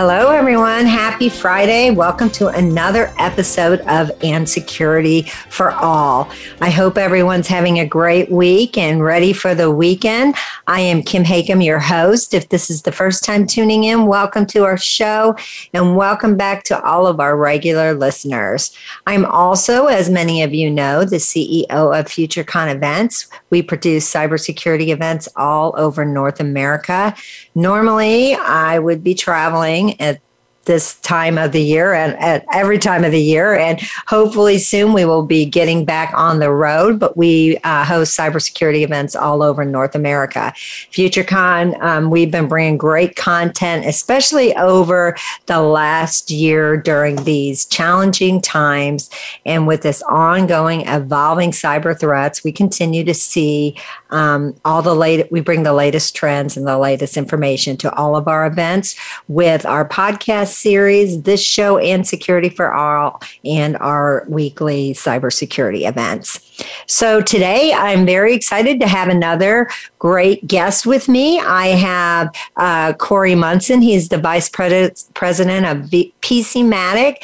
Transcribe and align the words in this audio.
Hello, 0.00 0.30
everyone. 0.30 0.86
Happy 0.86 1.28
Friday. 1.28 1.90
Welcome 1.90 2.30
to 2.30 2.46
another 2.46 3.12
episode 3.18 3.80
of 3.88 4.12
And 4.22 4.48
Security 4.48 5.22
for 5.22 5.72
All. 5.72 6.30
I 6.60 6.70
hope 6.70 6.96
everyone's 6.96 7.48
having 7.48 7.80
a 7.80 7.84
great 7.84 8.30
week 8.30 8.78
and 8.78 9.02
ready 9.02 9.32
for 9.32 9.56
the 9.56 9.72
weekend. 9.72 10.36
I 10.68 10.82
am 10.82 11.02
Kim 11.02 11.24
Hakim, 11.24 11.62
your 11.62 11.80
host. 11.80 12.32
If 12.32 12.50
this 12.50 12.70
is 12.70 12.82
the 12.82 12.92
first 12.92 13.24
time 13.24 13.44
tuning 13.44 13.82
in, 13.82 14.06
welcome 14.06 14.46
to 14.46 14.62
our 14.62 14.76
show 14.76 15.34
and 15.74 15.96
welcome 15.96 16.36
back 16.36 16.62
to 16.64 16.80
all 16.84 17.08
of 17.08 17.18
our 17.18 17.36
regular 17.36 17.92
listeners. 17.92 18.70
I'm 19.08 19.24
also, 19.24 19.86
as 19.86 20.08
many 20.08 20.44
of 20.44 20.54
you 20.54 20.70
know, 20.70 21.04
the 21.04 21.16
CEO 21.16 21.68
of 21.68 22.06
FutureCon 22.06 22.72
Events. 22.72 23.26
We 23.50 23.62
produce 23.62 24.08
cybersecurity 24.08 24.90
events 24.90 25.28
all 25.34 25.74
over 25.76 26.04
North 26.04 26.38
America. 26.38 27.16
Normally, 27.56 28.34
I 28.34 28.78
would 28.78 29.02
be 29.02 29.14
traveling 29.14 29.87
at 30.00 30.20
this 30.68 30.94
time 31.00 31.38
of 31.38 31.50
the 31.50 31.62
year 31.62 31.94
and 31.94 32.16
at 32.20 32.44
every 32.52 32.78
time 32.78 33.02
of 33.02 33.10
the 33.10 33.20
year. 33.20 33.56
And 33.56 33.80
hopefully 34.06 34.58
soon 34.58 34.92
we 34.92 35.04
will 35.04 35.24
be 35.24 35.44
getting 35.44 35.84
back 35.84 36.12
on 36.14 36.38
the 36.38 36.52
road, 36.52 37.00
but 37.00 37.16
we 37.16 37.56
uh, 37.64 37.84
host 37.84 38.16
cybersecurity 38.16 38.82
events 38.82 39.16
all 39.16 39.42
over 39.42 39.64
North 39.64 39.96
America. 39.96 40.52
FutureCon, 40.92 41.80
um, 41.82 42.10
we've 42.10 42.30
been 42.30 42.46
bringing 42.46 42.76
great 42.76 43.16
content, 43.16 43.86
especially 43.86 44.54
over 44.56 45.16
the 45.46 45.60
last 45.60 46.30
year 46.30 46.76
during 46.76 47.16
these 47.24 47.64
challenging 47.64 48.40
times. 48.40 49.10
And 49.46 49.66
with 49.66 49.82
this 49.82 50.02
ongoing, 50.02 50.86
evolving 50.86 51.50
cyber 51.50 51.98
threats, 51.98 52.44
we 52.44 52.52
continue 52.52 53.04
to 53.04 53.14
see 53.14 53.74
um, 54.10 54.54
all 54.64 54.82
the 54.82 54.94
late, 54.94 55.32
we 55.32 55.40
bring 55.40 55.62
the 55.62 55.72
latest 55.72 56.14
trends 56.14 56.56
and 56.56 56.66
the 56.66 56.78
latest 56.78 57.16
information 57.16 57.76
to 57.78 57.94
all 57.94 58.16
of 58.16 58.28
our 58.28 58.46
events 58.46 58.94
with 59.28 59.64
our 59.64 59.88
podcast 59.88 60.48
series, 60.58 61.22
this 61.22 61.42
show, 61.42 61.78
and 61.78 62.06
Security 62.06 62.48
for 62.48 62.72
All, 62.74 63.22
and 63.44 63.76
our 63.78 64.24
weekly 64.28 64.92
cybersecurity 64.94 65.88
events. 65.88 66.44
So 66.86 67.20
today 67.20 67.72
I'm 67.72 68.04
very 68.04 68.34
excited 68.34 68.80
to 68.80 68.88
have 68.88 69.08
another 69.08 69.68
great 69.98 70.46
guest 70.46 70.86
with 70.86 71.08
me. 71.08 71.38
I 71.38 71.68
have 71.68 72.34
uh, 72.56 72.94
Corey 72.94 73.34
Munson. 73.34 73.80
He's 73.80 74.08
the 74.08 74.18
vice 74.18 74.48
president 74.48 75.66
of 75.66 75.90
v- 75.90 76.12
PCmatic. 76.20 77.16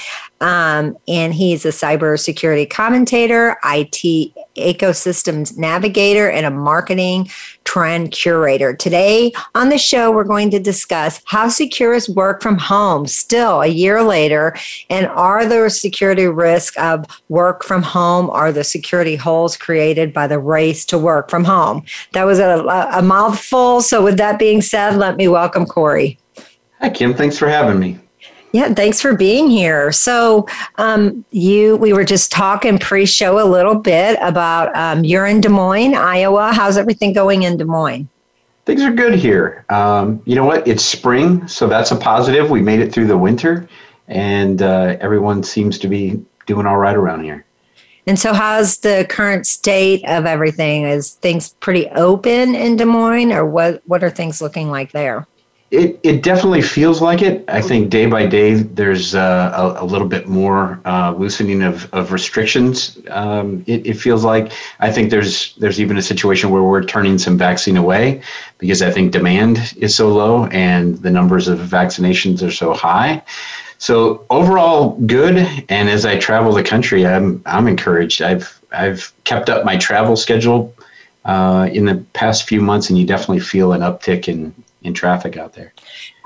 Um, 0.44 0.98
and 1.08 1.32
he's 1.32 1.64
a 1.64 1.70
cybersecurity 1.70 2.68
commentator, 2.68 3.56
IT 3.64 4.30
ecosystems 4.56 5.56
navigator, 5.56 6.28
and 6.28 6.44
a 6.44 6.50
marketing 6.50 7.30
trend 7.64 8.10
curator. 8.10 8.74
Today 8.74 9.32
on 9.54 9.70
the 9.70 9.78
show, 9.78 10.12
we're 10.12 10.22
going 10.22 10.50
to 10.50 10.60
discuss 10.60 11.22
how 11.24 11.48
secure 11.48 11.94
is 11.94 12.10
work 12.10 12.42
from 12.42 12.58
home 12.58 13.06
still 13.06 13.62
a 13.62 13.68
year 13.68 14.02
later, 14.02 14.54
and 14.90 15.06
are 15.06 15.46
there 15.46 15.66
security 15.70 16.26
risks 16.26 16.76
of 16.76 17.06
work 17.30 17.64
from 17.64 17.82
home? 17.82 18.28
Are 18.28 18.52
the 18.52 18.64
security 18.64 19.16
holes 19.16 19.56
created 19.56 20.12
by 20.12 20.26
the 20.26 20.38
race 20.38 20.84
to 20.86 20.98
work 20.98 21.30
from 21.30 21.44
home? 21.44 21.86
That 22.12 22.24
was 22.24 22.38
a, 22.38 22.58
a 22.92 23.00
mouthful. 23.00 23.80
So, 23.80 24.04
with 24.04 24.18
that 24.18 24.38
being 24.38 24.60
said, 24.60 24.96
let 24.96 25.16
me 25.16 25.26
welcome 25.26 25.64
Corey. 25.64 26.18
Hi, 26.80 26.90
Kim. 26.90 27.14
Thanks 27.14 27.38
for 27.38 27.48
having 27.48 27.80
me. 27.80 27.98
Yeah, 28.54 28.72
thanks 28.72 29.00
for 29.00 29.16
being 29.16 29.50
here. 29.50 29.90
So, 29.90 30.46
um, 30.76 31.24
you, 31.32 31.74
we 31.74 31.92
were 31.92 32.04
just 32.04 32.30
talking 32.30 32.78
pre-show 32.78 33.44
a 33.44 33.48
little 33.50 33.74
bit 33.74 34.16
about 34.22 34.74
um, 34.76 35.02
you're 35.02 35.26
in 35.26 35.40
Des 35.40 35.48
Moines, 35.48 35.96
Iowa. 35.96 36.52
How's 36.52 36.76
everything 36.76 37.12
going 37.12 37.42
in 37.42 37.56
Des 37.56 37.64
Moines? 37.64 38.08
Things 38.64 38.82
are 38.82 38.92
good 38.92 39.16
here. 39.16 39.64
Um, 39.70 40.22
you 40.24 40.36
know 40.36 40.44
what? 40.44 40.68
It's 40.68 40.84
spring, 40.84 41.48
so 41.48 41.66
that's 41.66 41.90
a 41.90 41.96
positive. 41.96 42.48
We 42.48 42.62
made 42.62 42.78
it 42.78 42.92
through 42.92 43.08
the 43.08 43.18
winter, 43.18 43.68
and 44.06 44.62
uh, 44.62 44.98
everyone 45.00 45.42
seems 45.42 45.76
to 45.80 45.88
be 45.88 46.24
doing 46.46 46.64
all 46.64 46.76
right 46.76 46.94
around 46.94 47.24
here. 47.24 47.44
And 48.06 48.20
so, 48.20 48.32
how's 48.32 48.78
the 48.78 49.04
current 49.10 49.48
state 49.48 50.04
of 50.06 50.26
everything? 50.26 50.84
Is 50.84 51.14
things 51.14 51.54
pretty 51.58 51.88
open 51.88 52.54
in 52.54 52.76
Des 52.76 52.84
Moines, 52.84 53.32
or 53.32 53.44
what? 53.44 53.82
What 53.86 54.04
are 54.04 54.10
things 54.10 54.40
looking 54.40 54.70
like 54.70 54.92
there? 54.92 55.26
It, 55.74 55.98
it 56.04 56.22
definitely 56.22 56.62
feels 56.62 57.02
like 57.02 57.20
it. 57.20 57.44
I 57.48 57.60
think 57.60 57.90
day 57.90 58.06
by 58.06 58.26
day 58.26 58.54
there's 58.54 59.16
uh, 59.16 59.74
a, 59.76 59.82
a, 59.82 59.84
little 59.84 60.06
bit 60.06 60.28
more 60.28 60.80
uh, 60.84 61.12
loosening 61.18 61.62
of, 61.62 61.92
of 61.92 62.12
restrictions. 62.12 62.98
Um, 63.10 63.64
it, 63.66 63.84
it, 63.84 63.94
feels 63.94 64.24
like 64.24 64.52
I 64.78 64.92
think 64.92 65.10
there's 65.10 65.56
there's 65.56 65.80
even 65.80 65.96
a 65.98 66.02
situation 66.02 66.50
where 66.50 66.62
we're 66.62 66.84
turning 66.84 67.18
some 67.18 67.36
vaccine 67.36 67.76
away 67.76 68.22
because 68.58 68.82
I 68.82 68.92
think 68.92 69.10
demand 69.10 69.74
is 69.76 69.96
so 69.96 70.12
low 70.12 70.46
and 70.46 70.96
the 70.98 71.10
numbers 71.10 71.48
of 71.48 71.58
vaccinations 71.58 72.46
are 72.46 72.52
so 72.52 72.72
high. 72.72 73.20
So 73.78 74.24
overall, 74.30 74.90
good. 75.06 75.36
And 75.68 75.88
as 75.88 76.06
I 76.06 76.18
travel 76.18 76.52
the 76.52 76.62
country, 76.62 77.04
I'm 77.04 77.42
I'm 77.46 77.66
encouraged. 77.66 78.22
I've 78.22 78.60
I've 78.70 79.12
kept 79.24 79.50
up 79.50 79.64
my 79.64 79.76
travel 79.76 80.14
schedule 80.14 80.72
uh, 81.24 81.68
in 81.72 81.86
the 81.86 81.96
past 82.12 82.48
few 82.48 82.60
months, 82.60 82.88
and 82.90 82.98
you 82.98 83.04
definitely 83.04 83.40
feel 83.40 83.72
an 83.72 83.80
uptick 83.80 84.28
in 84.28 84.54
in 84.84 84.94
traffic 84.94 85.36
out 85.36 85.54
there. 85.54 85.72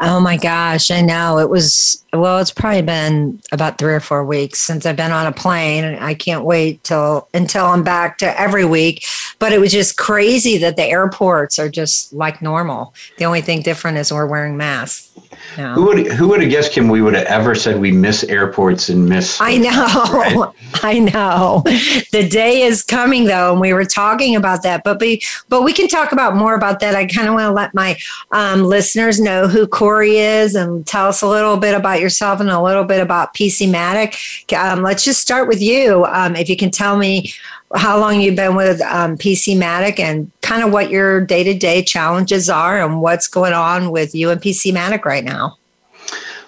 Oh 0.01 0.21
my 0.21 0.37
gosh, 0.37 0.93
I 0.93 1.01
know. 1.01 1.39
It 1.39 1.51
was, 1.51 2.05
well, 2.13 2.39
it's 2.39 2.53
probably 2.53 2.83
been 2.83 3.41
about 3.51 3.79
three 3.79 3.95
or 3.95 4.01
four 4.01 4.25
weeks 4.25 4.61
since 4.61 4.87
I've 4.87 4.97
been 4.97 5.11
on 5.11 5.27
a 5.27 5.33
plane. 5.33 5.85
I 5.85 6.15
can't 6.15 6.45
wait 6.45 6.85
till 6.85 7.29
until 7.35 7.67
I'm 7.67 7.83
back 7.83 8.19
to 8.19 8.41
every 8.41 8.65
week. 8.65 9.05
But 9.41 9.53
it 9.53 9.61
was 9.61 9.73
just 9.73 9.97
crazy 9.97 10.57
that 10.59 10.77
the 10.77 10.85
airports 10.85 11.59
are 11.59 11.69
just 11.69 12.13
like 12.13 12.41
normal. 12.41 12.95
The 13.19 13.25
only 13.25 13.41
thing 13.41 13.63
different 13.63 13.99
is 13.99 14.13
we're 14.13 14.27
wearing 14.27 14.57
masks. 14.57 15.09
No. 15.57 15.75
Who 15.75 15.87
would 15.87 16.07
who 16.07 16.29
would 16.29 16.41
have 16.41 16.51
guessed, 16.51 16.73
Kim? 16.73 16.89
We 16.89 17.03
would 17.03 17.15
have 17.15 17.27
ever 17.27 17.55
said 17.55 17.81
we 17.81 17.91
miss 17.91 18.23
airports 18.25 18.89
and 18.89 19.09
miss. 19.09 19.41
I 19.41 19.57
know, 19.57 19.71
right? 20.13 20.53
I 20.83 20.99
know. 20.99 21.63
The 22.13 22.29
day 22.29 22.63
is 22.63 22.83
coming 22.83 23.25
though, 23.25 23.53
and 23.53 23.61
we 23.61 23.73
were 23.73 23.85
talking 23.85 24.37
about 24.37 24.63
that. 24.63 24.85
But 24.85 25.01
we 25.01 25.23
but 25.49 25.63
we 25.63 25.73
can 25.73 25.89
talk 25.89 26.13
about 26.13 26.37
more 26.37 26.55
about 26.55 26.81
that. 26.81 26.95
I 26.95 27.07
kind 27.07 27.29
of 27.29 27.35
want 27.35 27.49
to 27.49 27.53
let 27.53 27.75
my 27.75 27.99
um, 28.31 28.65
listeners 28.65 29.21
know 29.21 29.49
who 29.49 29.67
Corey 29.67 29.88
is 29.97 30.55
and 30.55 30.87
tell 30.87 31.09
us 31.09 31.23
a 31.23 31.29
little 31.29 31.57
bit 31.57 31.75
about 31.75 32.01
yourself 32.01 32.41
and 32.41 32.51
a 32.51 32.61
little 32.61 32.85
bit 32.85 33.01
about 33.01 33.35
PCmatic. 33.35 34.53
Um, 34.57 34.83
let's 34.83 35.05
just 35.05 35.21
start 35.21 35.49
with 35.49 35.63
you. 35.63 36.05
Um, 36.07 36.37
if 36.37 36.49
you 36.49 36.57
can 36.57 36.71
tell 36.71 36.97
me 36.97 37.33
how 37.75 37.99
long 37.99 38.21
you've 38.21 38.37
been 38.37 38.55
with 38.55 38.81
um, 38.83 39.17
PCmatic 39.17 39.99
and 39.99 40.31
kind 40.41 40.63
of 40.63 40.73
what 40.73 40.91
your 40.91 41.21
day 41.21 41.45
to 41.45 41.55
day 41.55 41.83
challenges 41.83 42.49
are 42.49 42.83
and 42.83 43.03
what's 43.03 43.29
going 43.29 43.53
on 43.53 43.91
with 43.91 44.15
you 44.15 44.31
and 44.31 44.41
PCmatic 44.41 45.05
right 45.05 45.25
now. 45.25 45.59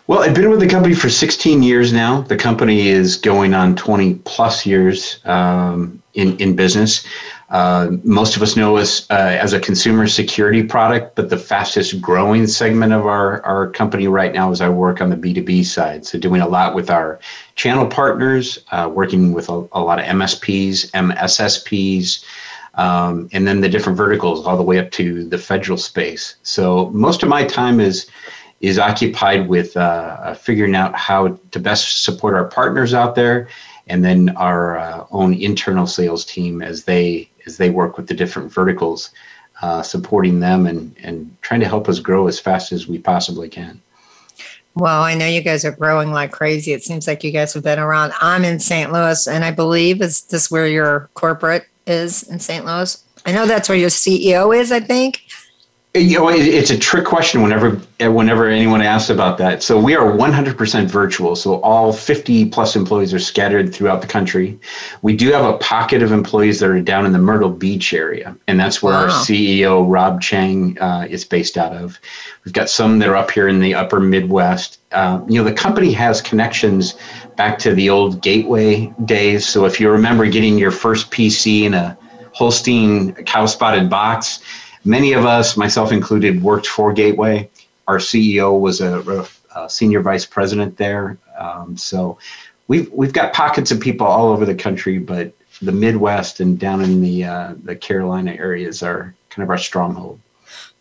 Well, 0.06 0.25
I've 0.25 0.34
been 0.34 0.50
with 0.50 0.61
the 0.61 0.69
company 0.69 0.95
for 0.95 1.09
16 1.09 1.62
years 1.62 1.93
now. 1.93 2.23
The 2.23 2.37
company 2.37 2.89
is 2.89 3.17
going 3.17 3.55
on 3.55 3.77
20 3.77 4.15
plus 4.25 4.67
years 4.67 5.21
um, 5.25 6.03
in, 6.15 6.37
in 6.39 6.56
business. 6.56 7.06
Uh, 7.50 7.97
most 8.05 8.37
of 8.37 8.43
us 8.43 8.56
know 8.56 8.77
us 8.77 9.11
uh, 9.11 9.37
as 9.41 9.53
a 9.53 9.59
consumer 9.59 10.06
security 10.06 10.62
product, 10.62 11.16
but 11.16 11.31
the 11.31 11.37
fastest 11.37 12.00
growing 12.00 12.47
segment 12.47 12.93
of 12.93 13.06
our, 13.06 13.44
our 13.44 13.69
company 13.70 14.06
right 14.06 14.32
now 14.32 14.52
is 14.52 14.61
our 14.61 14.70
work 14.70 15.00
on 15.00 15.11
the 15.11 15.17
B2B 15.17 15.64
side. 15.64 16.06
So, 16.06 16.17
doing 16.17 16.41
a 16.41 16.49
lot 16.49 16.76
with 16.76 16.91
our 16.91 17.19
channel 17.56 17.88
partners, 17.88 18.61
uh, 18.70 18.88
working 18.93 19.32
with 19.32 19.49
a, 19.49 19.69
a, 19.73 19.81
lot 19.81 19.99
of 19.99 20.05
MSPs, 20.05 20.93
MSSPs, 20.93 22.25
um, 22.75 23.29
and 23.32 23.49
then 23.49 23.61
the 23.61 23.69
different 23.69 23.97
verticals 23.97 24.47
all 24.47 24.56
the 24.56 24.62
way 24.62 24.79
up 24.79 24.93
to 24.93 25.25
the 25.25 25.38
federal 25.38 25.76
space. 25.76 26.37
So, 26.44 26.91
most 26.91 27.25
of 27.25 27.29
my 27.29 27.44
time 27.44 27.81
is 27.81 28.08
is 28.61 28.79
occupied 28.79 29.49
with 29.49 29.76
uh, 29.76 30.35
figuring 30.35 30.76
out 30.76 30.94
how 30.94 31.29
to 31.50 31.58
best 31.58 32.05
support 32.05 32.35
our 32.35 32.44
partners 32.44 32.93
out 32.94 33.14
there 33.14 33.49
and 33.87 34.05
then 34.05 34.29
our 34.37 34.79
uh, 34.79 35.05
own 35.11 35.35
internal 35.35 35.87
sales 35.87 36.25
team 36.25 36.62
as 36.62 36.85
they 36.85 37.29
as 37.50 37.56
they 37.58 37.70
work 37.70 37.97
with 37.97 38.06
the 38.06 38.14
different 38.14 38.52
verticals, 38.52 39.11
uh, 39.61 39.82
supporting 39.82 40.41
them 40.41 40.67
and, 40.67 40.94
and 41.02 41.37
trying 41.43 41.61
to 41.61 41.69
help 41.69 41.88
us 41.88 41.99
grow 41.99 42.26
as 42.29 42.41
fast 42.41 42.73
as 42.73 42.88
we 42.88 42.99
possibly 42.99 43.49
can. 43.49 43.81
Well, 44.75 45.02
I 45.02 45.14
know 45.14 45.26
you 45.26 45.43
guys 45.43 45.64
are 45.64 45.73
growing 45.73 46.12
like 46.12 46.31
crazy. 46.31 46.73
It 46.73 46.85
seems 46.85 47.06
like 47.06 47.25
you 47.25 47.32
guys 47.32 47.52
have 47.55 47.64
been 47.64 47.79
around. 47.79 48.12
I'm 48.20 48.44
in 48.44 48.61
St. 48.61 48.93
Louis, 48.93 49.26
and 49.26 49.44
I 49.44 49.50
believe 49.50 50.00
is 50.00 50.23
this 50.23 50.50
where 50.50 50.67
your 50.67 51.11
corporate 51.14 51.67
is 51.87 52.23
in 52.23 52.38
St. 52.38 52.64
Louis? 52.64 53.05
I 53.26 53.32
know 53.32 53.47
that's 53.47 53.69
where 53.69 53.76
your 53.76 53.91
CEO 53.91 54.56
is. 54.56 54.70
I 54.70 54.81
think. 54.81 55.25
You 55.94 56.20
know, 56.20 56.28
it's 56.28 56.70
a 56.70 56.78
trick 56.78 57.04
question 57.04 57.42
whenever 57.42 57.70
whenever 57.98 58.48
anyone 58.48 58.81
asks 58.81 59.10
about 59.10 59.38
that. 59.38 59.60
So 59.60 59.76
we 59.76 59.96
are 59.96 60.12
100% 60.12 60.87
virtual. 60.87 61.34
So 61.34 61.60
all 61.62 61.92
50 61.92 62.44
plus 62.50 62.76
employees 62.76 63.12
are 63.12 63.19
scattered 63.19 63.75
throughout 63.75 64.00
the 64.00 64.06
country. 64.06 64.56
We 65.02 65.16
do 65.16 65.32
have 65.32 65.44
a 65.44 65.58
pocket 65.58 66.00
of 66.00 66.12
employees 66.12 66.60
that 66.60 66.70
are 66.70 66.81
down 66.81 67.06
in 67.06 67.12
the 67.12 67.19
Myrtle 67.19 67.50
Beach 67.50 67.92
area, 67.92 68.37
and 68.46 68.58
that's 68.58 68.81
where 68.81 68.94
wow. 68.94 69.02
our 69.02 69.08
CEO 69.08 69.84
Rob 69.92 70.20
Cheng 70.20 70.78
uh, 70.78 71.08
is 71.10 71.25
based 71.25 71.58
out 71.58 71.72
of. 71.72 71.98
We've 72.44 72.54
got 72.54 72.70
some 72.70 73.00
that 73.00 73.08
are 73.08 73.16
up 73.16 73.32
here 73.32 73.48
in 73.48 73.58
the 73.58 73.75
Upper 73.75 73.98
Midwest. 73.98 74.78
Uh, 74.92 75.20
you 75.28 75.42
know, 75.42 75.48
the 75.48 75.56
company 75.56 75.92
has 75.92 76.22
connections 76.22 76.94
back 77.37 77.58
to 77.58 77.75
the 77.75 77.90
old 77.90 78.22
Gateway 78.22 78.94
days. 79.06 79.44
So 79.44 79.64
if 79.64 79.81
you 79.81 79.90
remember 79.90 80.26
getting 80.26 80.56
your 80.56 80.70
first 80.70 81.10
PC 81.10 81.62
in 81.62 81.75
a 81.75 81.98
Holstein 82.32 83.12
cow 83.25 83.46
spotted 83.46 83.90
box 83.90 84.38
Many 84.85 85.12
of 85.12 85.27
us, 85.27 85.56
myself 85.56 85.93
included, 85.93 86.43
worked 86.43 86.67
for 86.67 86.93
Gateway. 86.93 87.50
Our 87.87 87.99
CEO 87.99 88.59
was 88.59 88.81
a, 88.81 89.27
a 89.55 89.69
senior 89.69 90.00
vice 90.00 90.25
president 90.25 90.77
there. 90.77 91.19
Um, 91.38 91.77
so 91.77 92.19
we've 92.69 92.91
we've 92.93 93.12
got 93.12 93.32
pockets 93.32 93.71
of 93.71 93.81
people 93.81 94.06
all 94.06 94.29
over 94.29 94.47
the 94.47 94.55
country, 94.55 94.99
but 94.99 95.35
the 95.61 95.73
Midwest 95.73 96.41
and 96.41 96.59
down 96.59 96.81
in 96.82 97.03
the 97.03 97.25
uh, 97.25 97.55
the 97.65 97.77
Carolina 97.77 98.32
areas 98.32 98.82
are 98.82 99.15
kind 99.29 99.43
of 99.43 99.50
our 99.50 99.59
stronghold. 99.59 100.21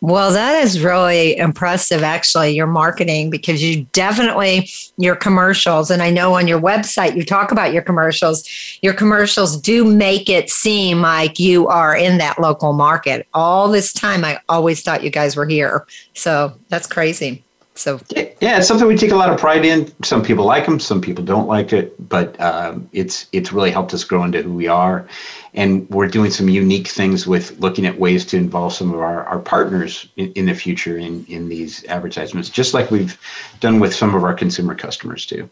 Well, 0.02 0.32
that 0.32 0.64
is 0.64 0.82
really 0.82 1.36
impressive, 1.36 2.02
actually, 2.02 2.52
your 2.52 2.66
marketing, 2.66 3.28
because 3.28 3.62
you 3.62 3.84
definitely, 3.92 4.70
your 4.96 5.14
commercials, 5.14 5.90
and 5.90 6.02
I 6.02 6.08
know 6.08 6.32
on 6.32 6.48
your 6.48 6.58
website 6.58 7.16
you 7.16 7.24
talk 7.24 7.52
about 7.52 7.74
your 7.74 7.82
commercials, 7.82 8.48
your 8.80 8.94
commercials 8.94 9.60
do 9.60 9.84
make 9.84 10.30
it 10.30 10.48
seem 10.48 11.02
like 11.02 11.38
you 11.38 11.68
are 11.68 11.94
in 11.94 12.16
that 12.16 12.40
local 12.40 12.72
market. 12.72 13.26
All 13.34 13.68
this 13.68 13.92
time, 13.92 14.24
I 14.24 14.40
always 14.48 14.80
thought 14.82 15.04
you 15.04 15.10
guys 15.10 15.36
were 15.36 15.46
here. 15.46 15.86
So 16.14 16.54
that's 16.70 16.86
crazy. 16.86 17.44
So 17.74 18.00
yeah, 18.10 18.58
it's 18.58 18.68
something 18.68 18.86
we 18.86 18.96
take 18.96 19.12
a 19.12 19.16
lot 19.16 19.30
of 19.30 19.38
pride 19.38 19.64
in. 19.64 19.90
Some 20.02 20.22
people 20.22 20.44
like 20.44 20.66
them, 20.66 20.80
some 20.80 21.00
people 21.00 21.24
don't 21.24 21.46
like 21.46 21.72
it, 21.72 22.08
but 22.08 22.38
um, 22.40 22.90
it's 22.92 23.26
it's 23.32 23.52
really 23.52 23.70
helped 23.70 23.94
us 23.94 24.04
grow 24.04 24.24
into 24.24 24.42
who 24.42 24.52
we 24.52 24.66
are 24.66 25.06
and 25.54 25.88
we're 25.90 26.06
doing 26.06 26.30
some 26.30 26.48
unique 26.48 26.88
things 26.88 27.26
with 27.26 27.58
looking 27.58 27.86
at 27.86 27.98
ways 27.98 28.24
to 28.26 28.36
involve 28.36 28.72
some 28.72 28.92
of 28.92 29.00
our, 29.00 29.24
our 29.24 29.38
partners 29.38 30.08
in, 30.16 30.32
in 30.32 30.46
the 30.46 30.54
future 30.54 30.96
in, 30.98 31.24
in 31.26 31.48
these 31.48 31.84
advertisements, 31.86 32.48
just 32.48 32.72
like 32.72 32.90
we've 32.90 33.18
done 33.58 33.80
with 33.80 33.94
some 33.94 34.14
of 34.14 34.22
our 34.22 34.34
consumer 34.34 34.74
customers 34.74 35.26
too. 35.26 35.48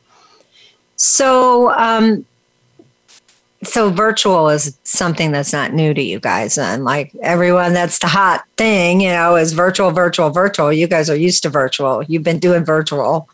So, 0.97 1.73
um, 1.73 2.25
so 3.63 3.91
virtual 3.91 4.49
is 4.49 4.79
something 4.85 5.33
that's 5.33 5.53
not 5.53 5.73
new 5.73 5.93
to 5.93 6.03
you 6.03 6.21
guys 6.21 6.57
and 6.57 6.85
like 6.85 7.13
everyone 7.23 7.73
that's 7.73 7.99
the 7.99 8.07
hot 8.07 8.45
thing 8.57 9.01
you 9.01 9.11
know 9.11 9.37
is 9.37 9.53
virtual 9.53 9.91
virtual 9.91 10.31
virtual 10.31 10.73
you 10.73 10.87
guys 10.87 11.11
are 11.11 11.17
used 11.17 11.43
to 11.43 11.49
virtual 11.49 12.03
you've 12.05 12.23
been 12.23 12.39
doing 12.39 12.65
virtual 12.65 13.29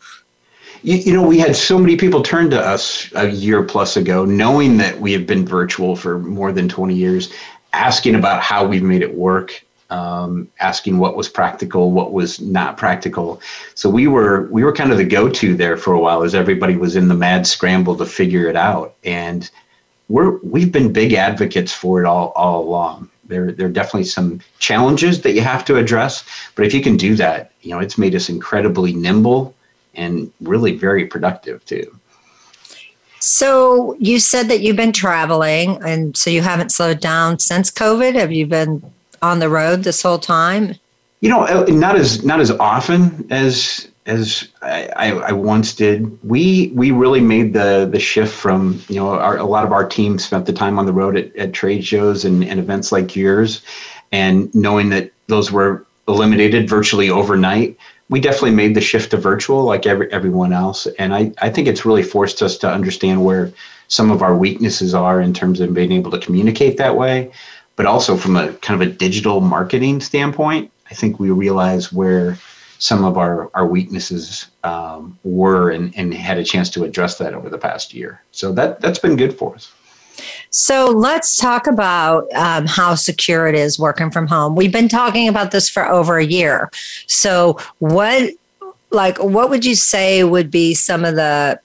you, 0.83 0.97
you, 0.97 1.13
know, 1.13 1.25
we 1.25 1.39
had 1.39 1.55
so 1.55 1.79
many 1.79 1.95
people 1.95 2.21
turn 2.21 2.51
to 2.51 2.61
us 2.61 3.11
a 3.15 3.27
year 3.27 3.63
plus 3.63 3.97
ago, 3.97 4.23
knowing 4.23 4.77
that 4.77 5.01
we 5.01 5.11
have 5.13 5.25
been 5.25 5.43
virtual 5.43 5.95
for 5.95 6.19
more 6.19 6.51
than 6.51 6.69
20 6.69 6.93
years, 6.93 7.33
asking 7.73 8.13
about 8.13 8.43
how 8.43 8.67
we've 8.67 8.83
made 8.83 9.01
it 9.01 9.15
work, 9.15 9.65
um, 9.89 10.47
asking 10.59 10.99
what 10.99 11.15
was 11.15 11.27
practical, 11.27 11.89
what 11.89 12.13
was 12.13 12.39
not 12.39 12.77
practical. 12.77 13.41
So 13.73 13.89
we 13.89 14.05
were 14.05 14.43
we 14.51 14.63
were 14.63 14.73
kind 14.73 14.91
of 14.91 14.99
the 14.99 15.05
go-to 15.05 15.55
there 15.55 15.75
for 15.75 15.93
a 15.93 15.99
while, 15.99 16.21
as 16.21 16.35
everybody 16.35 16.75
was 16.75 16.95
in 16.95 17.07
the 17.07 17.15
mad 17.15 17.47
scramble 17.47 17.97
to 17.97 18.05
figure 18.05 18.47
it 18.47 18.55
out. 18.55 18.93
And 19.03 19.49
we're 20.09 20.37
we've 20.37 20.71
been 20.71 20.93
big 20.93 21.13
advocates 21.13 21.71
for 21.71 22.01
it 22.01 22.05
all 22.05 22.31
all 22.35 22.63
along. 22.63 23.09
There, 23.27 23.51
there 23.51 23.65
are 23.65 23.71
definitely 23.71 24.03
some 24.03 24.39
challenges 24.59 25.21
that 25.21 25.31
you 25.33 25.41
have 25.41 25.65
to 25.65 25.77
address, 25.77 26.23
but 26.53 26.63
if 26.63 26.75
you 26.75 26.81
can 26.81 26.95
do 26.95 27.15
that, 27.15 27.51
you 27.61 27.71
know, 27.71 27.79
it's 27.79 27.97
made 27.97 28.13
us 28.13 28.29
incredibly 28.29 28.93
nimble 28.93 29.55
and 29.95 30.31
really 30.41 30.75
very 30.75 31.07
productive 31.07 31.65
too. 31.65 31.99
So 33.19 33.95
you 33.97 34.19
said 34.19 34.49
that 34.49 34.61
you've 34.61 34.75
been 34.75 34.91
traveling, 34.91 35.81
and 35.83 36.15
so 36.15 36.29
you 36.29 36.43
haven't 36.43 36.71
slowed 36.71 36.99
down 36.99 37.39
since 37.39 37.71
COVID. 37.71 38.13
Have 38.13 38.31
you 38.31 38.45
been 38.45 38.93
on 39.23 39.39
the 39.39 39.49
road 39.49 39.83
this 39.83 40.03
whole 40.03 40.19
time? 40.19 40.75
You 41.21 41.29
know, 41.29 41.41
uh, 41.41 41.65
not 41.67 41.95
as 41.95 42.23
not 42.23 42.39
as 42.39 42.51
often 42.51 43.25
as 43.31 43.87
as 44.05 44.47
I, 44.61 45.11
I, 45.11 45.31
once 45.31 45.73
did. 45.73 46.19
We 46.23 46.71
we 46.75 46.91
really 46.91 47.21
made 47.21 47.53
the 47.53 47.89
the 47.91 47.99
shift 47.99 48.33
from 48.33 48.81
you 48.87 48.95
know 48.97 49.09
our, 49.09 49.37
a 49.37 49.45
lot 49.45 49.63
of 49.63 49.71
our 49.71 49.87
team 49.87 50.19
spent 50.19 50.45
the 50.45 50.53
time 50.53 50.77
on 50.77 50.85
the 50.85 50.93
road 50.93 51.17
at, 51.17 51.35
at 51.35 51.53
trade 51.53 51.83
shows 51.83 52.23
and, 52.23 52.43
and 52.43 52.59
events 52.59 52.91
like 52.91 53.15
yours, 53.15 53.61
and 54.11 54.53
knowing 54.53 54.89
that 54.89 55.11
those 55.27 55.51
were 55.51 55.85
eliminated 56.07 56.69
virtually 56.69 57.09
overnight 57.09 57.77
we 58.09 58.19
definitely 58.19 58.51
made 58.51 58.75
the 58.75 58.81
shift 58.81 59.11
to 59.11 59.17
virtual 59.17 59.63
like 59.63 59.85
every, 59.85 60.11
everyone 60.11 60.53
else. 60.53 60.87
And 60.99 61.13
I, 61.13 61.31
I 61.41 61.49
think 61.49 61.67
it's 61.67 61.85
really 61.85 62.03
forced 62.03 62.41
us 62.41 62.57
to 62.59 62.69
understand 62.69 63.25
where 63.25 63.51
some 63.87 64.11
of 64.11 64.21
our 64.21 64.35
weaknesses 64.35 64.93
are 64.93 65.21
in 65.21 65.33
terms 65.33 65.59
of 65.59 65.73
being 65.73 65.91
able 65.91 66.11
to 66.11 66.19
communicate 66.19 66.77
that 66.77 66.95
way. 66.95 67.31
But 67.75 67.85
also 67.85 68.15
from 68.15 68.37
a 68.37 68.53
kind 68.53 68.81
of 68.81 68.87
a 68.87 68.91
digital 68.91 69.41
marketing 69.41 69.99
standpoint, 70.01 70.71
I 70.89 70.93
think 70.93 71.19
we 71.19 71.31
realize 71.31 71.91
where 71.91 72.37
some 72.77 73.03
of 73.03 73.17
our, 73.17 73.49
our 73.53 73.65
weaknesses 73.65 74.47
um, 74.63 75.17
were 75.23 75.71
and, 75.71 75.93
and 75.97 76.13
had 76.13 76.37
a 76.37 76.43
chance 76.43 76.69
to 76.71 76.83
address 76.83 77.17
that 77.17 77.33
over 77.33 77.49
the 77.49 77.57
past 77.57 77.93
year. 77.93 78.21
So 78.31 78.51
that, 78.53 78.81
that's 78.81 78.99
been 78.99 79.15
good 79.15 79.37
for 79.37 79.55
us. 79.55 79.71
So 80.49 80.85
let's 80.85 81.37
talk 81.37 81.67
about 81.67 82.31
um, 82.33 82.65
how 82.67 82.95
secure 82.95 83.47
it 83.47 83.55
is 83.55 83.77
working 83.77 84.11
from 84.11 84.27
home. 84.27 84.55
We've 84.55 84.71
been 84.71 84.87
talking 84.87 85.27
about 85.27 85.51
this 85.51 85.69
for 85.69 85.87
over 85.87 86.17
a 86.17 86.25
year. 86.25 86.71
So 87.07 87.57
what, 87.79 88.31
like, 88.91 89.17
what 89.17 89.49
would 89.49 89.65
you 89.65 89.75
say 89.75 90.23
would 90.23 90.49
be 90.49 90.73
some 90.73 91.03
of 91.03 91.15
the 91.15 91.59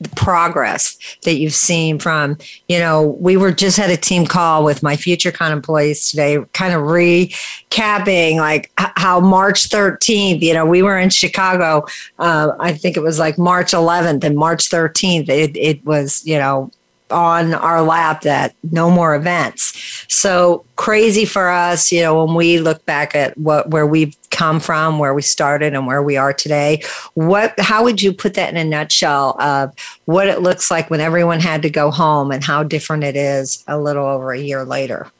the 0.00 0.08
progress 0.10 0.98
that 1.24 1.34
you've 1.34 1.54
seen 1.54 1.98
from 1.98 2.38
you 2.68 2.78
know 2.78 3.08
we 3.20 3.36
were 3.36 3.52
just 3.52 3.76
had 3.76 3.90
a 3.90 3.96
team 3.96 4.26
call 4.26 4.64
with 4.64 4.82
my 4.82 4.96
FutureCon 4.96 5.50
employees 5.50 6.10
today 6.10 6.38
kind 6.52 6.72
of 6.72 6.82
recapping 6.82 8.36
like 8.36 8.72
how 8.76 9.20
march 9.20 9.68
13th 9.68 10.40
you 10.40 10.54
know 10.54 10.64
we 10.64 10.82
were 10.82 10.98
in 10.98 11.10
chicago 11.10 11.84
uh, 12.18 12.52
i 12.60 12.72
think 12.72 12.96
it 12.96 13.00
was 13.00 13.18
like 13.18 13.38
march 13.38 13.72
11th 13.72 14.24
and 14.24 14.36
march 14.36 14.70
13th 14.70 15.28
it, 15.28 15.56
it 15.56 15.84
was 15.84 16.24
you 16.24 16.38
know 16.38 16.70
on 17.10 17.54
our 17.54 17.82
lap 17.82 18.22
that 18.22 18.54
no 18.70 18.90
more 18.90 19.14
events. 19.14 20.04
So 20.08 20.64
crazy 20.76 21.24
for 21.24 21.48
us, 21.48 21.90
you 21.92 22.02
know, 22.02 22.24
when 22.24 22.34
we 22.34 22.60
look 22.60 22.84
back 22.86 23.14
at 23.14 23.36
what 23.36 23.70
where 23.70 23.86
we've 23.86 24.16
come 24.30 24.60
from, 24.60 24.98
where 24.98 25.14
we 25.14 25.22
started 25.22 25.74
and 25.74 25.86
where 25.86 26.02
we 26.02 26.16
are 26.16 26.32
today. 26.32 26.82
What 27.14 27.58
how 27.58 27.84
would 27.84 28.00
you 28.00 28.12
put 28.12 28.34
that 28.34 28.50
in 28.50 28.56
a 28.56 28.64
nutshell 28.64 29.40
of 29.40 29.74
what 30.04 30.28
it 30.28 30.40
looks 30.40 30.70
like 30.70 30.90
when 30.90 31.00
everyone 31.00 31.40
had 31.40 31.62
to 31.62 31.70
go 31.70 31.90
home 31.90 32.30
and 32.30 32.42
how 32.42 32.62
different 32.62 33.04
it 33.04 33.16
is 33.16 33.64
a 33.66 33.78
little 33.78 34.06
over 34.06 34.32
a 34.32 34.40
year 34.40 34.64
later? 34.64 35.10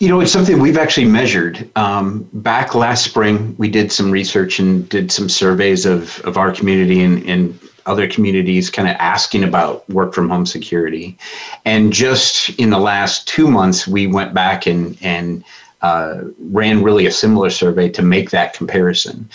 You 0.00 0.08
know, 0.08 0.20
it's 0.20 0.30
something 0.30 0.60
we've 0.60 0.78
actually 0.78 1.06
measured. 1.06 1.68
Um, 1.74 2.28
back 2.32 2.76
last 2.76 3.02
spring, 3.02 3.56
we 3.58 3.68
did 3.68 3.90
some 3.90 4.12
research 4.12 4.60
and 4.60 4.88
did 4.88 5.10
some 5.10 5.28
surveys 5.28 5.86
of, 5.86 6.20
of 6.20 6.36
our 6.36 6.52
community 6.52 7.02
and, 7.02 7.28
and 7.28 7.58
other 7.86 8.06
communities 8.06 8.70
kind 8.70 8.86
of 8.86 8.94
asking 9.00 9.42
about 9.42 9.88
work 9.88 10.14
from 10.14 10.28
home 10.28 10.46
security. 10.46 11.18
And 11.64 11.92
just 11.92 12.50
in 12.50 12.70
the 12.70 12.78
last 12.78 13.26
two 13.26 13.50
months, 13.50 13.88
we 13.88 14.06
went 14.06 14.34
back 14.34 14.66
and, 14.66 14.96
and 15.00 15.42
uh, 15.82 16.22
ran 16.38 16.82
really 16.82 17.06
a 17.06 17.12
similar 17.12 17.50
survey 17.50 17.88
to 17.90 18.02
make 18.02 18.30
that 18.30 18.54
comparison. 18.54 19.28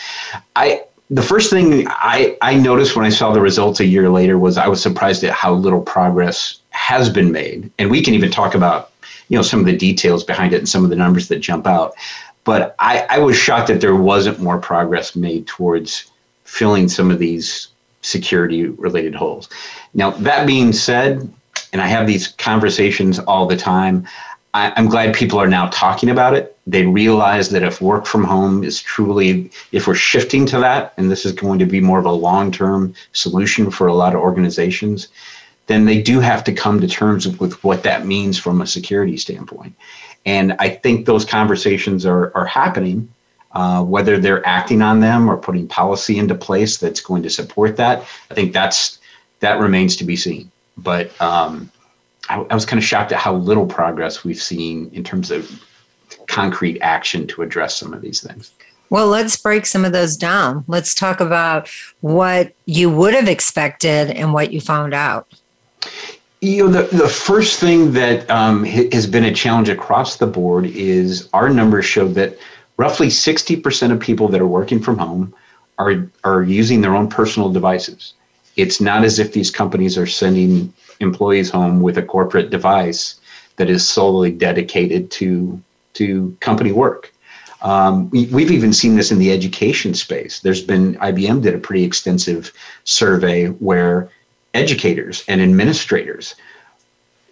I, 0.56 0.84
the 1.10 1.22
first 1.22 1.50
thing 1.50 1.86
I, 1.90 2.38
I 2.42 2.56
noticed 2.56 2.96
when 2.96 3.06
I 3.06 3.10
saw 3.10 3.32
the 3.32 3.42
results 3.42 3.80
a 3.80 3.86
year 3.86 4.10
later 4.10 4.38
was 4.38 4.58
I 4.58 4.68
was 4.68 4.82
surprised 4.82 5.24
at 5.24 5.32
how 5.32 5.54
little 5.54 5.82
progress 5.82 6.60
has 6.72 7.10
been 7.10 7.32
made. 7.32 7.72
And 7.78 7.90
we 7.90 8.02
can 8.02 8.14
even 8.14 8.32
talk 8.32 8.56
about, 8.56 8.92
you 9.30 9.38
know, 9.38 9.44
some 9.44 9.60
of 9.60 9.66
the 9.66 9.78
details 9.78 10.24
behind 10.24 10.54
it 10.54 10.58
and 10.58 10.70
some 10.70 10.84
of 10.84 10.90
the 10.90 10.96
numbers 10.96 11.28
that 11.28 11.40
jump 11.40 11.68
out. 11.68 11.94
But 12.44 12.76
I, 12.80 13.06
I 13.10 13.20
was 13.20 13.38
shocked 13.38 13.68
that 13.68 13.80
there 13.80 13.96
wasn't 13.96 14.40
more 14.40 14.58
progress 14.58 15.16
made 15.16 15.48
towards 15.48 16.12
filling 16.44 16.90
some 16.90 17.10
of 17.10 17.20
these 17.20 17.70
security 18.02 18.66
related 18.66 19.16
holes. 19.16 19.50
Now, 19.94 20.12
that 20.12 20.46
being 20.46 20.74
said, 20.74 21.32
and 21.72 21.82
I 21.82 21.88
have 21.88 22.06
these 22.06 22.28
conversations 22.28 23.20
all 23.20 23.48
the 23.48 23.56
time, 23.56 24.08
I, 24.54 24.72
am 24.80 24.88
glad 24.88 25.16
people 25.16 25.40
are 25.40 25.48
now 25.48 25.68
talking 25.68 26.10
about 26.10 26.36
it. 26.36 26.56
They 26.68 26.86
realize 26.86 27.50
that 27.50 27.64
if 27.64 27.82
work 27.82 28.06
from 28.06 28.24
home 28.24 28.64
is 28.64 28.82
truly, 28.82 29.52
if 29.72 29.88
we're 29.88 29.96
shifting 29.96 30.46
to 30.48 30.60
that, 30.60 30.94
and 30.98 31.10
this 31.10 31.26
is 31.26 31.32
going 31.32 31.60
to 31.60 31.66
be 31.66 31.82
more 31.82 32.00
of 32.00 32.06
a 32.06 32.12
long 32.12 32.52
term 32.52 32.94
solution 33.14 33.72
for 33.72 33.88
a 33.88 33.94
lot 33.94 34.14
of 34.14 34.22
organizations, 34.22 35.08
then 35.68 35.86
they 35.86 36.02
do 36.02 36.20
have 36.20 36.44
to 36.44 36.54
come 36.54 36.80
to 36.82 36.88
terms 36.88 37.28
with 37.40 37.64
what 37.64 37.84
that 37.84 38.06
means 38.06 38.38
from 38.38 38.62
a 38.62 38.68
security 38.68 39.18
standpoint. 39.18 39.74
And 40.26 40.54
I 40.60 40.70
think 40.70 41.06
those 41.06 41.26
conversations 41.26 42.06
are, 42.06 42.36
are 42.36 42.46
happening. 42.46 43.10
Uh, 43.54 43.84
whether 43.84 44.18
they're 44.18 44.44
acting 44.48 44.82
on 44.82 45.00
them 45.00 45.30
or 45.30 45.38
putting 45.38 45.68
policy 45.68 46.18
into 46.18 46.34
place 46.34 46.78
that's 46.78 47.00
going 47.00 47.22
to 47.22 47.30
support 47.30 47.78
that, 47.78 48.04
I 48.32 48.34
think 48.34 48.52
that's 48.52 48.98
that 49.42 49.60
remains 49.60 49.96
to 49.98 50.04
be 50.04 50.16
seen. 50.16 50.50
But 50.76 51.12
um, 51.22 51.72
I, 52.30 52.40
I, 52.50 52.54
was 52.54 52.66
kind 52.66 52.78
of 52.78 52.84
shocked 52.84 53.12
at 53.12 53.20
how 53.20 53.36
little 53.36 53.66
progress 53.66 54.24
we've 54.24 54.42
seen 54.42 54.90
in 54.94 55.04
terms 55.04 55.32
of 55.32 55.64
concrete 56.28 56.80
action 56.82 57.28
to 57.28 57.42
address 57.42 57.76
some 57.76 57.94
of 57.94 58.02
these 58.02 58.22
things. 58.22 58.52
Well, 58.90 59.08
let's 59.08 59.36
break 59.38 59.66
some 59.66 59.86
of 59.86 59.92
those 59.92 60.16
down. 60.16 60.64
Let's 60.68 60.94
talk 60.94 61.20
about 61.20 61.68
what 62.02 62.54
you 62.66 62.90
would 62.90 63.14
have 63.14 63.28
expected 63.28 64.12
and 64.12 64.34
what 64.34 64.54
you 64.54 64.62
found 64.62 64.94
out. 64.94 65.34
You 66.42 66.66
know, 66.66 66.82
the, 66.82 66.96
the 66.96 67.08
first 67.08 67.60
thing 67.60 67.94
that 67.94 68.30
um, 68.30 68.64
has 68.66 69.08
been 69.08 69.26
a 69.26 69.34
challenge 69.34 69.70
across 69.70 70.18
the 70.18 70.28
board 70.28 70.66
is 70.68 71.28
our 71.34 71.50
numbers 71.50 71.86
show 71.86 72.08
that 72.10 72.38
roughly 72.78 73.08
60% 73.08 73.92
of 73.92 74.00
people 74.00 74.28
that 74.28 74.42
are 74.42 74.48
working 74.48 74.80
from 74.80 74.98
home 74.98 75.34
are, 75.80 76.08
are 76.24 76.44
using 76.44 76.82
their 76.82 76.96
own 76.96 77.10
personal 77.10 77.50
devices. 77.50 78.14
It's 78.58 78.80
not 78.80 79.04
as 79.04 79.20
if 79.20 79.34
these 79.34 79.50
companies 79.50 79.98
are 79.98 80.06
sending 80.06 80.72
employees 81.04 81.50
home 81.50 81.82
with 81.82 81.98
a 81.98 82.04
corporate 82.04 82.50
device 82.50 83.20
that 83.58 83.70
is 83.70 83.88
solely 83.88 84.32
dedicated 84.32 85.12
to, 85.12 85.62
to 85.94 86.36
company 86.40 86.72
work. 86.72 87.14
Um, 87.62 88.10
we, 88.10 88.26
have 88.26 88.52
even 88.52 88.74
seen 88.74 88.96
this 88.96 89.12
in 89.12 89.20
the 89.20 89.32
education 89.32 89.94
space. 89.94 90.42
There's 90.42 90.62
been 90.62 90.96
IBM 90.96 91.42
did 91.42 91.56
a 91.56 91.60
pretty 91.60 91.84
extensive 91.84 92.52
survey 92.84 93.48
where 93.48 94.10
educators 94.54 95.24
and 95.30 95.42
administrators, 95.42 96.36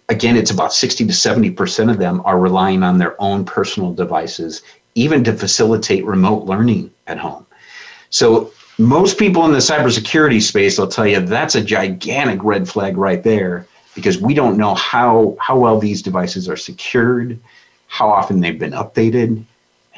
again, 0.08 0.36
it's 0.36 0.50
about 0.50 0.72
60 0.72 1.06
to 1.06 1.12
70 1.12 1.50
percent 1.50 1.90
of 1.90 1.98
them 1.98 2.22
are 2.24 2.38
relying 2.38 2.82
on 2.82 2.98
their 2.98 3.20
own 3.20 3.44
personal 3.44 3.92
devices, 3.92 4.62
even 4.94 5.22
to 5.24 5.34
facilitate 5.34 6.04
remote 6.06 6.44
learning 6.44 6.90
at 7.06 7.18
home. 7.18 7.44
So 8.08 8.52
most 8.78 9.18
people 9.18 9.44
in 9.44 9.52
the 9.52 9.58
cybersecurity 9.58 10.40
space 10.40 10.78
will 10.78 10.86
tell 10.86 11.06
you 11.06 11.20
that's 11.20 11.54
a 11.54 11.62
gigantic 11.62 12.42
red 12.42 12.68
flag 12.68 12.96
right 12.96 13.22
there 13.22 13.66
because 13.94 14.18
we 14.18 14.34
don't 14.34 14.56
know 14.56 14.74
how 14.74 15.36
how 15.40 15.58
well 15.58 15.78
these 15.78 16.02
devices 16.02 16.48
are 16.48 16.56
secured, 16.56 17.38
how 17.86 18.08
often 18.08 18.40
they've 18.40 18.58
been 18.58 18.72
updated 18.72 19.44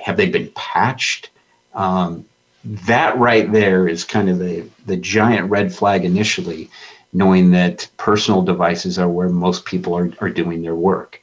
have 0.04 0.18
they 0.18 0.28
been 0.28 0.50
patched? 0.54 1.30
Um, 1.72 2.26
that 2.64 3.16
right 3.18 3.50
there 3.50 3.88
is 3.88 4.04
kind 4.04 4.28
of 4.28 4.38
the, 4.38 4.68
the 4.84 4.98
giant 4.98 5.50
red 5.50 5.74
flag 5.74 6.04
initially, 6.04 6.70
knowing 7.14 7.50
that 7.52 7.88
personal 7.96 8.42
devices 8.42 8.98
are 8.98 9.08
where 9.08 9.30
most 9.30 9.64
people 9.64 9.96
are, 9.96 10.12
are 10.20 10.28
doing 10.28 10.60
their 10.60 10.74
work. 10.74 11.22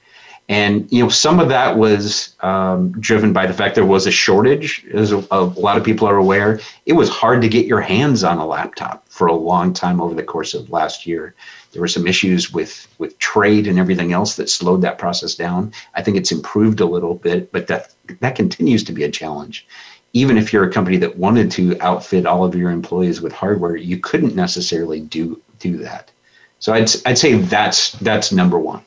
And 0.52 0.92
you 0.92 1.02
know, 1.02 1.08
some 1.08 1.40
of 1.40 1.48
that 1.48 1.78
was 1.78 2.36
um, 2.42 2.92
driven 3.00 3.32
by 3.32 3.48
the 3.48 3.54
fact 3.54 3.74
there 3.74 3.86
was 3.86 4.06
a 4.06 4.12
shortage, 4.12 4.86
as 4.94 5.14
a, 5.14 5.26
a, 5.32 5.46
lot 5.46 5.78
of 5.78 5.84
people 5.86 6.06
are 6.10 6.18
aware. 6.18 6.60
It 6.86 6.92
was 6.92 7.08
hard 7.08 7.42
to 7.44 7.48
get 7.48 7.68
your 7.68 7.80
hands 7.80 8.26
on 8.26 8.38
a 8.38 8.46
laptop 8.46 9.08
for 9.08 9.28
a 9.28 9.34
long 9.34 9.72
time 9.72 10.02
over 10.02 10.14
the 10.14 10.24
course 10.24 10.54
of 10.54 10.70
last 10.70 11.08
year. 11.08 11.36
There 11.72 11.82
were 11.82 11.88
some 11.88 12.06
issues 12.06 12.52
with 12.52 12.86
with 12.98 13.18
trade 13.18 13.66
and 13.66 13.80
everything 13.80 14.12
else 14.12 14.36
that 14.36 14.50
slowed 14.50 14.82
that 14.82 14.98
process 14.98 15.36
down. 15.36 15.72
I 15.96 16.02
think 16.02 16.18
it's 16.18 16.34
improved 16.34 16.82
a 16.82 16.86
little 16.86 17.16
bit, 17.16 17.54
but 17.54 17.68
that 17.68 17.94
that 18.20 18.36
continues 18.36 18.84
to 18.84 18.92
be 18.92 19.06
a 19.06 19.10
challenge. 19.10 19.66
Even 20.12 20.38
if 20.38 20.52
you're 20.52 20.66
a 20.66 20.74
company 20.74 20.98
that 20.98 21.18
wanted 21.18 21.50
to 21.52 21.80
outfit 21.80 22.26
all 22.26 22.44
of 22.44 22.56
your 22.56 22.72
employees 22.72 23.22
with 23.22 23.32
hardware, 23.32 23.78
you 23.78 23.98
couldn't 24.00 24.36
necessarily 24.36 25.00
do 25.00 25.42
do 25.60 25.78
that. 25.78 26.12
So 26.60 26.74
I'd 26.74 26.90
I'd 27.06 27.18
say 27.18 27.36
that's 27.36 27.94
that's 27.94 28.34
number 28.34 28.60
one. 28.60 28.84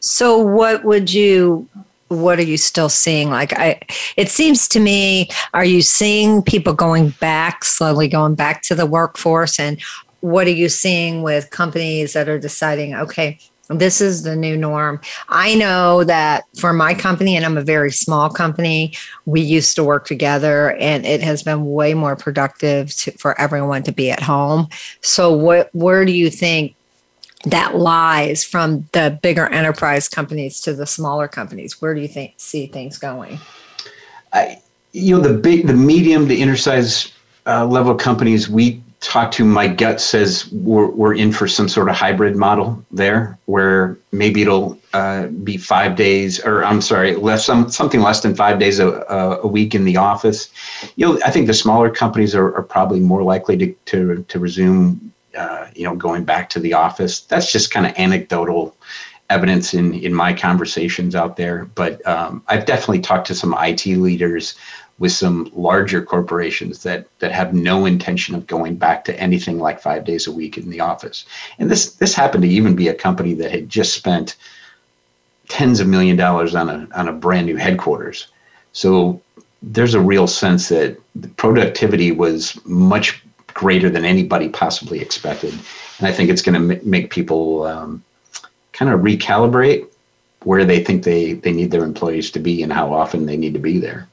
So 0.00 0.38
what 0.38 0.84
would 0.84 1.12
you 1.12 1.68
what 2.08 2.38
are 2.38 2.44
you 2.44 2.56
still 2.56 2.88
seeing? 2.88 3.30
Like 3.30 3.52
i 3.58 3.80
it 4.16 4.28
seems 4.28 4.66
to 4.68 4.80
me 4.80 5.28
are 5.54 5.64
you 5.64 5.82
seeing 5.82 6.42
people 6.42 6.72
going 6.72 7.10
back 7.20 7.64
slowly 7.64 8.08
going 8.08 8.34
back 8.34 8.62
to 8.62 8.74
the 8.74 8.86
workforce? 8.86 9.58
And 9.58 9.80
what 10.20 10.46
are 10.46 10.50
you 10.50 10.68
seeing 10.68 11.22
with 11.22 11.50
companies 11.50 12.12
that 12.14 12.28
are 12.28 12.38
deciding 12.38 12.94
okay 12.94 13.38
this 13.70 14.00
is 14.00 14.22
the 14.22 14.34
new 14.34 14.56
norm? 14.56 14.98
I 15.28 15.54
know 15.54 16.02
that 16.04 16.44
for 16.58 16.72
my 16.72 16.94
company 16.94 17.36
and 17.36 17.44
i'm 17.44 17.58
a 17.58 17.62
very 17.62 17.92
small 17.92 18.30
company 18.30 18.94
we 19.26 19.42
used 19.42 19.76
to 19.76 19.84
work 19.84 20.06
together 20.06 20.72
and 20.76 21.04
it 21.04 21.20
has 21.20 21.42
been 21.42 21.70
way 21.70 21.92
more 21.92 22.16
productive 22.16 22.94
to, 22.96 23.10
for 23.12 23.38
everyone 23.38 23.82
to 23.82 23.92
be 23.92 24.10
at 24.10 24.20
home. 24.20 24.68
So 25.02 25.30
what 25.30 25.68
where 25.74 26.06
do 26.06 26.12
you 26.12 26.30
think 26.30 26.74
that 27.44 27.76
lies 27.76 28.44
from 28.44 28.88
the 28.92 29.18
bigger 29.22 29.46
enterprise 29.46 30.08
companies 30.08 30.60
to 30.62 30.74
the 30.74 30.86
smaller 30.86 31.28
companies? 31.28 31.80
Where 31.80 31.94
do 31.94 32.00
you 32.00 32.08
think 32.08 32.34
see 32.36 32.66
things 32.66 32.98
going? 32.98 33.38
I, 34.32 34.60
you 34.92 35.16
know, 35.16 35.22
the 35.22 35.34
big, 35.34 35.66
the 35.66 35.74
medium 35.74 36.28
the 36.28 36.42
enterprise 36.42 37.12
uh, 37.46 37.64
level 37.66 37.94
companies 37.94 38.48
we 38.48 38.82
talk 39.00 39.30
to, 39.30 39.44
my 39.44 39.68
gut 39.68 40.00
says 40.00 40.50
we're, 40.52 40.88
we're 40.88 41.14
in 41.14 41.32
for 41.32 41.46
some 41.46 41.68
sort 41.68 41.88
of 41.88 41.94
hybrid 41.94 42.34
model 42.34 42.84
there, 42.90 43.38
where 43.46 43.96
maybe 44.10 44.42
it'll 44.42 44.76
uh, 44.92 45.28
be 45.28 45.56
five 45.56 45.94
days, 45.94 46.44
or 46.44 46.64
I'm 46.64 46.80
sorry, 46.80 47.14
less 47.14 47.44
some, 47.44 47.70
something 47.70 48.00
less 48.00 48.20
than 48.20 48.34
five 48.34 48.58
days 48.58 48.80
a, 48.80 48.88
a 49.42 49.46
week 49.46 49.74
in 49.74 49.84
the 49.84 49.96
office. 49.96 50.50
You 50.96 51.06
know, 51.06 51.20
I 51.24 51.30
think 51.30 51.46
the 51.46 51.54
smaller 51.54 51.90
companies 51.90 52.34
are, 52.34 52.54
are 52.56 52.62
probably 52.62 52.98
more 52.98 53.22
likely 53.22 53.56
to, 53.58 53.72
to, 53.86 54.24
to 54.24 54.38
resume 54.38 55.12
uh, 55.38 55.68
you 55.74 55.84
know, 55.84 55.94
going 55.94 56.24
back 56.24 56.48
to 56.50 56.60
the 56.60 56.74
office. 56.74 57.20
That's 57.20 57.52
just 57.52 57.70
kind 57.70 57.86
of 57.86 57.94
anecdotal 57.96 58.76
evidence 59.30 59.74
in 59.74 59.94
in 59.94 60.14
my 60.14 60.32
conversations 60.32 61.14
out 61.14 61.36
there. 61.36 61.66
But 61.74 62.06
um, 62.06 62.42
I've 62.48 62.66
definitely 62.66 63.00
talked 63.00 63.26
to 63.28 63.34
some 63.34 63.54
IT 63.58 63.86
leaders 63.86 64.54
with 64.98 65.12
some 65.12 65.50
larger 65.54 66.02
corporations 66.02 66.82
that 66.82 67.06
that 67.20 67.32
have 67.32 67.54
no 67.54 67.86
intention 67.86 68.34
of 68.34 68.46
going 68.46 68.76
back 68.76 69.04
to 69.04 69.20
anything 69.20 69.58
like 69.58 69.80
five 69.80 70.04
days 70.04 70.26
a 70.26 70.32
week 70.32 70.58
in 70.58 70.70
the 70.70 70.80
office. 70.80 71.24
And 71.58 71.70
this 71.70 71.94
this 71.94 72.14
happened 72.14 72.42
to 72.42 72.48
even 72.48 72.74
be 72.74 72.88
a 72.88 72.94
company 72.94 73.34
that 73.34 73.50
had 73.50 73.68
just 73.68 73.94
spent 73.94 74.36
tens 75.48 75.80
of 75.80 75.86
million 75.86 76.16
dollars 76.16 76.54
on 76.54 76.68
a 76.68 76.88
on 76.94 77.08
a 77.08 77.12
brand 77.12 77.46
new 77.46 77.56
headquarters. 77.56 78.28
So 78.72 79.20
there's 79.62 79.94
a 79.94 80.00
real 80.00 80.26
sense 80.26 80.68
that 80.68 80.98
productivity 81.36 82.12
was 82.12 82.60
much 82.64 83.22
greater 83.58 83.90
than 83.90 84.04
anybody 84.04 84.48
possibly 84.48 85.00
expected. 85.00 85.52
And 85.98 86.06
I 86.06 86.12
think 86.12 86.30
it's 86.30 86.42
going 86.42 86.54
to 86.54 86.86
make 86.86 87.10
people 87.10 87.64
um, 87.64 88.04
kind 88.72 88.88
of 88.88 89.00
recalibrate 89.00 89.84
where 90.44 90.64
they 90.64 90.84
think 90.84 91.02
they, 91.02 91.32
they 91.32 91.50
need 91.50 91.72
their 91.72 91.82
employees 91.82 92.30
to 92.30 92.38
be 92.38 92.62
and 92.62 92.72
how 92.72 92.94
often 92.94 93.26
they 93.26 93.36
need 93.36 93.54
to 93.54 93.58
be 93.58 93.78
there. 93.78 94.06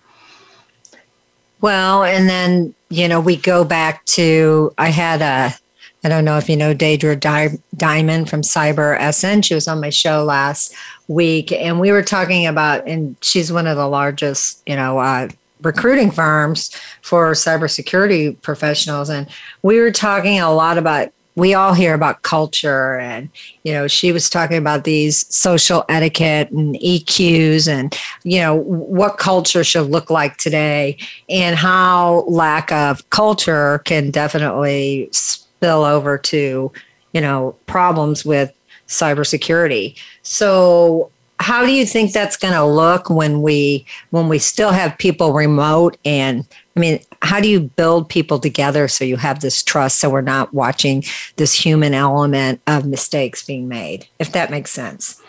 Well, 1.62 2.04
and 2.04 2.28
then, 2.28 2.74
you 2.90 3.08
know, 3.08 3.20
we 3.20 3.36
go 3.38 3.64
back 3.64 4.04
to, 4.18 4.74
I 4.80 4.90
had 4.90 5.22
a, 5.22 5.56
I 6.04 6.10
don't 6.10 6.26
know 6.26 6.40
if 6.40 6.50
you 6.50 6.58
know 6.58 6.74
Deidre 6.74 7.20
Di- 7.20 7.60
Diamond 7.78 8.32
from 8.32 8.42
Cyber 8.42 8.98
SN. 9.14 9.44
She 9.44 9.54
was 9.54 9.68
on 9.68 9.80
my 9.80 9.92
show 9.92 10.24
last 10.24 10.74
week, 11.08 11.52
and 11.52 11.80
we 11.80 11.92
were 11.92 12.04
talking 12.04 12.48
about, 12.48 12.88
and 12.88 13.16
she's 13.22 13.52
one 13.52 13.68
of 13.68 13.78
the 13.78 13.88
largest, 13.88 14.64
you 14.66 14.76
know, 14.76 14.98
uh, 14.98 15.30
recruiting 15.62 16.12
firms 16.12 16.72
for 17.02 17.32
cybersecurity 17.32 18.42
professionals. 18.42 19.10
And 19.10 19.28
we 19.62 19.80
were 19.80 19.92
talking 19.92 20.40
a 20.40 20.54
lot 20.54 20.78
about 20.78 21.12
we 21.36 21.54
all 21.54 21.74
hear 21.74 21.94
about 21.94 22.22
culture 22.22 22.96
and 22.96 23.30
you 23.64 23.74
know 23.74 23.88
she 23.88 24.12
was 24.12 24.30
talking 24.30 24.58
about 24.58 24.86
these 24.86 25.26
social 25.34 25.84
etiquette 25.90 26.50
and 26.52 26.76
eqs 26.76 27.68
and 27.68 27.98
you 28.24 28.40
know 28.40 28.56
what 28.56 29.18
culture 29.18 29.64
should 29.64 29.90
look 29.90 30.10
like 30.10 30.38
today 30.38 30.98
and 31.30 31.58
how 31.58 32.24
lack 32.28 32.72
of 32.72 33.08
culture 33.10 33.80
can 33.80 34.12
definitely 34.12 35.10
spill 35.12 35.84
over 35.84 36.18
to 36.18 36.72
you 37.12 37.22
know 37.22 37.56
problems 37.68 38.26
with 38.26 38.54
cybersecurity 38.88 39.98
so 40.22 41.12
how 41.40 41.66
do 41.66 41.72
you 41.72 41.86
think 41.86 42.12
that's 42.12 42.38
going 42.38 42.54
to 42.54 42.66
look 42.66 43.10
when 43.10 43.42
we 43.42 43.86
when 44.12 44.30
we 44.30 44.40
still 44.40 44.72
have 44.72 44.98
people 44.98 45.34
remote 45.34 45.98
and 46.06 46.46
i 46.76 46.80
mean 46.80 47.00
how 47.22 47.40
do 47.40 47.48
you 47.48 47.60
build 47.60 48.08
people 48.10 48.40
together 48.40 48.88
so 48.88 49.04
you 49.04 49.18
have 49.18 49.42
this 49.42 49.62
trust 49.64 50.00
so 50.00 50.10
we're 50.10 50.22
not 50.22 50.54
watching 50.54 51.04
this 51.36 51.54
human 51.54 51.94
element 51.94 52.62
of 52.68 52.86
mistakes 52.86 53.44
being 53.46 53.68
made 53.68 54.08
if 54.20 54.32
that 54.32 54.52
makes 54.52 54.72
sense? 54.72 55.22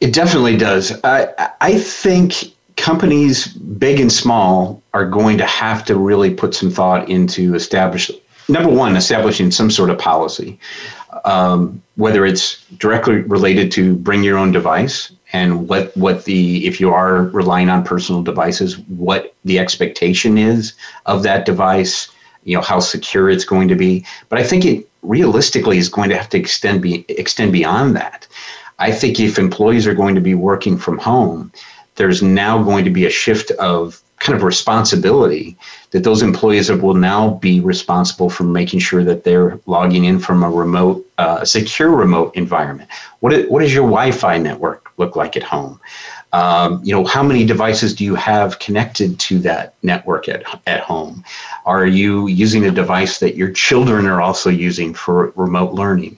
It 0.00 0.14
definitely 0.14 0.56
does. 0.56 0.98
I 1.04 1.50
i 1.60 1.78
think 1.78 2.54
companies 2.76 3.48
big 3.48 4.00
and 4.00 4.10
small 4.10 4.82
are 4.94 5.04
going 5.04 5.36
to 5.36 5.44
have 5.44 5.84
to 5.84 5.96
really 5.96 6.32
put 6.32 6.54
some 6.54 6.70
thought 6.70 7.08
into 7.08 7.54
establish 7.54 8.10
number 8.48 8.70
one 8.70 8.96
establishing 8.96 9.50
some 9.50 9.70
sort 9.70 9.90
of 9.90 9.98
policy 9.98 10.58
um, 11.24 11.82
whether 11.96 12.24
it's 12.24 12.64
directly 12.78 13.16
related 13.16 13.70
to 13.72 13.96
bring 13.96 14.22
your 14.22 14.38
own 14.38 14.52
device 14.52 15.12
and 15.32 15.68
what 15.68 15.96
what 15.96 16.24
the 16.24 16.66
if 16.66 16.80
you 16.80 16.92
are 16.92 17.24
relying 17.28 17.68
on 17.68 17.84
personal 17.84 18.22
devices 18.22 18.78
what 18.88 19.34
the 19.44 19.58
expectation 19.58 20.38
is 20.38 20.74
of 21.06 21.22
that 21.22 21.46
device 21.46 22.08
you 22.44 22.56
know 22.56 22.62
how 22.62 22.80
secure 22.80 23.28
it's 23.28 23.44
going 23.44 23.68
to 23.68 23.76
be. 23.76 24.04
But 24.28 24.38
i 24.38 24.42
think 24.44 24.64
it 24.64 24.88
realistically 25.02 25.78
is 25.78 25.88
going 25.88 26.10
to 26.10 26.16
have 26.16 26.28
to 26.30 26.38
extend 26.38 26.82
be 26.82 27.04
extend 27.08 27.52
beyond 27.52 27.96
that. 27.96 28.26
I 28.78 28.92
think 28.92 29.20
if 29.20 29.38
employees 29.38 29.86
are 29.86 29.94
going 29.94 30.14
to 30.14 30.20
be 30.20 30.34
working 30.34 30.78
from 30.78 30.98
home 30.98 31.52
there's 31.96 32.22
now 32.22 32.62
going 32.62 32.82
to 32.82 32.90
be 32.90 33.04
a 33.04 33.10
shift 33.10 33.50
of 33.52 34.02
kind 34.20 34.34
of 34.36 34.42
responsibility 34.42 35.56
that 35.90 36.04
those 36.04 36.22
employees 36.22 36.70
will 36.70 36.94
now 36.94 37.34
be 37.34 37.60
responsible 37.60 38.30
for 38.30 38.44
making 38.44 38.80
sure 38.80 39.04
that 39.04 39.24
they're 39.24 39.58
logging 39.66 40.04
in 40.04 40.18
from 40.18 40.42
a 40.42 40.50
remote, 40.50 41.04
uh, 41.18 41.44
secure 41.44 41.90
remote 41.90 42.34
environment. 42.36 42.88
What 43.20 43.32
is, 43.32 43.50
what 43.50 43.60
does 43.60 43.74
your 43.74 43.84
Wi-Fi 43.84 44.38
network 44.38 44.79
look 45.00 45.16
like 45.16 45.36
at 45.36 45.42
home? 45.42 45.80
Um, 46.32 46.80
you 46.84 46.94
know, 46.94 47.04
how 47.04 47.24
many 47.24 47.44
devices 47.44 47.92
do 47.92 48.04
you 48.04 48.14
have 48.14 48.60
connected 48.60 49.18
to 49.18 49.40
that 49.40 49.74
network 49.82 50.28
at, 50.28 50.44
at 50.68 50.80
home? 50.80 51.24
Are 51.66 51.86
you 51.86 52.28
using 52.28 52.64
a 52.66 52.70
device 52.70 53.18
that 53.18 53.34
your 53.34 53.50
children 53.50 54.06
are 54.06 54.20
also 54.20 54.48
using 54.48 54.94
for 54.94 55.32
remote 55.34 55.72
learning? 55.72 56.16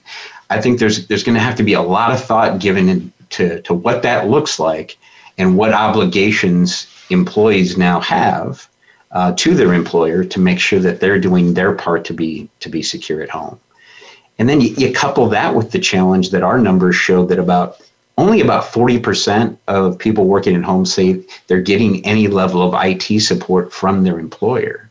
I 0.51 0.61
think 0.61 0.77
there's 0.77 1.07
there's 1.07 1.23
going 1.23 1.35
to 1.35 1.41
have 1.41 1.55
to 1.55 1.63
be 1.63 1.73
a 1.73 1.81
lot 1.81 2.11
of 2.11 2.23
thought 2.23 2.59
given 2.59 2.87
into 2.89 3.61
to 3.61 3.73
what 3.73 4.03
that 4.03 4.29
looks 4.29 4.59
like 4.59 4.97
and 5.39 5.57
what 5.57 5.73
obligations 5.73 6.87
employees 7.09 7.75
now 7.75 7.99
have 8.01 8.69
uh, 9.13 9.31
to 9.37 9.55
their 9.55 9.73
employer 9.73 10.23
to 10.23 10.39
make 10.39 10.59
sure 10.59 10.79
that 10.79 10.99
they're 10.99 11.19
doing 11.19 11.53
their 11.53 11.73
part 11.73 12.05
to 12.05 12.13
be 12.13 12.49
to 12.59 12.69
be 12.69 12.83
secure 12.83 13.21
at 13.23 13.29
home. 13.29 13.59
And 14.39 14.49
then 14.49 14.61
you, 14.61 14.69
you 14.75 14.93
couple 14.93 15.27
that 15.29 15.55
with 15.55 15.71
the 15.71 15.79
challenge 15.79 16.31
that 16.31 16.43
our 16.43 16.57
numbers 16.57 16.95
show 16.95 17.25
that 17.25 17.39
about 17.39 17.81
only 18.17 18.41
about 18.41 18.65
40% 18.65 19.57
of 19.67 19.97
people 19.97 20.27
working 20.27 20.55
at 20.55 20.63
home 20.63 20.85
say 20.85 21.21
they're 21.47 21.61
getting 21.61 22.05
any 22.05 22.27
level 22.27 22.61
of 22.61 22.75
IT 22.83 23.21
support 23.21 23.73
from 23.73 24.03
their 24.03 24.19
employer. 24.19 24.89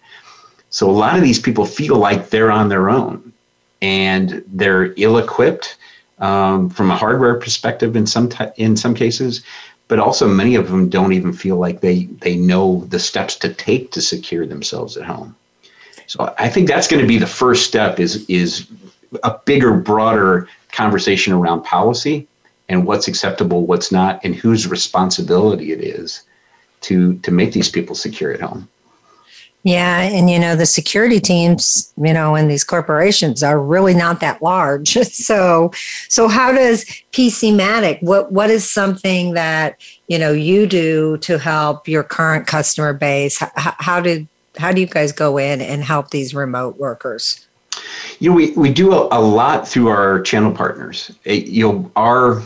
So 0.70 0.88
a 0.88 0.92
lot 0.92 1.16
of 1.16 1.22
these 1.22 1.38
people 1.38 1.64
feel 1.64 1.96
like 1.96 2.30
they're 2.30 2.50
on 2.50 2.68
their 2.68 2.90
own 2.90 3.32
and 3.80 4.42
they're 4.48 4.94
ill 4.96 5.18
equipped 5.18 5.76
um, 6.18 6.70
from 6.70 6.90
a 6.90 6.96
hardware 6.96 7.34
perspective 7.34 7.94
in 7.94 8.06
some, 8.06 8.28
t- 8.28 8.44
in 8.56 8.76
some 8.76 8.94
cases, 8.94 9.44
but 9.88 9.98
also 9.98 10.26
many 10.26 10.54
of 10.54 10.70
them 10.70 10.88
don't 10.88 11.12
even 11.12 11.32
feel 11.32 11.56
like 11.56 11.80
they, 11.80 12.04
they 12.04 12.36
know 12.36 12.84
the 12.86 12.98
steps 12.98 13.36
to 13.36 13.52
take 13.52 13.92
to 13.92 14.00
secure 14.00 14.46
themselves 14.46 14.96
at 14.96 15.04
home. 15.04 15.36
So 16.06 16.34
I 16.38 16.48
think 16.48 16.68
that's 16.68 16.88
going 16.88 17.02
to 17.02 17.08
be 17.08 17.18
the 17.18 17.26
first 17.26 17.66
step 17.66 18.00
is, 18.00 18.28
is 18.28 18.66
a 19.22 19.38
bigger, 19.44 19.74
broader 19.74 20.48
conversation 20.70 21.32
around 21.32 21.62
policy 21.62 22.26
and 22.72 22.86
what's 22.86 23.06
acceptable, 23.06 23.66
what's 23.66 23.92
not, 23.92 24.20
and 24.24 24.34
whose 24.34 24.66
responsibility 24.66 25.72
it 25.72 25.80
is 25.80 26.22
to 26.80 27.18
to 27.18 27.30
make 27.30 27.52
these 27.52 27.68
people 27.68 27.94
secure 27.94 28.32
at 28.32 28.40
home. 28.40 28.68
Yeah, 29.64 30.00
and 30.00 30.28
you 30.28 30.40
know 30.40 30.56
the 30.56 30.66
security 30.66 31.20
teams, 31.20 31.92
you 31.96 32.12
know, 32.12 32.34
in 32.34 32.48
these 32.48 32.64
corporations 32.64 33.44
are 33.44 33.60
really 33.60 33.94
not 33.94 34.20
that 34.20 34.42
large. 34.42 34.96
So, 35.12 35.70
so 36.08 36.26
how 36.26 36.52
does 36.52 36.84
PCmatic? 37.12 38.02
What 38.02 38.32
what 38.32 38.50
is 38.50 38.68
something 38.68 39.34
that 39.34 39.80
you 40.08 40.18
know 40.18 40.32
you 40.32 40.66
do 40.66 41.18
to 41.18 41.38
help 41.38 41.86
your 41.86 42.02
current 42.02 42.46
customer 42.46 42.92
base? 42.92 43.38
How, 43.38 43.74
how 43.78 44.00
did 44.00 44.26
how 44.58 44.72
do 44.72 44.80
you 44.80 44.86
guys 44.86 45.12
go 45.12 45.38
in 45.38 45.60
and 45.60 45.84
help 45.84 46.10
these 46.10 46.34
remote 46.34 46.76
workers? 46.78 47.46
You 48.18 48.30
know, 48.30 48.36
we, 48.36 48.50
we 48.52 48.72
do 48.72 48.92
a, 48.92 49.08
a 49.10 49.20
lot 49.20 49.66
through 49.66 49.88
our 49.88 50.20
channel 50.20 50.52
partners. 50.52 51.10
It, 51.24 51.46
you 51.46 51.66
know, 51.66 51.90
our 51.96 52.42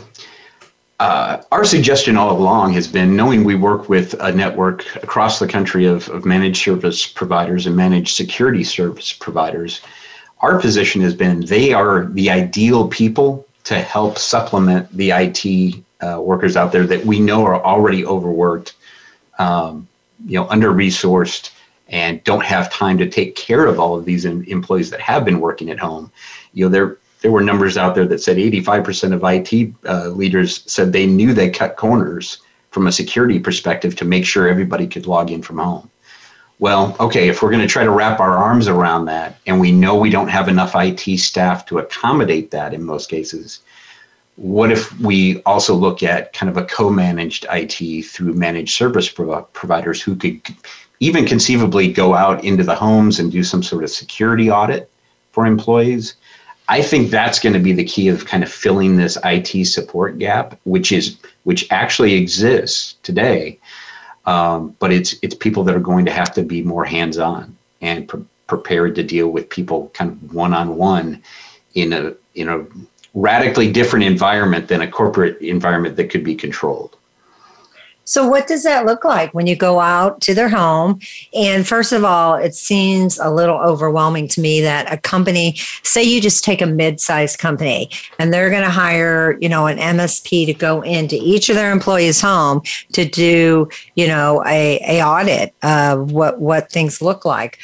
uh, 0.99 1.43
our 1.51 1.63
suggestion 1.63 2.17
all 2.17 2.35
along 2.35 2.73
has 2.73 2.87
been 2.87 3.15
knowing 3.15 3.43
we 3.43 3.55
work 3.55 3.87
with 3.87 4.15
a 4.19 4.31
network 4.31 4.83
across 4.95 5.37
the 5.37 5.47
country 5.47 5.85
of, 5.85 6.09
of 6.09 6.25
managed 6.25 6.63
service 6.63 7.05
providers 7.05 7.67
and 7.67 7.75
managed 7.75 8.15
security 8.15 8.63
service 8.63 9.13
providers. 9.13 9.81
Our 10.39 10.59
position 10.59 11.01
has 11.01 11.13
been 11.13 11.45
they 11.45 11.71
are 11.71 12.05
the 12.05 12.31
ideal 12.31 12.87
people 12.87 13.45
to 13.65 13.79
help 13.79 14.17
supplement 14.17 14.91
the 14.91 15.11
IT 15.11 15.83
uh, 16.01 16.19
workers 16.19 16.55
out 16.55 16.71
there 16.71 16.87
that 16.87 17.05
we 17.05 17.19
know 17.19 17.43
are 17.45 17.63
already 17.63 18.05
overworked, 18.05 18.73
um, 19.37 19.87
you 20.25 20.39
know, 20.39 20.47
under 20.49 20.71
resourced, 20.71 21.51
and 21.89 22.23
don't 22.23 22.43
have 22.43 22.71
time 22.71 22.97
to 22.97 23.09
take 23.09 23.35
care 23.35 23.65
of 23.65 23.79
all 23.79 23.95
of 23.97 24.05
these 24.05 24.25
employees 24.25 24.89
that 24.89 24.99
have 24.99 25.25
been 25.25 25.39
working 25.39 25.69
at 25.69 25.79
home. 25.79 26.11
You 26.53 26.65
know, 26.65 26.69
there 26.69 26.97
there 27.21 27.31
were 27.31 27.41
numbers 27.41 27.77
out 27.77 27.95
there 27.95 28.05
that 28.05 28.21
said 28.21 28.37
85% 28.37 29.13
of 29.13 29.23
IT 29.23 29.73
uh, 29.87 30.09
leaders 30.09 30.63
said 30.71 30.91
they 30.91 31.05
knew 31.05 31.33
they 31.33 31.49
cut 31.49 31.77
corners 31.77 32.39
from 32.71 32.87
a 32.87 32.91
security 32.91 33.39
perspective 33.39 33.95
to 33.95 34.05
make 34.05 34.25
sure 34.25 34.47
everybody 34.47 34.87
could 34.87 35.07
log 35.07 35.31
in 35.31 35.41
from 35.41 35.57
home. 35.57 35.89
Well, 36.59 36.95
okay, 36.99 37.29
if 37.29 37.41
we're 37.41 37.51
going 37.51 37.61
to 37.61 37.67
try 37.67 37.83
to 37.83 37.91
wrap 37.91 38.19
our 38.19 38.35
arms 38.35 38.67
around 38.67 39.05
that, 39.05 39.37
and 39.45 39.59
we 39.59 39.71
know 39.71 39.95
we 39.95 40.09
don't 40.09 40.27
have 40.27 40.47
enough 40.47 40.73
IT 40.75 41.19
staff 41.19 41.65
to 41.67 41.79
accommodate 41.79 42.51
that 42.51 42.73
in 42.73 42.83
most 42.83 43.09
cases, 43.09 43.61
what 44.37 44.71
if 44.71 44.97
we 44.99 45.41
also 45.43 45.75
look 45.75 46.03
at 46.03 46.33
kind 46.33 46.49
of 46.49 46.57
a 46.57 46.65
co-managed 46.65 47.45
IT 47.51 48.05
through 48.05 48.33
managed 48.33 48.75
service 48.75 49.09
providers 49.09 50.01
who 50.01 50.15
could 50.15 50.41
even 50.99 51.25
conceivably 51.25 51.91
go 51.91 52.15
out 52.15 52.43
into 52.43 52.63
the 52.63 52.75
homes 52.75 53.19
and 53.19 53.31
do 53.31 53.43
some 53.43 53.61
sort 53.61 53.83
of 53.83 53.89
security 53.89 54.49
audit 54.49 54.89
for 55.31 55.45
employees. 55.45 56.15
I 56.69 56.81
think 56.81 57.09
that's 57.09 57.39
going 57.39 57.53
to 57.53 57.59
be 57.59 57.71
the 57.71 57.83
key 57.83 58.09
of 58.09 58.25
kind 58.25 58.43
of 58.43 58.51
filling 58.51 58.97
this 58.97 59.17
IT 59.23 59.65
support 59.65 60.19
gap, 60.19 60.59
which 60.65 60.91
is 60.91 61.17
which 61.43 61.65
actually 61.71 62.13
exists 62.13 62.95
today. 63.03 63.59
Um, 64.25 64.75
but 64.79 64.91
it's 64.91 65.15
it's 65.21 65.35
people 65.35 65.63
that 65.63 65.75
are 65.75 65.79
going 65.79 66.05
to 66.05 66.11
have 66.11 66.33
to 66.33 66.43
be 66.43 66.61
more 66.61 66.83
hands-on 66.83 67.55
and 67.81 68.07
pre- 68.07 68.25
prepared 68.47 68.95
to 68.95 69.03
deal 69.03 69.29
with 69.29 69.49
people 69.49 69.89
kind 69.93 70.11
of 70.11 70.33
one-on-one 70.33 71.23
in 71.75 71.93
a 71.93 72.13
in 72.35 72.49
a 72.49 72.65
radically 73.13 73.71
different 73.71 74.05
environment 74.05 74.67
than 74.67 74.81
a 74.81 74.91
corporate 74.91 75.41
environment 75.41 75.95
that 75.95 76.09
could 76.09 76.23
be 76.23 76.35
controlled. 76.35 76.96
So, 78.07 78.25
what 78.25 78.47
does 78.47 78.63
that 78.63 78.85
look 78.85 79.03
like 79.03 79.33
when 79.33 79.47
you 79.47 79.55
go 79.57 79.81
out 79.81 80.21
to 80.21 80.33
their 80.33 80.47
home? 80.47 81.01
And 81.33 81.67
first 81.67 81.91
of 81.91 82.05
all, 82.05 82.35
it 82.35 82.55
seems 82.55 83.19
a 83.19 83.29
little 83.29 83.57
overwhelming 83.57 84.29
to 84.29 84.39
me 84.39 84.61
that 84.61 84.91
a 84.91 84.97
company, 84.97 85.57
say 85.83 86.03
you 86.03 86.21
just 86.21 86.41
take 86.41 86.61
a 86.61 86.65
mid-sized 86.65 87.37
company 87.37 87.89
and 88.17 88.31
they're 88.31 88.49
going 88.49 88.63
to 88.63 88.69
hire, 88.69 89.37
you 89.41 89.49
know, 89.49 89.67
an 89.67 89.77
MSP 89.77 90.45
to 90.45 90.53
go 90.53 90.81
into 90.83 91.17
each 91.21 91.49
of 91.49 91.57
their 91.57 91.69
employees' 91.69 92.21
home 92.21 92.61
to 92.93 93.03
do, 93.03 93.67
you 93.95 94.07
know, 94.07 94.41
a, 94.45 94.79
a 94.87 95.03
audit 95.03 95.53
of 95.61 96.13
what 96.13 96.39
what 96.39 96.71
things 96.71 97.01
look 97.01 97.25
like. 97.25 97.59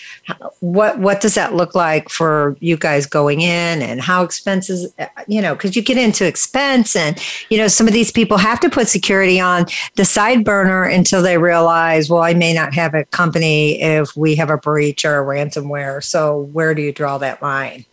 What 0.61 0.99
what 0.99 1.19
does 1.19 1.35
that 1.35 1.53
look 1.53 1.75
like 1.75 2.09
for 2.09 2.55
you 2.61 2.77
guys 2.77 3.05
going 3.05 3.41
in 3.41 3.81
and 3.81 3.99
how 3.99 4.23
expenses, 4.23 4.93
you 5.27 5.41
know, 5.41 5.53
because 5.53 5.75
you 5.75 5.81
get 5.81 5.97
into 5.97 6.25
expense 6.25 6.95
and 6.95 7.21
you 7.49 7.57
know 7.57 7.67
some 7.67 7.87
of 7.87 7.93
these 7.93 8.11
people 8.11 8.37
have 8.37 8.59
to 8.61 8.69
put 8.69 8.87
security 8.87 9.39
on 9.39 9.65
the 9.95 10.05
side 10.05 10.45
burner 10.45 10.83
until 10.83 11.21
they 11.21 11.37
realize, 11.37 12.09
well, 12.09 12.23
I 12.23 12.33
may 12.33 12.53
not 12.53 12.73
have 12.73 12.93
a 12.93 13.03
company 13.05 13.81
if 13.81 14.15
we 14.15 14.35
have 14.35 14.49
a 14.49 14.57
breach 14.57 15.03
or 15.03 15.19
a 15.19 15.25
ransomware. 15.25 16.03
So 16.03 16.49
where 16.53 16.73
do 16.73 16.81
you 16.81 16.93
draw 16.93 17.17
that 17.17 17.41
line? 17.41 17.85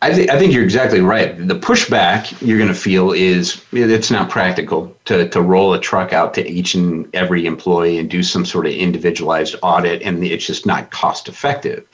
I, 0.00 0.12
th- 0.12 0.30
I 0.30 0.38
think 0.38 0.52
you're 0.52 0.62
exactly 0.62 1.00
right. 1.00 1.36
The 1.48 1.58
pushback 1.58 2.40
you're 2.40 2.58
going 2.58 2.68
to 2.68 2.74
feel 2.74 3.10
is 3.10 3.64
it's 3.72 4.12
not 4.12 4.30
practical 4.30 4.96
to, 5.06 5.28
to 5.28 5.42
roll 5.42 5.74
a 5.74 5.80
truck 5.80 6.12
out 6.12 6.34
to 6.34 6.48
each 6.48 6.74
and 6.74 7.12
every 7.16 7.46
employee 7.46 7.98
and 7.98 8.08
do 8.08 8.22
some 8.22 8.44
sort 8.44 8.66
of 8.66 8.72
individualized 8.72 9.56
audit, 9.62 10.02
and 10.02 10.22
it's 10.24 10.46
just 10.46 10.66
not 10.66 10.92
cost 10.92 11.28
effective. 11.28 11.84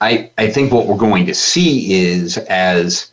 I, 0.00 0.30
I 0.38 0.48
think 0.48 0.72
what 0.72 0.86
we're 0.86 0.96
going 0.96 1.26
to 1.26 1.34
see 1.34 1.92
is 1.94 2.38
as 2.38 3.12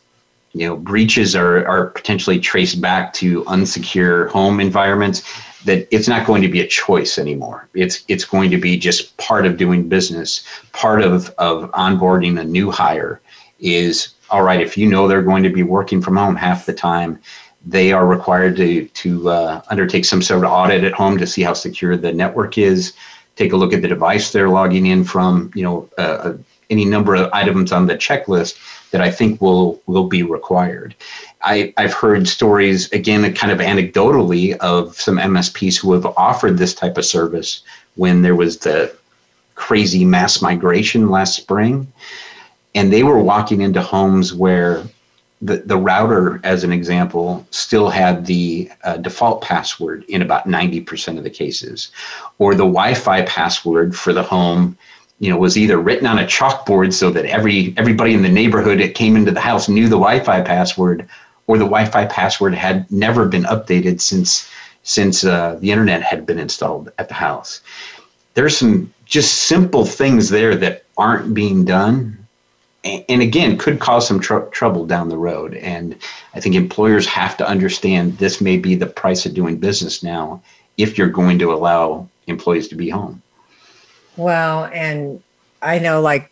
you 0.54 0.66
know 0.66 0.78
breaches 0.78 1.36
are, 1.36 1.68
are 1.68 1.88
potentially 1.88 2.40
traced 2.40 2.80
back 2.80 3.14
to 3.14 3.44
unsecure 3.44 4.30
home 4.30 4.62
environments 4.62 5.22
that 5.66 5.88
it's 5.94 6.08
not 6.08 6.26
going 6.26 6.42
to 6.42 6.48
be 6.48 6.62
a 6.62 6.68
choice 6.68 7.20
anymore. 7.20 7.68
It's 7.74 8.06
it's 8.08 8.24
going 8.24 8.50
to 8.52 8.58
be 8.58 8.78
just 8.78 9.16
part 9.18 9.46
of 9.46 9.58
doing 9.58 9.90
business. 9.90 10.44
Part 10.72 11.02
of 11.02 11.30
of 11.38 11.70
onboarding 11.72 12.40
a 12.40 12.46
new 12.46 12.72
hire 12.72 13.20
is 13.60 14.16
all 14.32 14.44
right. 14.44 14.62
If 14.62 14.78
you 14.78 14.88
know 14.88 15.08
they're 15.08 15.22
going 15.22 15.44
to 15.44 15.50
be 15.50 15.64
working 15.64 16.02
from 16.02 16.16
home 16.16 16.36
half 16.36 16.66
the 16.66 16.74
time, 16.74 17.20
they 17.66 17.92
are 17.92 18.08
required 18.08 18.56
to 18.58 18.86
to 18.88 19.30
uh, 19.30 19.62
undertake 19.70 20.06
some 20.06 20.22
sort 20.22 20.44
of 20.44 20.52
audit 20.52 20.84
at 20.84 20.94
home 20.94 21.18
to 21.18 21.28
see 21.28 21.42
how 21.42 21.54
secure 21.54 21.98
the 21.98 22.14
network 22.14 22.58
is. 22.58 22.94
Take 23.36 23.54
a 23.54 23.58
look 23.58 23.74
at 23.74 23.82
the 23.82 23.88
device 23.88 24.32
they're 24.32 24.50
logging 24.50 24.88
in 24.88 25.04
from. 25.04 25.52
You 25.56 25.64
know, 25.64 25.90
uh, 25.98 26.02
uh 26.02 26.38
any 26.70 26.86
number 26.86 27.16
of 27.16 27.32
items 27.34 27.72
on 27.72 27.88
the 27.88 27.96
checklist 27.96 28.60
that 28.92 29.02
I 29.02 29.12
think 29.12 29.42
will 29.42 29.82
will 29.88 30.08
be 30.08 30.24
required. 30.24 30.96
I, 31.42 31.74
I've 31.78 31.94
heard 31.94 32.28
stories 32.28 32.92
again, 32.92 33.34
kind 33.34 33.52
of 33.52 33.60
anecdotally, 33.60 34.58
of 34.58 35.00
some 35.00 35.18
MSPs 35.18 35.80
who 35.80 35.94
have 35.94 36.06
offered 36.06 36.58
this 36.58 36.74
type 36.74 36.98
of 36.98 37.06
service 37.06 37.62
when 37.96 38.22
there 38.22 38.36
was 38.36 38.58
the 38.60 38.94
crazy 39.56 40.06
mass 40.06 40.42
migration 40.42 41.10
last 41.10 41.36
spring, 41.36 41.92
and 42.76 42.92
they 42.92 43.04
were 43.04 43.20
walking 43.20 43.62
into 43.62 43.82
homes 43.82 44.34
where 44.34 44.84
the, 45.42 45.58
the 45.58 45.78
router, 45.78 46.42
as 46.44 46.64
an 46.64 46.72
example, 46.74 47.48
still 47.52 47.90
had 47.90 48.26
the 48.26 48.70
uh, 48.84 48.98
default 48.98 49.42
password 49.42 50.04
in 50.10 50.22
about 50.22 50.48
90% 50.48 51.18
of 51.18 51.24
the 51.24 51.30
cases, 51.30 51.92
or 52.40 52.54
the 52.54 52.60
Wi 52.60 52.94
Fi 52.94 53.22
password 53.24 53.96
for 53.96 54.14
the 54.14 54.24
home 54.24 54.78
you 55.20 55.30
know 55.30 55.38
was 55.38 55.58
either 55.58 55.78
written 55.78 56.08
on 56.08 56.20
a 56.20 56.26
chalkboard 56.26 56.94
so 56.94 57.12
that 57.12 57.26
every 57.26 57.74
everybody 57.78 58.14
in 58.14 58.22
the 58.22 58.30
neighborhood 58.30 58.80
that 58.80 58.96
came 58.96 59.16
into 59.16 59.32
the 59.32 59.40
house 59.40 59.70
knew 59.70 59.84
the 59.84 59.98
Wi-Fi 59.98 60.42
password, 60.42 61.08
or 61.48 61.58
the 61.58 61.66
Wi-Fi 61.66 62.06
password 62.06 62.54
had 62.54 62.90
never 62.92 63.28
been 63.28 63.44
updated 63.44 64.02
since 64.02 64.50
since 64.84 65.24
uh, 65.24 65.58
the 65.60 65.72
internet 65.72 66.02
had 66.02 66.26
been 66.26 66.40
installed 66.40 66.92
at 66.98 67.10
the 67.10 67.14
house. 67.14 67.62
There's 68.34 68.58
some 68.58 68.94
just 69.06 69.44
simple 69.44 69.86
things 69.86 70.30
there 70.30 70.56
that 70.56 70.84
aren't 70.98 71.34
being 71.34 71.66
done, 71.66 72.18
and, 72.84 73.22
again 73.22 73.58
could 73.58 73.80
cause 73.80 74.08
some 74.08 74.20
tr- 74.20 74.40
trouble 74.52 74.86
down 74.86 75.10
the 75.10 75.18
road. 75.18 75.54
And 75.56 75.96
I 76.34 76.40
think 76.40 76.56
employers 76.56 77.06
have 77.08 77.36
to 77.38 77.48
understand 77.48 78.18
this 78.18 78.40
may 78.40 78.58
be 78.58 78.76
the 78.76 78.86
price 78.86 79.26
of 79.26 79.34
doing 79.34 79.58
business 79.58 80.02
now 80.02 80.42
if 80.78 80.98
you're 80.98 81.10
going 81.10 81.40
to 81.40 81.54
allow 81.54 82.08
employees 82.28 82.68
to 82.70 82.76
be 82.76 82.90
home. 82.90 83.22
Well, 84.16 84.70
and 84.74 85.22
I 85.62 85.80
know 85.80 86.02
like 86.02 86.32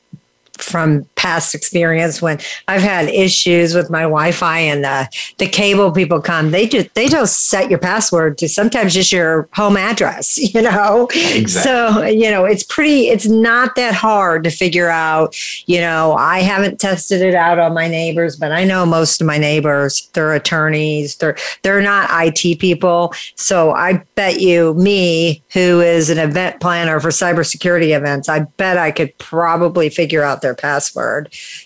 from 0.58 1.04
past 1.28 1.54
experience 1.54 2.22
when 2.22 2.40
I've 2.70 2.82
had 2.82 3.10
issues 3.10 3.76
with 3.76 3.90
my 3.90 4.04
Wi-Fi 4.04 4.60
and 4.60 4.82
the 4.82 5.10
the 5.40 5.48
cable 5.48 5.92
people 5.92 6.22
come, 6.22 6.52
they 6.52 6.68
just 6.70 6.94
they 6.96 7.10
just 7.10 7.50
set 7.50 7.70
your 7.70 7.80
password 7.80 8.38
to 8.38 8.48
sometimes 8.48 8.94
just 8.94 9.12
your 9.12 9.50
home 9.54 9.76
address, 9.76 10.38
you 10.54 10.62
know. 10.62 11.10
Exactly. 11.14 11.46
So 11.48 12.04
you 12.06 12.32
know 12.32 12.46
it's 12.46 12.64
pretty. 12.64 13.10
It's 13.10 13.28
not 13.28 13.76
that 13.76 13.94
hard 13.94 14.46
to 14.46 14.50
figure 14.50 14.90
out. 14.90 15.36
You 15.66 15.82
know, 15.82 16.14
I 16.14 16.40
haven't 16.40 16.80
tested 16.80 17.22
it 17.22 17.36
out 17.36 17.60
on 17.60 17.74
my 17.74 17.90
neighbors, 17.90 18.38
but 18.38 18.54
I 18.54 18.64
know 18.64 18.86
most 18.86 19.20
of 19.20 19.28
my 19.28 19.38
neighbors. 19.38 20.10
They're 20.14 20.34
attorneys. 20.34 21.18
They're 21.18 21.36
they're 21.64 21.82
not 21.82 22.10
IT 22.10 22.60
people. 22.60 23.14
So 23.36 23.72
I 23.72 24.06
bet 24.16 24.40
you, 24.40 24.76
me, 24.76 25.44
who 25.52 25.82
is 25.82 26.10
an 26.10 26.20
event 26.20 26.62
planner 26.62 27.02
for 27.02 27.10
cybersecurity 27.10 27.96
events, 27.96 28.30
I 28.30 28.40
bet 28.56 28.78
I 28.78 28.92
could 28.92 29.18
probably 29.18 29.90
figure 29.90 30.24
out 30.24 30.42
their 30.42 30.56
password. 30.56 31.17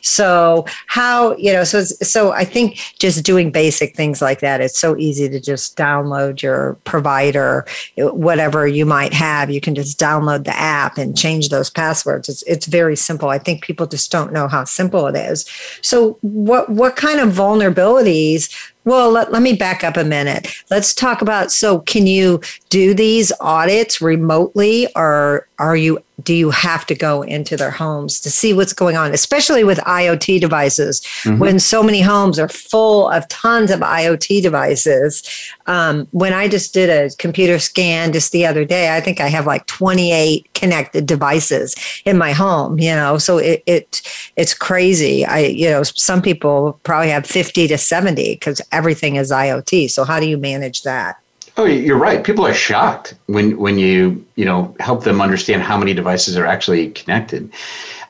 So 0.02 0.66
how, 0.88 1.36
you 1.38 1.52
know, 1.54 1.64
so 1.64 1.84
so 1.84 2.32
I 2.32 2.46
think 2.46 2.78
just 3.00 3.24
doing 3.26 3.52
basic 3.52 3.96
things 3.96 4.22
like 4.22 4.40
that, 4.42 4.62
it's 4.62 4.80
so 4.80 4.98
easy 4.98 5.30
to 5.30 5.40
just 5.40 5.78
download 5.78 6.42
your 6.42 6.78
provider, 6.84 7.66
whatever 7.98 8.68
you 8.68 8.86
might 8.86 9.14
have, 9.14 9.50
you 9.50 9.62
can 9.62 9.76
just 9.76 10.00
download 10.00 10.46
the 10.46 10.58
app 10.58 10.98
and 10.98 11.18
change 11.18 11.50
those 11.50 11.70
passwords. 11.70 12.30
It's 12.30 12.44
it's 12.44 12.66
very 12.66 12.96
simple. 12.96 13.30
I 13.30 13.40
think 13.40 13.64
people 13.64 13.88
just 13.88 14.12
don't 14.12 14.34
know 14.34 14.48
how 14.48 14.64
simple 14.64 15.08
it 15.08 15.16
is. 15.16 15.46
So 15.82 16.18
what 16.22 16.70
what 16.70 16.96
kind 16.96 17.20
of 17.20 17.30
vulnerabilities 17.30 18.50
well, 18.84 19.12
let, 19.12 19.32
let 19.32 19.42
me 19.42 19.54
back 19.54 19.84
up 19.84 19.96
a 19.96 20.04
minute. 20.04 20.48
Let's 20.72 20.94
talk 20.94 21.22
about 21.22 21.52
so 21.52 21.80
can 21.80 22.08
you 22.08 22.42
do 22.70 22.94
these 22.94 23.32
audits 23.40 24.02
remotely 24.02 24.88
or 24.96 25.48
are 25.60 25.76
you 25.76 26.04
do 26.24 26.34
you 26.34 26.52
have 26.52 26.86
to 26.86 26.96
go 26.96 27.24
into 27.24 27.58
their 27.58 27.72
homes 27.72 28.20
to 28.20 28.30
see 28.30 28.54
what's 28.54 28.74
going 28.74 28.96
on, 28.96 29.12
especially 29.12 29.64
with 29.64 29.80
IoT 29.80 30.40
devices? 30.40 31.02
Mm-hmm. 31.24 31.40
When 31.40 31.60
so 31.60 31.82
many 31.82 32.02
homes 32.02 32.38
are 32.38 32.48
full 32.48 33.10
of 33.10 33.28
tons 33.28 33.72
of 33.72 33.80
IoT 33.80 34.42
devices. 34.42 35.24
Um, 35.68 36.08
when 36.12 36.34
I 36.34 36.48
just 36.48 36.74
did 36.74 36.90
a 36.90 37.14
computer 37.18 37.60
scan 37.60 38.14
just 38.14 38.32
the 38.32 38.46
other 38.46 38.66
day, 38.66 38.96
I 38.96 39.02
think 39.02 39.20
I 39.20 39.28
have 39.28 39.46
like 39.46 39.66
28 39.68 40.54
connected 40.54 41.06
devices 41.06 41.76
in 42.06 42.18
my 42.18 42.32
home. 42.32 42.80
You 42.80 42.96
know, 42.96 43.18
so 43.18 43.38
it, 43.38 43.64
it 43.66 44.02
it's 44.36 44.54
crazy. 44.54 45.26
I 45.26 45.40
you 45.40 45.70
know 45.70 45.84
some 45.84 46.22
people 46.22 46.80
probably 46.84 47.10
have 47.10 47.26
50 47.26 47.68
to 47.68 47.78
70 47.78 48.36
because 48.36 48.62
everything 48.72 49.16
is 49.16 49.32
IoT. 49.32 49.90
So 49.92 50.04
how 50.04 50.20
do 50.20 50.28
you 50.28 50.38
manage 50.38 50.84
that? 50.84 51.18
Oh, 51.58 51.66
you're 51.66 51.98
right. 51.98 52.24
People 52.24 52.46
are 52.46 52.54
shocked 52.54 53.14
when 53.28 53.58
when 53.58 53.78
you 53.78 54.26
you 54.36 54.46
know 54.46 54.76
help 54.80 55.04
them 55.04 55.22
understand 55.22 55.62
how 55.62 55.78
many 55.78 55.94
devices 55.94 56.38
are 56.38 56.46
actually 56.46 56.90
connected. 56.92 57.52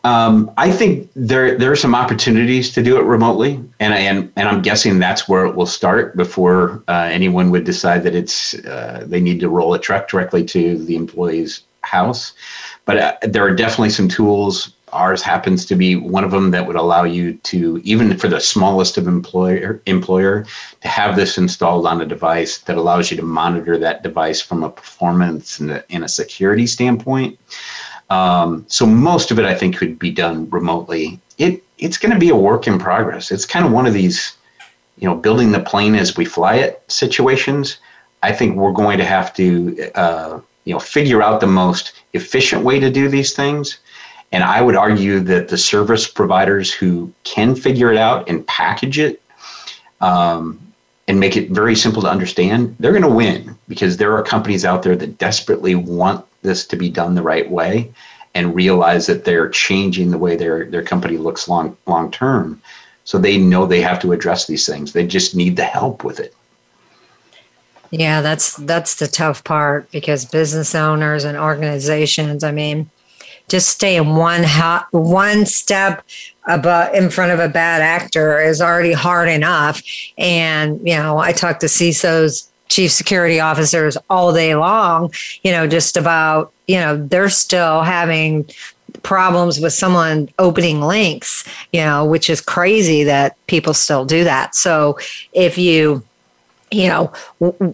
Um, 0.04 0.52
I 0.58 0.72
think 0.72 1.10
there 1.16 1.58
there 1.58 1.72
are 1.72 1.76
some 1.76 1.94
opportunities 1.94 2.72
to 2.72 2.82
do 2.82 2.98
it 2.98 3.04
remotely, 3.04 3.64
and 3.80 3.94
and 3.94 4.32
and 4.36 4.50
I'm 4.50 4.62
guessing 4.62 4.98
that's 4.98 5.30
where 5.30 5.46
it 5.46 5.56
will 5.56 5.68
start 5.68 6.18
before 6.18 6.84
uh, 6.88 7.10
anyone 7.12 7.52
would 7.52 7.66
decide 7.66 8.04
that 8.04 8.16
it's 8.16 8.56
uh, 8.66 9.04
they 9.06 9.22
need 9.22 9.40
to 9.42 9.50
roll 9.50 9.74
a 9.74 9.80
truck 9.80 10.08
directly 10.08 10.44
to 10.46 10.78
the 10.86 10.96
employee's 10.96 11.64
house. 11.84 12.34
But 12.86 12.98
uh, 12.98 13.18
there 13.22 13.44
are 13.44 13.56
definitely 13.56 13.92
some 13.92 14.08
tools 14.08 14.74
ours 14.94 15.22
happens 15.22 15.66
to 15.66 15.76
be 15.76 15.96
one 15.96 16.24
of 16.24 16.32
them 16.32 16.52
that 16.52 16.68
would 16.68 16.76
allow 16.76 17.04
you 17.04 17.34
to 17.36 17.80
even 17.84 18.18
for 18.18 18.28
the 18.28 18.40
smallest 18.40 18.98
of 18.98 19.08
employer 19.08 19.82
employer 19.86 20.46
to 20.82 20.88
have 20.88 21.16
this 21.16 21.38
installed 21.38 21.86
on 21.86 22.02
a 22.02 22.06
device 22.06 22.60
that 22.60 22.78
allows 22.78 23.10
you 23.10 23.18
to 23.18 23.24
monitor 23.24 23.78
that 23.78 24.04
device 24.04 24.42
from 24.42 24.64
a 24.64 24.70
performance 24.70 25.60
and 25.60 25.72
a, 25.72 25.92
and 25.92 26.04
a 26.04 26.10
security 26.10 26.68
standpoint 26.68 27.38
um, 28.12 28.66
so 28.68 28.86
most 28.86 29.32
of 29.32 29.40
it 29.40 29.46
i 29.46 29.56
think 29.56 29.78
could 29.78 29.98
be 29.98 30.12
done 30.12 30.50
remotely. 30.50 31.20
It 31.38 31.64
it's 31.78 31.98
going 31.98 32.14
to 32.14 32.20
be 32.20 32.30
a 32.30 32.36
work 32.36 32.68
in 32.68 32.78
progress. 32.78 33.32
It's 33.32 33.46
kind 33.46 33.66
of 33.66 33.72
one 33.72 33.88
of 33.88 33.94
these 33.94 34.36
you 34.98 35.08
know 35.08 35.16
building 35.16 35.52
the 35.54 35.62
plane 35.62 35.96
as 35.96 36.18
we 36.18 36.26
fly 36.26 36.56
it 36.56 36.84
situations. 36.88 37.78
I 38.22 38.34
think 38.34 38.58
we're 38.58 38.74
going 38.84 38.98
to 38.98 39.06
have 39.06 39.34
to 39.36 39.46
uh, 39.96 40.42
you 40.66 40.74
know 40.74 40.80
figure 40.80 41.22
out 41.24 41.40
the 41.40 41.48
most 41.48 41.94
efficient 42.14 42.64
way 42.64 42.80
to 42.80 42.92
do 42.92 43.08
these 43.08 43.34
things. 43.34 43.80
And 44.34 44.44
I 44.44 44.62
would 44.62 44.76
argue 44.76 45.20
that 45.22 45.48
the 45.48 45.58
service 45.58 46.08
providers 46.08 46.74
who 46.74 47.12
can 47.24 47.56
figure 47.56 47.92
it 47.92 47.98
out 47.98 48.30
and 48.30 48.46
package 48.48 48.98
it 49.00 49.22
um, 50.00 50.60
and 51.08 51.20
make 51.20 51.36
it 51.36 51.50
very 51.50 51.76
simple 51.76 52.02
to 52.04 52.10
understand, 52.10 52.76
they're 52.80 52.98
going 52.98 53.10
to 53.12 53.20
win 53.24 53.58
because 53.68 53.98
there 53.98 54.16
are 54.16 54.24
companies 54.24 54.64
out 54.64 54.84
there 54.84 54.96
that 54.96 55.18
desperately 55.18 55.76
want 55.76 56.26
this 56.42 56.66
to 56.68 56.76
be 56.76 56.90
done 56.90 57.16
the 57.16 57.22
right 57.22 57.50
way 57.50 57.92
and 58.34 58.56
realize 58.56 59.08
that 59.08 59.26
they're 59.26 59.50
changing 59.50 60.12
the 60.12 60.18
way 60.18 60.36
their, 60.36 60.66
their 60.66 60.84
company 60.84 61.18
looks 61.18 61.48
long 61.48 61.76
long 61.88 62.12
term. 62.12 62.62
So 63.04 63.18
they 63.18 63.38
know 63.38 63.66
they 63.66 63.82
have 63.82 64.00
to 64.02 64.14
address 64.14 64.48
these 64.48 64.66
things. 64.66 64.94
They 64.94 65.06
just 65.06 65.36
need 65.36 65.56
the 65.56 65.66
help 65.66 66.04
with 66.04 66.20
it. 66.20 66.34
Yeah, 67.90 68.22
that's 68.22 68.56
that's 68.56 68.96
the 68.96 69.08
tough 69.08 69.44
part 69.44 69.92
because 69.92 70.24
business 70.24 70.74
owners 70.74 71.26
and 71.26 71.38
organizations, 71.38 72.44
I 72.44 72.52
mean, 72.52 72.90
just 73.50 73.68
staying 73.68 74.16
one 74.16 74.44
ha- 74.44 74.88
one 74.92 75.46
step 75.46 76.06
above 76.48 76.96
in 76.96 77.10
front 77.10 77.34
of 77.34 77.40
a 77.40 77.50
bad 77.50 77.82
actor 77.82 78.40
is 78.40 78.62
already 78.62 78.94
hard 78.94 79.28
enough. 79.28 79.82
And 80.18 80.80
you 80.88 80.96
know, 80.96 81.18
I 81.18 81.34
talk 81.34 81.60
to 81.60 81.66
CISOs, 81.66 82.48
chief 82.72 82.90
security 82.90 83.40
officers 83.40 83.98
all 84.10 84.34
day 84.34 84.56
long. 84.56 85.14
You 85.44 85.52
know, 85.52 85.68
just 85.68 85.98
about 85.98 86.52
you 86.68 86.78
know 86.78 86.98
they're 87.06 87.30
still 87.30 87.82
having 87.82 88.50
problems 89.04 89.60
with 89.60 89.74
someone 89.74 90.30
opening 90.40 90.82
links. 90.82 91.48
You 91.74 91.82
know, 91.82 92.06
which 92.06 92.30
is 92.30 92.42
crazy 92.42 93.04
that 93.04 93.36
people 93.48 93.74
still 93.74 94.06
do 94.06 94.24
that. 94.24 94.56
So 94.56 94.98
if 95.34 95.58
you 95.58 96.04
you 96.74 96.88
know 96.88 97.12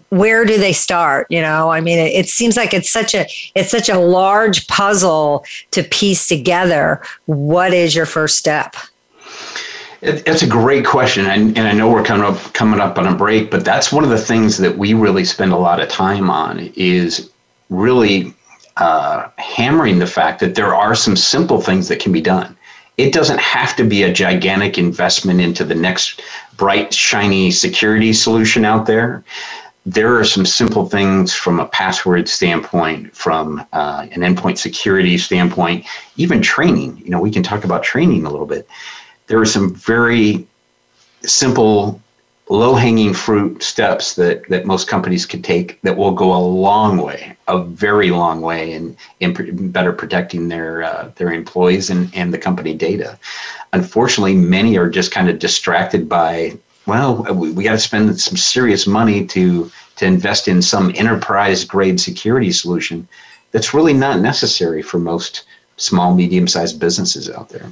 where 0.10 0.44
do 0.44 0.58
they 0.58 0.74
start 0.74 1.28
you 1.30 1.40
know 1.40 1.70
i 1.70 1.80
mean 1.80 2.00
it, 2.00 2.12
it, 2.14 2.28
seems 2.28 2.58
like 2.58 2.74
it's 2.74 2.92
such 2.92 3.14
a 3.14 3.28
it's 3.54 3.70
such 3.70 3.90
a 3.90 4.00
large 4.00 4.66
puzzle 4.66 5.46
to 5.70 5.84
piece 5.84 6.28
together 6.28 7.00
what 7.28 7.76
is 7.76 7.96
your 7.96 8.08
first 8.08 8.40
step 8.40 8.76
it, 10.02 10.28
it's 10.28 10.44
a 10.44 10.48
great 10.48 10.86
question 10.86 11.26
and, 11.26 11.58
and 11.58 11.68
i 11.68 11.72
know 11.74 11.90
we're 11.90 12.04
coming 12.04 12.26
up 12.26 12.38
coming 12.54 12.80
up 12.80 12.98
on 12.98 13.08
a 13.08 13.16
break 13.16 13.52
but 13.52 13.66
that's 13.66 13.92
one 13.92 14.04
of 14.04 14.10
the 14.10 14.18
things 14.18 14.58
that 14.58 14.78
we 14.78 14.94
really 14.94 15.26
spend 15.26 15.52
a 15.52 15.58
lot 15.58 15.80
of 15.82 15.90
time 15.90 16.30
on 16.30 16.72
is 16.76 17.32
really 17.70 18.34
uh, 18.78 19.28
hammering 19.38 19.98
the 19.98 20.06
fact 20.06 20.40
that 20.40 20.54
there 20.54 20.76
are 20.76 20.94
some 20.94 21.16
simple 21.16 21.60
things 21.60 21.88
that 21.88 22.00
can 22.00 22.12
be 22.12 22.22
done 22.22 22.56
it 22.98 23.14
doesn't 23.14 23.40
have 23.40 23.76
to 23.76 23.84
be 23.84 24.04
a 24.04 24.12
gigantic 24.12 24.78
investment 24.78 25.40
into 25.40 25.64
the 25.64 25.76
next 25.76 26.22
bright, 26.58 26.94
shiny 26.94 27.52
security 27.52 28.12
solution 28.12 28.66
out 28.66 28.88
there. 28.88 29.24
There 29.86 30.18
are 30.18 30.26
some 30.26 30.46
simple 30.46 30.90
things 30.90 31.34
from 31.34 31.60
a 31.60 31.68
password 31.68 32.28
standpoint, 32.28 33.16
from 33.16 33.66
uh, 33.72 34.08
an 34.12 34.22
endpoint 34.22 34.58
security 34.58 35.18
standpoint, 35.18 35.86
even 36.18 36.42
training. 36.42 36.98
You 36.98 37.12
know, 37.12 37.22
we 37.22 37.32
can 37.32 37.44
talk 37.44 37.64
about 37.64 37.84
training 37.84 38.26
a 38.26 38.30
little 38.30 38.48
bit. 38.48 38.68
There 39.28 39.40
are 39.40 39.46
some 39.46 39.76
very 39.76 40.48
simple 41.24 42.02
low 42.50 42.76
hanging 42.76 43.14
fruit 43.14 43.62
steps 43.62 44.16
that, 44.16 44.48
that 44.48 44.66
most 44.66 44.88
companies 44.88 45.26
could 45.26 45.44
take 45.44 45.82
that 45.82 45.98
will 45.98 46.14
go 46.14 46.34
a 46.34 46.40
long 46.40 46.98
way, 46.98 47.36
a 47.48 47.62
very 47.62 48.10
long 48.10 48.42
way 48.42 48.72
in, 48.72 48.96
in 49.20 49.72
better 49.72 49.92
protecting 49.92 50.48
their, 50.48 50.84
uh, 50.84 51.12
their 51.16 51.34
employees 51.34 51.90
and, 51.90 52.14
and 52.16 52.34
the 52.34 52.38
company 52.38 52.74
data. 52.74 53.20
Unfortunately, 53.74 54.34
many 54.34 54.78
are 54.78 54.90
just 54.90 55.12
kind 55.12 55.30
of 55.30 55.40
distracted 55.40 56.08
by, 56.08 56.58
well, 56.86 57.24
we, 57.34 57.52
we 57.52 57.64
got 57.66 57.74
to 57.74 57.80
spend 57.80 58.20
some 58.20 58.38
serious 58.38 58.88
money 58.88 59.26
to, 59.26 59.70
to 59.98 60.06
invest 60.06 60.48
in 60.48 60.62
some 60.62 60.94
enterprise 60.96 61.66
grade 61.66 62.00
security 62.00 62.52
solution 62.52 63.06
that's 63.52 63.74
really 63.74 63.94
not 63.94 64.22
necessary 64.22 64.82
for 64.82 65.00
most 65.00 65.44
small, 65.76 66.16
medium 66.16 66.48
sized 66.48 66.80
businesses 66.80 67.30
out 67.30 67.50
there. 67.50 67.70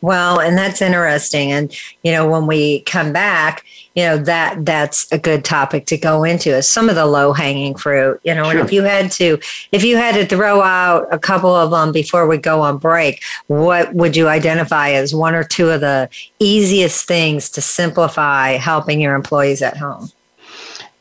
Well, 0.00 0.40
and 0.40 0.56
that's 0.56 0.82
interesting. 0.82 1.52
And, 1.52 1.74
you 2.02 2.12
know, 2.12 2.28
when 2.28 2.46
we 2.46 2.80
come 2.82 3.12
back, 3.12 3.64
you 3.94 4.04
know, 4.04 4.18
that 4.18 4.64
that's 4.64 5.10
a 5.12 5.18
good 5.18 5.44
topic 5.44 5.86
to 5.86 5.98
go 5.98 6.24
into 6.24 6.50
is 6.56 6.68
some 6.68 6.88
of 6.88 6.94
the 6.94 7.06
low 7.06 7.32
hanging 7.32 7.74
fruit, 7.74 8.20
you 8.24 8.34
know, 8.34 8.44
sure. 8.44 8.52
and 8.52 8.60
if 8.60 8.72
you 8.72 8.82
had 8.82 9.10
to, 9.12 9.38
if 9.72 9.82
you 9.84 9.96
had 9.96 10.14
to 10.14 10.26
throw 10.26 10.62
out 10.62 11.06
a 11.10 11.18
couple 11.18 11.54
of 11.54 11.70
them 11.70 11.92
before 11.92 12.26
we 12.26 12.38
go 12.38 12.60
on 12.60 12.78
break, 12.78 13.22
what 13.48 13.92
would 13.94 14.16
you 14.16 14.28
identify 14.28 14.90
as 14.90 15.14
one 15.14 15.34
or 15.34 15.44
two 15.44 15.70
of 15.70 15.80
the 15.80 16.08
easiest 16.38 17.06
things 17.06 17.50
to 17.50 17.60
simplify 17.60 18.52
helping 18.52 19.00
your 19.00 19.14
employees 19.14 19.60
at 19.60 19.76
home? 19.76 20.10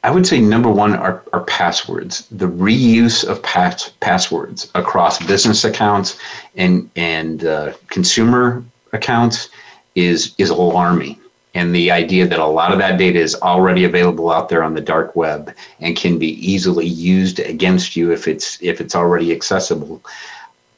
I 0.03 0.12
would 0.12 0.25
say 0.25 0.39
number 0.39 0.69
one 0.69 0.95
are, 0.95 1.23
are 1.33 1.41
passwords. 1.41 2.25
The 2.31 2.47
reuse 2.47 3.25
of 3.25 3.43
pass, 3.43 3.91
passwords 3.99 4.71
across 4.75 5.23
business 5.25 5.65
accounts 5.65 6.17
and 6.55 6.89
and 6.95 7.43
uh, 7.43 7.73
consumer 7.88 8.63
accounts 8.93 9.49
is 9.95 10.33
is 10.38 10.49
alarming. 10.49 11.17
and 11.55 11.73
the 11.73 11.89
idea 11.91 12.27
that 12.27 12.39
a 12.39 12.45
lot 12.45 12.71
of 12.71 12.77
that 12.77 12.97
data 12.97 13.19
is 13.19 13.35
already 13.41 13.83
available 13.83 14.29
out 14.31 14.49
there 14.49 14.63
on 14.63 14.75
the 14.75 14.81
dark 14.81 15.15
web 15.15 15.53
and 15.79 15.97
can 15.97 16.19
be 16.19 16.31
easily 16.51 16.85
used 16.85 17.39
against 17.39 17.95
you 17.95 18.12
if 18.12 18.27
it's 18.27 18.57
if 18.62 18.79
it's 18.79 18.95
already 18.95 19.31
accessible 19.31 20.01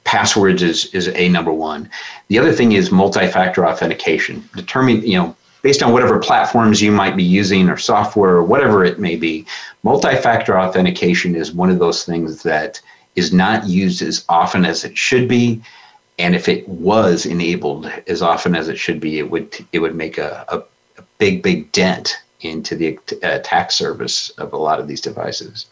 passwords 0.03 0.63
is 0.63 0.85
is 0.93 1.09
a 1.09 1.27
number 1.29 1.53
one 1.53 1.89
the 2.29 2.39
other 2.39 2.53
thing 2.53 2.71
is 2.71 2.91
multi-factor 2.91 3.67
authentication 3.67 4.47
determine 4.55 5.01
you 5.05 5.17
know 5.17 5.35
based 5.61 5.83
on 5.83 5.91
whatever 5.91 6.19
platforms 6.19 6.81
you 6.81 6.91
might 6.91 7.15
be 7.15 7.23
using 7.23 7.69
or 7.69 7.77
software 7.77 8.35
or 8.35 8.43
whatever 8.43 8.83
it 8.83 8.99
may 8.99 9.15
be 9.15 9.45
multi-factor 9.83 10.59
authentication 10.59 11.35
is 11.35 11.51
one 11.51 11.69
of 11.69 11.79
those 11.79 12.03
things 12.03 12.43
that 12.43 12.79
is 13.15 13.33
not 13.33 13.67
used 13.67 14.01
as 14.01 14.25
often 14.29 14.65
as 14.65 14.83
it 14.83 14.97
should 14.97 15.27
be 15.27 15.61
and 16.21 16.35
if 16.35 16.47
it 16.47 16.67
was 16.69 17.25
enabled 17.25 17.91
as 18.07 18.21
often 18.21 18.55
as 18.55 18.69
it 18.69 18.77
should 18.77 18.99
be, 18.99 19.17
it 19.17 19.29
would 19.31 19.65
it 19.71 19.79
would 19.79 19.95
make 19.95 20.17
a, 20.19 20.45
a, 20.49 20.59
a 20.99 21.03
big 21.17 21.41
big 21.41 21.71
dent 21.71 22.17
into 22.41 22.75
the 22.75 22.99
attack 23.23 23.71
surface 23.71 24.29
of 24.31 24.53
a 24.53 24.57
lot 24.57 24.79
of 24.79 24.87
these 24.87 25.01
devices. 25.01 25.65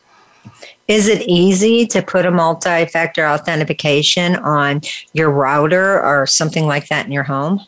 Is 0.88 1.08
it 1.08 1.22
easy 1.28 1.86
to 1.88 2.02
put 2.02 2.26
a 2.26 2.32
multi-factor 2.32 3.28
authentication 3.28 4.38
on 4.38 4.82
your 5.14 5.30
router 5.30 6.02
or 6.02 6.26
something 6.26 6.66
like 6.66 6.88
that 6.88 7.06
in 7.06 7.12
your 7.12 7.24
home? 7.24 7.62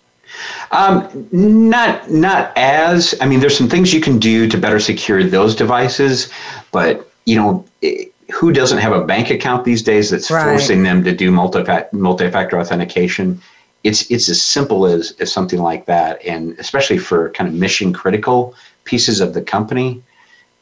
Um, 0.71 1.27
not 1.31 2.09
not 2.09 2.51
as. 2.57 3.15
I 3.21 3.25
mean, 3.25 3.39
there's 3.39 3.57
some 3.57 3.69
things 3.69 3.93
you 3.93 4.01
can 4.01 4.19
do 4.19 4.47
to 4.47 4.57
better 4.57 4.79
secure 4.79 5.23
those 5.23 5.55
devices, 5.55 6.31
but 6.71 7.11
you 7.25 7.35
know, 7.35 7.65
it, 7.81 8.13
who 8.31 8.51
doesn't 8.51 8.77
have 8.77 8.93
a 8.93 9.03
bank 9.03 9.29
account 9.29 9.65
these 9.65 9.83
days 9.83 10.09
that's 10.09 10.31
right. 10.31 10.45
forcing 10.45 10.83
them 10.83 11.03
to 11.03 11.15
do 11.15 11.31
multi 11.31 11.63
multi-factor 11.91 12.59
authentication? 12.59 13.41
It's 13.83 14.09
it's 14.11 14.29
as 14.29 14.41
simple 14.41 14.85
as 14.85 15.11
as 15.19 15.31
something 15.31 15.59
like 15.59 15.85
that, 15.85 16.23
and 16.25 16.57
especially 16.59 16.97
for 16.97 17.31
kind 17.31 17.47
of 17.47 17.53
mission 17.55 17.93
critical 17.93 18.55
pieces 18.85 19.19
of 19.19 19.33
the 19.33 19.41
company, 19.41 20.01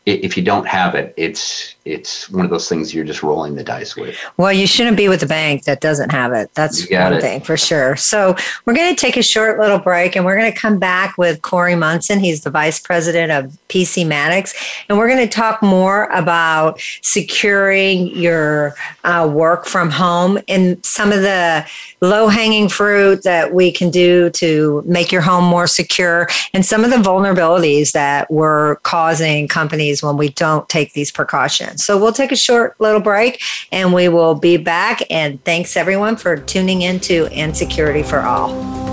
if 0.05 0.37
you 0.37 0.43
don't 0.43 0.67
have 0.67 0.95
it, 0.95 1.13
it's 1.17 1.75
it's 1.85 2.29
one 2.29 2.45
of 2.45 2.51
those 2.51 2.69
things 2.69 2.93
you're 2.93 3.05
just 3.05 3.23
rolling 3.23 3.55
the 3.55 3.63
dice 3.63 3.95
with. 3.95 4.15
Well, 4.37 4.53
you 4.53 4.67
shouldn't 4.67 4.95
be 4.95 5.09
with 5.09 5.23
a 5.23 5.27
bank 5.27 5.63
that 5.63 5.81
doesn't 5.81 6.11
have 6.11 6.33
it. 6.33 6.53
That's 6.53 6.89
one 6.89 7.13
it. 7.13 7.21
thing 7.21 7.41
for 7.41 7.57
sure. 7.57 7.95
So 7.95 8.35
we're 8.65 8.75
going 8.75 8.93
to 8.93 8.99
take 8.99 9.17
a 9.17 9.23
short 9.23 9.59
little 9.59 9.79
break, 9.79 10.15
and 10.15 10.23
we're 10.23 10.37
going 10.37 10.51
to 10.51 10.57
come 10.57 10.77
back 10.77 11.17
with 11.17 11.41
Corey 11.41 11.75
Munson. 11.75 12.19
He's 12.19 12.43
the 12.43 12.49
vice 12.49 12.79
president 12.79 13.31
of 13.31 13.57
PCmatics, 13.69 14.53
and 14.87 14.97
we're 14.97 15.07
going 15.07 15.27
to 15.27 15.33
talk 15.33 15.61
more 15.61 16.05
about 16.05 16.79
securing 17.01 18.07
your 18.15 18.75
uh, 19.03 19.29
work 19.31 19.65
from 19.65 19.89
home 19.89 20.39
and 20.47 20.83
some 20.85 21.11
of 21.11 21.21
the 21.21 21.65
low 22.01 22.27
hanging 22.27 22.69
fruit 22.69 23.23
that 23.23 23.53
we 23.53 23.71
can 23.71 23.89
do 23.89 24.29
to 24.31 24.83
make 24.85 25.11
your 25.11 25.21
home 25.21 25.43
more 25.43 25.67
secure, 25.67 26.27
and 26.53 26.65
some 26.65 26.83
of 26.83 26.91
the 26.91 26.97
vulnerabilities 26.97 27.91
that 27.93 28.29
we're 28.31 28.75
causing 28.77 29.47
companies 29.47 29.98
when 30.01 30.17
we 30.17 30.29
don't 30.29 30.67
take 30.69 30.93
these 30.93 31.11
precautions. 31.11 31.85
So 31.85 31.97
we'll 31.97 32.13
take 32.13 32.31
a 32.31 32.37
short 32.37 32.79
little 32.79 33.01
break 33.01 33.41
and 33.71 33.93
we 33.93 34.09
will 34.09 34.35
be 34.35 34.57
back. 34.57 35.01
And 35.09 35.43
thanks 35.45 35.77
everyone 35.77 36.15
for 36.15 36.37
tuning 36.37 36.81
into 36.81 37.27
And 37.27 37.55
Security 37.55 38.03
for 38.03 38.21
All. 38.21 38.88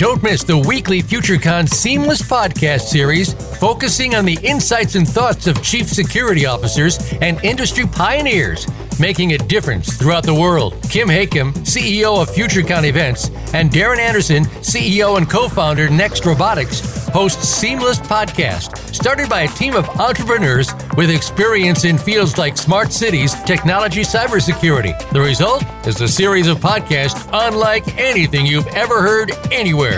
Don't 0.00 0.22
miss 0.22 0.42
the 0.44 0.56
weekly 0.56 1.02
FutureCon 1.02 1.68
Seamless 1.68 2.22
podcast 2.22 2.88
series 2.88 3.34
focusing 3.58 4.14
on 4.14 4.24
the 4.24 4.38
insights 4.42 4.94
and 4.94 5.06
thoughts 5.06 5.46
of 5.46 5.62
chief 5.62 5.90
security 5.90 6.46
officers 6.46 7.12
and 7.20 7.38
industry 7.44 7.84
pioneers 7.86 8.66
making 8.98 9.32
a 9.32 9.38
difference 9.38 9.96
throughout 9.96 10.24
the 10.24 10.34
world. 10.34 10.74
Kim 10.90 11.08
Hakim, 11.08 11.52
CEO 11.52 12.20
of 12.20 12.30
FutureCon 12.30 12.84
Events, 12.84 13.30
and 13.54 13.70
Darren 13.70 13.98
Anderson, 13.98 14.44
CEO 14.60 15.16
and 15.16 15.28
co-founder 15.28 15.88
Next 15.88 16.26
Robotics, 16.26 16.80
host 17.08 17.42
Seamless 17.42 17.98
Podcast, 17.98 18.76
started 18.94 19.28
by 19.28 19.42
a 19.42 19.48
team 19.48 19.74
of 19.74 19.88
entrepreneurs 20.00 20.72
with 20.96 21.10
experience 21.10 21.84
in 21.84 21.96
fields 21.96 22.38
like 22.38 22.56
smart 22.56 22.92
cities, 22.92 23.34
technology, 23.44 24.02
cybersecurity. 24.02 24.96
The 25.12 25.20
result 25.20 25.64
is 25.86 26.00
a 26.00 26.08
series 26.08 26.46
of 26.46 26.58
podcasts 26.58 27.28
unlike 27.32 27.98
anything 27.98 28.46
you've 28.46 28.68
ever 28.68 29.00
heard 29.00 29.32
anywhere. 29.50 29.89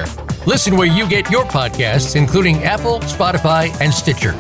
Listen 0.47 0.77
where 0.77 0.89
you 0.89 1.09
get 1.09 1.31
your 1.31 1.45
podcasts, 1.45 2.17
including 2.17 2.65
Apple, 2.65 3.01
Spotify, 3.01 3.71
and 3.81 3.93
Stitcher. 3.93 4.35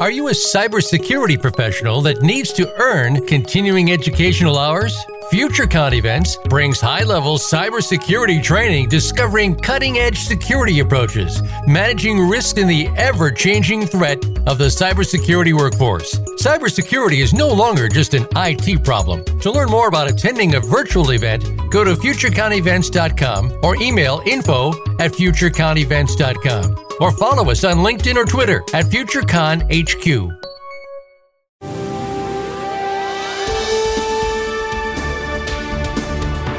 Are 0.00 0.12
you 0.12 0.28
a 0.28 0.32
cybersecurity 0.32 1.40
professional 1.40 2.00
that 2.02 2.22
needs 2.22 2.52
to 2.52 2.72
earn 2.80 3.26
continuing 3.26 3.90
educational 3.90 4.56
hours? 4.56 4.96
FutureCon 5.30 5.92
Events 5.92 6.38
brings 6.48 6.80
high 6.80 7.02
level 7.02 7.36
cybersecurity 7.36 8.42
training 8.42 8.88
discovering 8.88 9.54
cutting 9.54 9.98
edge 9.98 10.20
security 10.20 10.80
approaches, 10.80 11.42
managing 11.66 12.26
risk 12.26 12.56
in 12.56 12.66
the 12.66 12.88
ever 12.96 13.30
changing 13.30 13.84
threat 13.84 14.24
of 14.46 14.56
the 14.56 14.68
cybersecurity 14.68 15.52
workforce. 15.52 16.18
Cybersecurity 16.40 17.18
is 17.22 17.34
no 17.34 17.48
longer 17.48 17.90
just 17.90 18.14
an 18.14 18.26
IT 18.36 18.82
problem. 18.82 19.22
To 19.40 19.50
learn 19.50 19.68
more 19.68 19.88
about 19.88 20.10
attending 20.10 20.54
a 20.54 20.60
virtual 20.60 21.10
event, 21.10 21.44
go 21.70 21.84
to 21.84 21.94
futureconevents.com 21.94 23.58
or 23.62 23.76
email 23.76 24.22
info 24.24 24.70
at 24.98 25.12
futureconevents.com 25.12 26.86
or 27.00 27.12
follow 27.12 27.50
us 27.50 27.64
on 27.64 27.76
LinkedIn 27.78 28.16
or 28.16 28.24
Twitter 28.24 28.62
at 28.72 28.86
FutureConHQ. 28.86 30.57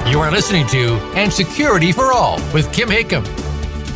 You 0.10 0.20
are 0.22 0.32
listening 0.32 0.66
to 0.68 0.94
And 1.14 1.32
Security 1.32 1.92
for 1.92 2.12
All 2.12 2.40
with 2.52 2.74
Kim 2.74 2.90
Hakim. 2.90 3.24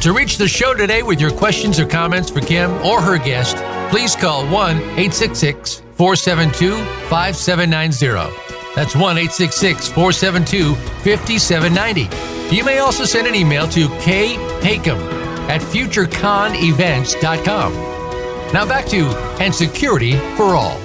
To 0.02 0.14
reach 0.14 0.38
the 0.38 0.48
show 0.48 0.76
today 0.76 1.02
with 1.02 1.20
your 1.20 1.32
questions 1.32 1.80
or 1.80 1.88
comments 1.88 2.30
for 2.30 2.40
Kim 2.40 2.70
or 2.86 3.02
her 3.02 3.18
guest, 3.18 3.58
please 3.90 4.16
call 4.16 4.44
1 4.44 4.78
866 4.78 5.82
472 5.96 6.76
5790. 7.10 8.32
That's 8.76 8.96
1 8.96 9.18
866 9.18 9.88
472 9.88 10.76
5790. 10.76 12.56
You 12.56 12.64
may 12.64 12.78
also 12.78 13.06
send 13.06 13.26
an 13.26 13.34
email 13.34 13.68
to 13.70 13.88
khakim 13.88 15.00
at 15.50 15.62
futureconevents.com. 15.62 17.74
Now 18.54 18.68
back 18.68 18.86
to 18.90 19.08
And 19.42 19.56
Security 19.56 20.16
for 20.36 20.54
All. 20.54 20.80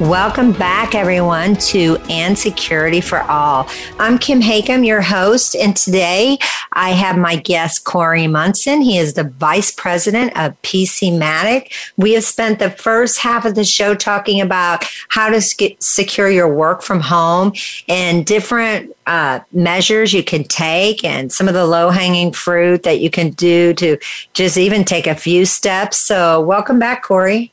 Welcome 0.00 0.52
back, 0.52 0.94
everyone, 0.94 1.56
to 1.56 1.96
And 2.10 2.38
Security 2.38 3.00
for 3.00 3.22
All. 3.22 3.66
I'm 3.98 4.18
Kim 4.18 4.42
Hakim, 4.42 4.84
your 4.84 5.00
host, 5.00 5.56
and 5.56 5.74
today 5.74 6.36
I 6.74 6.90
have 6.90 7.16
my 7.16 7.36
guest, 7.36 7.84
Corey 7.84 8.26
Munson. 8.26 8.82
He 8.82 8.98
is 8.98 9.14
the 9.14 9.24
Vice 9.24 9.70
President 9.70 10.36
of 10.36 10.60
PCmatic. 10.60 11.72
We 11.96 12.12
have 12.12 12.24
spent 12.24 12.58
the 12.58 12.68
first 12.68 13.20
half 13.20 13.46
of 13.46 13.54
the 13.54 13.64
show 13.64 13.94
talking 13.94 14.42
about 14.42 14.84
how 15.08 15.30
to 15.30 15.40
secure 15.40 16.28
your 16.28 16.54
work 16.54 16.82
from 16.82 17.00
home 17.00 17.54
and 17.88 18.26
different 18.26 18.94
uh, 19.06 19.40
measures 19.52 20.12
you 20.12 20.22
can 20.22 20.44
take 20.44 21.04
and 21.04 21.32
some 21.32 21.48
of 21.48 21.54
the 21.54 21.66
low 21.66 21.88
hanging 21.88 22.32
fruit 22.32 22.82
that 22.82 23.00
you 23.00 23.08
can 23.08 23.30
do 23.30 23.72
to 23.72 23.96
just 24.34 24.58
even 24.58 24.84
take 24.84 25.06
a 25.06 25.14
few 25.14 25.46
steps. 25.46 25.96
So, 25.96 26.42
welcome 26.42 26.78
back, 26.78 27.02
Corey. 27.02 27.50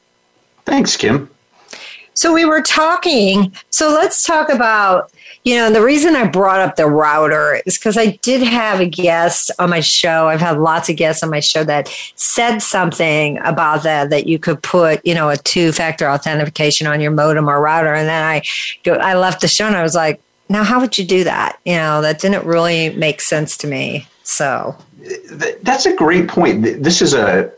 Thanks, 0.65 0.97
Kim. 0.97 1.32
So 2.13 2.33
we 2.33 2.45
were 2.45 2.61
talking. 2.61 3.53
So 3.69 3.89
let's 3.89 4.23
talk 4.23 4.49
about, 4.49 5.11
you 5.43 5.55
know, 5.55 5.71
the 5.71 5.81
reason 5.81 6.15
I 6.15 6.27
brought 6.27 6.61
up 6.61 6.75
the 6.75 6.85
router 6.85 7.61
is 7.65 7.77
because 7.77 7.97
I 7.97 8.19
did 8.21 8.41
have 8.43 8.79
a 8.79 8.85
guest 8.85 9.51
on 9.59 9.69
my 9.69 9.79
show. 9.79 10.27
I've 10.27 10.39
had 10.39 10.57
lots 10.57 10.89
of 10.89 10.95
guests 10.95 11.23
on 11.23 11.29
my 11.29 11.39
show 11.39 11.63
that 11.65 11.89
said 12.15 12.59
something 12.59 13.39
about 13.39 13.83
that, 13.83 14.09
that 14.09 14.27
you 14.27 14.39
could 14.39 14.61
put, 14.61 15.05
you 15.05 15.13
know, 15.13 15.29
a 15.29 15.37
two 15.37 15.71
factor 15.71 16.07
authentication 16.07 16.87
on 16.87 17.01
your 17.01 17.11
modem 17.11 17.49
or 17.49 17.59
router. 17.59 17.93
And 17.93 18.07
then 18.07 18.23
I 18.23 18.43
go, 18.83 18.93
I 18.93 19.15
left 19.15 19.41
the 19.41 19.47
show 19.47 19.65
and 19.65 19.75
I 19.75 19.83
was 19.83 19.95
like, 19.95 20.21
now 20.49 20.63
how 20.63 20.79
would 20.79 20.97
you 20.97 21.05
do 21.05 21.23
that? 21.23 21.59
You 21.65 21.75
know, 21.75 22.01
that 22.01 22.19
didn't 22.19 22.45
really 22.45 22.95
make 22.95 23.21
sense 23.21 23.57
to 23.57 23.67
me. 23.67 24.07
So 24.23 24.77
that's 25.61 25.85
a 25.85 25.95
great 25.95 26.27
point. 26.29 26.61
This 26.61 27.01
is 27.01 27.13
a, 27.13 27.51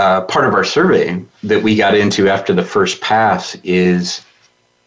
uh, 0.00 0.22
part 0.22 0.46
of 0.46 0.54
our 0.54 0.64
survey 0.64 1.22
that 1.42 1.62
we 1.62 1.76
got 1.76 1.94
into 1.94 2.26
after 2.26 2.54
the 2.54 2.64
first 2.64 3.02
pass 3.02 3.54
is, 3.62 4.24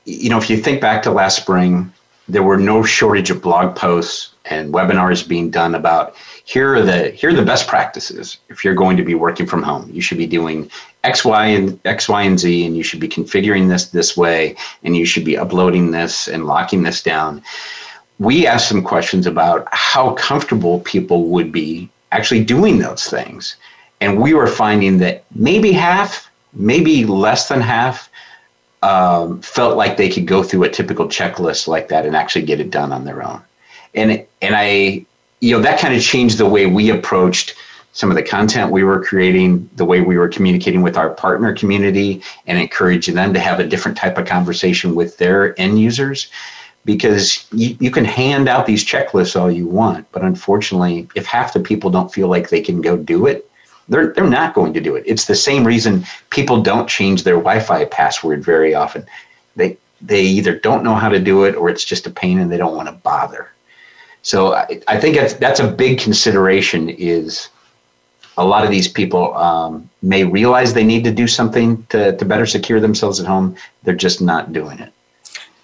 you 0.05 0.27
know, 0.27 0.39
if 0.39 0.49
you 0.49 0.57
think 0.57 0.81
back 0.81 1.03
to 1.03 1.11
last 1.11 1.37
spring, 1.37 1.93
there 2.27 2.41
were 2.41 2.57
no 2.57 2.83
shortage 2.83 3.29
of 3.29 3.39
blog 3.39 3.75
posts 3.75 4.33
and 4.45 4.73
webinars 4.73 5.27
being 5.27 5.51
done 5.51 5.75
about 5.75 6.15
here 6.45 6.73
are 6.75 6.81
the 6.81 7.11
here 7.11 7.29
are 7.29 7.35
the 7.35 7.45
best 7.45 7.67
practices 7.67 8.39
if 8.49 8.65
you're 8.65 8.73
going 8.73 8.97
to 8.97 9.03
be 9.03 9.13
working 9.13 9.45
from 9.45 9.61
home. 9.61 9.87
You 9.93 10.01
should 10.01 10.17
be 10.17 10.25
doing 10.25 10.71
X, 11.03 11.23
Y, 11.23 11.45
and 11.45 11.79
X, 11.85 12.09
Y, 12.09 12.23
and 12.23 12.39
Z, 12.39 12.65
and 12.65 12.75
you 12.75 12.81
should 12.81 12.99
be 12.99 13.07
configuring 13.07 13.69
this 13.69 13.89
this 13.89 14.17
way, 14.17 14.55
and 14.83 14.97
you 14.97 15.05
should 15.05 15.25
be 15.25 15.37
uploading 15.37 15.91
this 15.91 16.27
and 16.27 16.47
locking 16.47 16.81
this 16.81 17.03
down. 17.03 17.43
We 18.17 18.47
asked 18.47 18.67
some 18.67 18.81
questions 18.81 19.27
about 19.27 19.67
how 19.71 20.15
comfortable 20.15 20.79
people 20.79 21.27
would 21.27 21.51
be 21.51 21.87
actually 22.11 22.43
doing 22.43 22.79
those 22.79 23.05
things 23.05 23.57
and 24.03 24.21
we 24.21 24.33
were 24.33 24.47
finding 24.47 24.97
that 24.97 25.23
maybe 25.33 25.71
half 25.71 26.29
maybe 26.51 27.05
less 27.05 27.47
than 27.47 27.61
half 27.61 28.09
um, 28.81 29.41
felt 29.41 29.77
like 29.77 29.95
they 29.95 30.09
could 30.09 30.27
go 30.27 30.43
through 30.43 30.63
a 30.63 30.69
typical 30.69 31.07
checklist 31.07 31.69
like 31.69 31.87
that 31.87 32.05
and 32.05 32.15
actually 32.15 32.43
get 32.43 32.59
it 32.59 32.69
done 32.69 32.91
on 32.91 33.05
their 33.05 33.23
own. 33.23 33.41
And 33.95 34.25
and 34.41 34.55
I, 34.55 35.05
you 35.39 35.51
know, 35.55 35.61
that 35.61 35.79
kind 35.79 35.95
of 35.95 36.01
changed 36.01 36.37
the 36.37 36.45
way 36.45 36.65
we 36.65 36.89
approached 36.89 37.55
some 37.93 38.09
of 38.09 38.15
the 38.15 38.23
content 38.23 38.71
we 38.71 38.83
were 38.83 39.01
creating, 39.03 39.69
the 39.75 39.85
way 39.85 40.01
we 40.01 40.17
were 40.17 40.27
communicating 40.27 40.81
with 40.81 40.97
our 40.97 41.11
partner 41.11 41.55
community, 41.55 42.21
and 42.47 42.59
encouraging 42.59 43.15
them 43.15 43.33
to 43.33 43.39
have 43.39 43.59
a 43.59 43.67
different 43.67 43.97
type 43.97 44.17
of 44.17 44.25
conversation 44.25 44.95
with 44.95 45.17
their 45.17 45.57
end 45.59 45.79
users. 45.79 46.29
Because 46.85 47.47
you, 47.53 47.77
you 47.79 47.91
can 47.91 48.03
hand 48.03 48.49
out 48.49 48.65
these 48.65 48.83
checklists 48.83 49.39
all 49.39 49.49
you 49.49 49.65
want, 49.65 50.05
but 50.11 50.21
unfortunately, 50.21 51.07
if 51.15 51.25
half 51.25 51.53
the 51.53 51.61
people 51.61 51.89
don't 51.89 52.13
feel 52.13 52.27
like 52.27 52.49
they 52.49 52.59
can 52.59 52.81
go 52.81 52.97
do 52.97 53.25
it, 53.25 53.49
they're, 53.89 54.13
they're 54.13 54.29
not 54.29 54.53
going 54.53 54.73
to 54.73 54.81
do 54.81 54.95
it. 54.95 55.03
It's 55.05 55.25
the 55.25 55.35
same 55.35 55.65
reason 55.65 56.05
people 56.29 56.61
don't 56.61 56.87
change 56.87 57.23
their 57.23 57.35
Wi 57.35 57.59
Fi 57.59 57.85
password 57.85 58.43
very 58.43 58.73
often. 58.73 59.05
They, 59.55 59.77
they 60.01 60.21
either 60.21 60.57
don't 60.57 60.83
know 60.83 60.95
how 60.95 61.09
to 61.09 61.19
do 61.19 61.43
it 61.45 61.55
or 61.55 61.69
it's 61.69 61.83
just 61.83 62.07
a 62.07 62.09
pain 62.09 62.39
and 62.39 62.51
they 62.51 62.57
don't 62.57 62.75
want 62.75 62.87
to 62.87 62.93
bother. 62.93 63.51
So 64.21 64.53
I, 64.53 64.81
I 64.87 64.99
think 64.99 65.15
that's, 65.15 65.33
that's 65.33 65.59
a 65.59 65.67
big 65.69 65.99
consideration 65.99 66.89
is 66.89 67.49
a 68.37 68.45
lot 68.45 68.63
of 68.63 68.71
these 68.71 68.87
people 68.87 69.35
um, 69.35 69.89
may 70.01 70.23
realize 70.23 70.73
they 70.73 70.83
need 70.83 71.03
to 71.03 71.11
do 71.11 71.27
something 71.27 71.83
to, 71.87 72.15
to 72.17 72.25
better 72.25 72.45
secure 72.45 72.79
themselves 72.79 73.19
at 73.19 73.27
home. 73.27 73.55
They're 73.83 73.95
just 73.95 74.21
not 74.21 74.53
doing 74.53 74.79
it. 74.79 74.91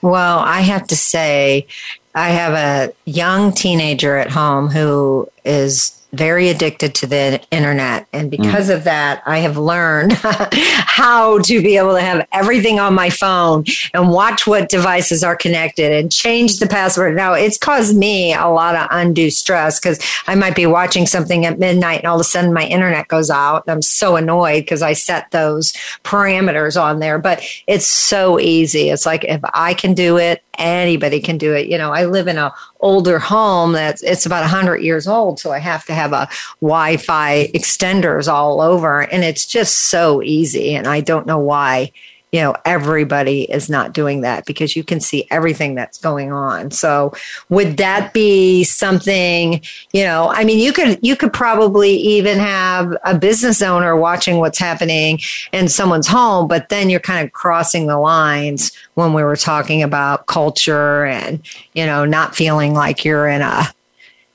Well, 0.02 0.40
I 0.40 0.62
have 0.62 0.88
to 0.88 0.96
say, 0.96 1.68
I 2.16 2.30
have 2.30 2.54
a 2.54 2.94
young 3.06 3.52
teenager 3.52 4.18
at 4.18 4.30
home 4.30 4.68
who 4.68 5.30
is 5.44 5.99
very 6.14 6.50
addicted 6.50 6.96
to 6.96 7.08
the 7.08 7.42
internet. 7.52 8.08
And 8.14 8.32
because 8.32 8.70
mm. 8.70 8.76
of 8.76 8.84
that, 8.86 9.22
I 9.26 9.40
have 9.40 9.58
learned 9.58 10.14
how 10.14 11.40
to 11.40 11.62
be 11.62 11.78
able 11.78 11.94
to 11.94 12.02
have 12.02 12.28
everything 12.32 12.80
on 12.80 12.94
my 12.96 13.10
phone 13.10 13.66
and 13.94 14.10
watch 14.10 14.48
what 14.48 14.70
devices 14.70 15.24
are 15.24 15.36
connected 15.36 15.92
and 15.92 16.12
change 16.12 16.58
the 16.60 16.68
password. 16.68 17.16
Now, 17.16 17.34
it's 17.34 17.58
caused 17.58 17.96
me 17.96 18.34
a 18.34 18.48
lot 18.48 18.76
of 18.76 18.88
undue 18.90 19.30
stress 19.30 19.80
because 19.80 20.00
I 20.26 20.36
might 20.36 20.56
be 20.56 20.66
watching 20.66 21.06
something 21.06 21.46
at 21.46 21.60
midnight 21.60 22.00
and 22.00 22.08
all 22.08 22.16
of 22.16 22.22
a 22.22 22.26
sudden 22.26 22.54
my 22.54 22.66
internet 22.66 23.08
goes 23.08 23.30
out. 23.30 23.64
I'm 23.68 23.82
so 23.82 24.16
annoyed 24.16 24.64
because 24.64 24.82
I 24.82 24.94
set 24.94 25.30
those 25.32 25.74
parameters 26.04 26.82
on 26.82 27.00
there. 27.00 27.20
But 27.20 27.44
it's 27.68 27.86
so 27.86 28.40
easy. 28.40 28.90
It's 28.90 29.06
like 29.06 29.24
if 29.26 29.42
I 29.54 29.74
can 29.76 29.94
do 29.94 30.18
it, 30.18 30.44
anybody 30.60 31.20
can 31.20 31.38
do 31.38 31.54
it. 31.54 31.68
You 31.68 31.78
know, 31.78 31.92
I 31.92 32.06
live 32.06 32.28
in 32.28 32.38
a 32.38 32.54
older 32.82 33.20
home 33.20 33.74
that's 33.74 34.02
it's 34.04 34.26
about 34.26 34.42
100 34.42 34.78
years 34.78 35.08
old 35.08 35.40
so 35.40 35.52
i 35.52 35.60
have 35.60 35.86
to 35.86 35.94
have 35.94 36.14
a 36.14 36.30
wi-fi 36.62 37.48
extenders 37.54 38.32
all 38.32 38.62
over 38.62 39.02
and 39.02 39.24
it's 39.24 39.46
just 39.46 39.90
so 39.90 40.22
easy 40.24 40.76
and 40.76 40.88
i 40.88 41.02
don't 41.02 41.28
know 41.28 41.40
why 41.40 41.92
you 42.32 42.42
know 42.42 42.56
everybody 42.66 43.44
is 43.44 43.70
not 43.70 43.94
doing 43.94 44.22
that 44.22 44.46
because 44.46 44.76
you 44.76 44.84
can 44.84 45.00
see 45.00 45.28
everything 45.32 45.76
that's 45.76 45.98
going 45.98 46.32
on. 46.32 46.72
So 46.72 47.14
would 47.50 47.78
that 47.78 48.14
be 48.14 48.64
something 48.64 49.62
you 49.92 50.04
know 50.04 50.30
i 50.30 50.44
mean 50.44 50.60
you 50.60 50.72
could 50.72 51.00
you 51.02 51.16
could 51.16 51.34
probably 51.34 51.92
even 51.92 52.38
have 52.38 52.96
a 53.04 53.18
business 53.18 53.62
owner 53.62 53.96
watching 53.96 54.38
what's 54.38 54.60
happening 54.60 55.20
in 55.52 55.68
someone's 55.68 56.08
home 56.08 56.48
but 56.48 56.70
then 56.70 56.90
you're 56.90 57.00
kind 57.00 57.26
of 57.26 57.34
crossing 57.34 57.88
the 57.88 57.98
lines 57.98 58.72
when 58.94 59.14
we 59.14 59.24
were 59.24 59.36
talking 59.36 59.84
about 59.84 60.28
culture 60.28 61.06
and 61.06 61.42
you 61.74 61.86
know 61.86 62.06
not 62.06 62.36
feeling 62.36 62.74
like 62.74 63.04
you're 63.04 63.28
in 63.28 63.42
a 63.42 63.64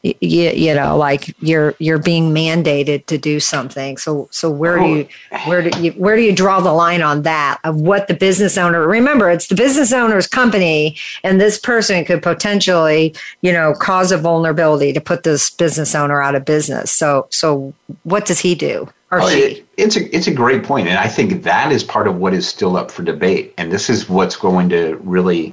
you, 0.05 0.51
you 0.51 0.75
know 0.75 0.97
like 0.97 1.35
you're 1.41 1.75
you're 1.79 1.99
being 1.99 2.35
mandated 2.35 3.07
to 3.07 3.17
do 3.17 3.41
something. 3.41 3.97
So 3.97 4.29
so 4.31 4.51
where 4.51 4.79
do 4.79 4.87
you 4.87 5.09
oh. 5.33 5.39
where 5.49 5.69
do 5.69 5.81
you 5.81 5.93
where 5.93 6.15
do 6.15 6.23
you 6.23 6.35
draw 6.35 6.61
the 6.61 6.73
line 6.73 7.01
on 7.01 7.23
that 7.23 7.59
of 7.65 7.81
what 7.81 8.07
the 8.07 8.15
business 8.15 8.59
owner 8.59 8.87
remember 8.87 9.31
it's 9.31 9.47
the 9.47 9.55
business 9.55 9.93
owner's 9.93 10.27
company 10.27 10.97
and 11.23 11.41
this 11.41 11.59
person 11.59 12.05
could 12.05 12.23
potentially 12.23 13.15
you 13.41 13.51
know 13.51 13.73
cause 13.75 14.13
a 14.13 14.19
vulnerability 14.19 14.93
to 14.93 15.01
put 15.01 15.23
this 15.23 15.49
business 15.49 15.95
owner 15.95 16.21
out 16.21 16.35
of 16.35 16.45
business. 16.45 16.93
So 16.93 17.27
so 17.31 17.73
what 18.03 18.27
does 18.27 18.41
he 18.41 18.55
do? 18.55 18.89
Or 19.11 19.23
oh, 19.23 19.29
it, 19.29 19.65
it's 19.79 19.97
a 19.97 20.15
it's 20.15 20.27
a 20.27 20.35
great 20.35 20.65
point 20.65 20.89
and 20.89 20.99
i 20.99 21.07
think 21.07 21.45
that 21.45 21.71
is 21.71 21.85
part 21.85 22.09
of 22.09 22.17
what 22.17 22.35
is 22.35 22.49
still 22.49 22.77
up 22.77 22.91
for 22.91 23.03
debate 23.05 23.55
and 23.59 23.71
this 23.71 23.89
is 23.89 24.09
what's 24.09 24.35
going 24.35 24.69
to 24.71 24.97
really 25.05 25.53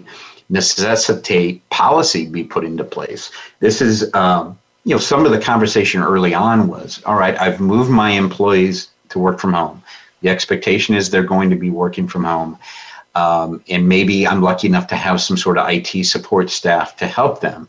necessitate 0.52 1.68
policy 1.70 2.28
be 2.28 2.44
put 2.44 2.64
into 2.64 2.84
place. 2.84 3.32
This 3.60 3.82
is, 3.82 4.14
um, 4.14 4.60
you 4.84 4.94
know, 4.94 5.00
some 5.00 5.26
of 5.26 5.32
the 5.32 5.40
conversation 5.40 6.02
early 6.02 6.34
on 6.34 6.68
was, 6.68 7.02
all 7.06 7.16
right, 7.16 7.40
I've 7.40 7.60
moved 7.60 7.90
my 7.90 8.12
employees 8.12 8.90
to 9.10 9.20
work 9.20 9.40
from 9.40 9.54
home. 9.54 9.82
The 10.22 10.30
expectation 10.30 10.94
is 10.94 11.10
they're 11.10 11.24
going 11.24 11.50
to 11.50 11.56
be 11.56 11.70
working 11.70 12.08
from 12.08 12.26
home. 12.26 12.60
Um, 13.16 13.64
and 13.70 13.90
maybe 13.90 14.28
I'm 14.28 14.42
lucky 14.42 14.68
enough 14.68 14.88
to 14.88 14.96
have 14.96 15.22
some 15.22 15.38
sort 15.38 15.58
of 15.58 15.68
IT 15.70 16.06
support 16.06 16.50
staff 16.50 16.96
to 16.98 17.08
help 17.08 17.42
them. 17.42 17.68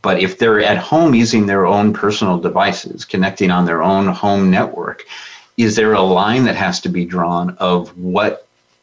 But 0.00 0.20
if 0.20 0.38
they're 0.38 0.60
at 0.60 0.78
home 0.78 1.14
using 1.14 1.46
their 1.46 1.66
own 1.66 1.92
personal 1.92 2.38
devices, 2.38 3.04
connecting 3.04 3.50
on 3.50 3.66
their 3.66 3.82
own 3.82 4.08
home 4.08 4.50
network, 4.50 5.04
is 5.56 5.76
there 5.76 5.92
a 5.92 6.02
line 6.02 6.44
that 6.44 6.56
has 6.56 6.80
to 6.80 6.88
be 6.88 7.04
drawn 7.04 7.50
of 7.58 7.96
what 7.96 8.41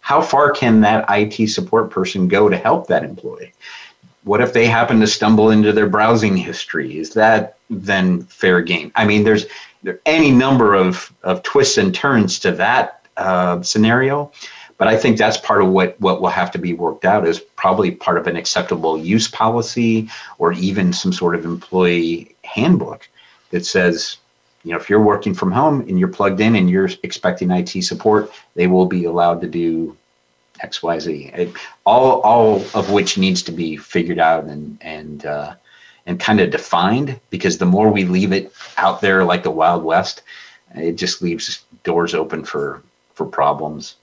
how 0.09 0.19
far 0.19 0.49
can 0.49 0.81
that 0.81 1.05
IT 1.07 1.49
support 1.49 1.91
person 1.91 2.27
go 2.27 2.49
to 2.49 2.57
help 2.57 2.87
that 2.87 3.03
employee? 3.03 3.53
What 4.23 4.41
if 4.41 4.53
they 4.53 4.65
happen 4.65 4.99
to 5.01 5.05
stumble 5.05 5.51
into 5.51 5.71
their 5.71 5.87
browsing 5.87 6.35
history? 6.35 6.97
Is 6.97 7.13
that 7.13 7.57
then 7.69 8.23
fair 8.23 8.59
game? 8.61 8.91
I 8.95 9.05
mean, 9.05 9.23
there's 9.23 9.45
there 9.83 9.99
any 10.07 10.31
number 10.31 10.73
of, 10.73 11.13
of 11.21 11.43
twists 11.43 11.77
and 11.77 11.93
turns 11.93 12.39
to 12.39 12.51
that 12.53 13.05
uh, 13.17 13.61
scenario, 13.61 14.31
but 14.79 14.87
I 14.87 14.97
think 14.97 15.19
that's 15.19 15.37
part 15.37 15.61
of 15.61 15.67
what, 15.67 16.01
what 16.01 16.21
will 16.21 16.29
have 16.29 16.49
to 16.53 16.57
be 16.57 16.73
worked 16.73 17.05
out 17.05 17.27
is 17.27 17.39
probably 17.39 17.91
part 17.91 18.17
of 18.17 18.25
an 18.25 18.35
acceptable 18.35 18.97
use 18.97 19.27
policy 19.27 20.09
or 20.39 20.53
even 20.53 20.91
some 20.91 21.13
sort 21.13 21.35
of 21.35 21.45
employee 21.45 22.35
handbook 22.43 23.07
that 23.51 23.63
says 23.63 24.17
you 24.63 24.71
know, 24.71 24.77
if 24.77 24.89
you're 24.89 25.01
working 25.01 25.33
from 25.33 25.51
home 25.51 25.81
and 25.81 25.97
you're 25.97 26.09
plugged 26.09 26.41
in 26.41 26.55
and 26.55 26.69
you're 26.69 26.89
expecting 27.03 27.51
IT 27.51 27.69
support, 27.83 28.31
they 28.55 28.67
will 28.67 28.85
be 28.85 29.05
allowed 29.05 29.41
to 29.41 29.47
do 29.47 29.95
X, 30.59 30.83
Y, 30.83 30.99
Z. 30.99 31.51
All, 31.85 32.21
all 32.21 32.65
of 32.73 32.91
which 32.91 33.17
needs 33.17 33.41
to 33.43 33.51
be 33.51 33.77
figured 33.77 34.19
out 34.19 34.45
and 34.45 34.77
and 34.81 35.25
uh, 35.25 35.55
and 36.05 36.19
kind 36.19 36.39
of 36.41 36.51
defined 36.51 37.19
because 37.29 37.57
the 37.57 37.65
more 37.65 37.89
we 37.89 38.03
leave 38.03 38.31
it 38.31 38.51
out 38.77 38.99
there 38.99 39.23
like 39.23 39.43
the 39.43 39.51
Wild 39.51 39.83
West, 39.83 40.23
it 40.75 40.93
just 40.93 41.21
leaves 41.21 41.63
doors 41.83 42.13
open 42.13 42.43
for 42.43 42.81
for 43.13 43.25
problems. 43.25 43.95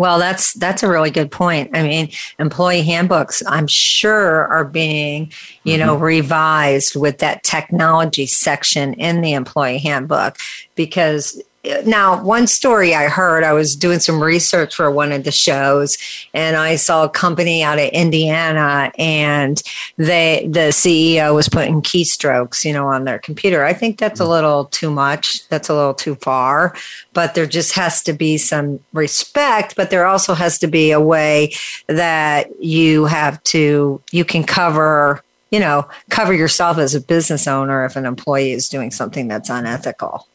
Well, 0.00 0.18
that's 0.18 0.54
that's 0.54 0.82
a 0.82 0.88
really 0.88 1.10
good 1.10 1.30
point. 1.30 1.76
I 1.76 1.82
mean, 1.82 2.08
employee 2.38 2.80
handbooks, 2.80 3.42
I'm 3.46 3.66
sure, 3.66 4.46
are 4.46 4.64
being, 4.64 5.30
you 5.64 5.76
mm-hmm. 5.76 5.86
know, 5.86 5.94
revised 5.94 6.96
with 6.96 7.18
that 7.18 7.44
technology 7.44 8.24
section 8.24 8.94
in 8.94 9.20
the 9.20 9.34
employee 9.34 9.76
handbook 9.76 10.38
because 10.74 11.42
now 11.84 12.22
one 12.22 12.46
story 12.46 12.94
i 12.94 13.08
heard 13.08 13.44
i 13.44 13.52
was 13.52 13.76
doing 13.76 13.98
some 13.98 14.22
research 14.22 14.74
for 14.74 14.90
one 14.90 15.12
of 15.12 15.24
the 15.24 15.32
shows 15.32 15.98
and 16.34 16.56
i 16.56 16.76
saw 16.76 17.04
a 17.04 17.08
company 17.08 17.62
out 17.62 17.78
of 17.78 17.88
indiana 17.90 18.90
and 18.98 19.62
they 19.96 20.46
the 20.50 20.70
ceo 20.70 21.34
was 21.34 21.48
putting 21.48 21.82
keystrokes 21.82 22.64
you 22.64 22.72
know 22.72 22.86
on 22.86 23.04
their 23.04 23.18
computer. 23.18 23.64
I 23.64 23.72
think 23.72 23.98
that's 23.98 24.20
a 24.20 24.24
mm. 24.24 24.28
little 24.28 24.64
too 24.66 24.90
much. 24.90 25.48
That's 25.48 25.68
a 25.68 25.74
little 25.74 25.94
too 25.94 26.16
far. 26.16 26.74
But 27.12 27.34
there 27.34 27.46
just 27.46 27.72
has 27.74 28.02
to 28.04 28.12
be 28.12 28.38
some 28.38 28.80
respect 28.92 29.76
but 29.76 29.90
there 29.90 30.06
also 30.06 30.34
has 30.34 30.58
to 30.58 30.66
be 30.66 30.90
a 30.90 31.00
way 31.00 31.52
that 31.86 32.48
you 32.62 33.04
have 33.06 33.42
to 33.44 34.00
you 34.10 34.24
can 34.24 34.44
cover 34.44 35.22
you 35.50 35.60
know 35.60 35.88
cover 36.08 36.32
yourself 36.32 36.78
as 36.78 36.94
a 36.94 37.00
business 37.00 37.46
owner 37.46 37.84
if 37.84 37.96
an 37.96 38.06
employee 38.06 38.52
is 38.52 38.68
doing 38.68 38.90
something 38.90 39.28
that's 39.28 39.50
unethical 39.50 40.26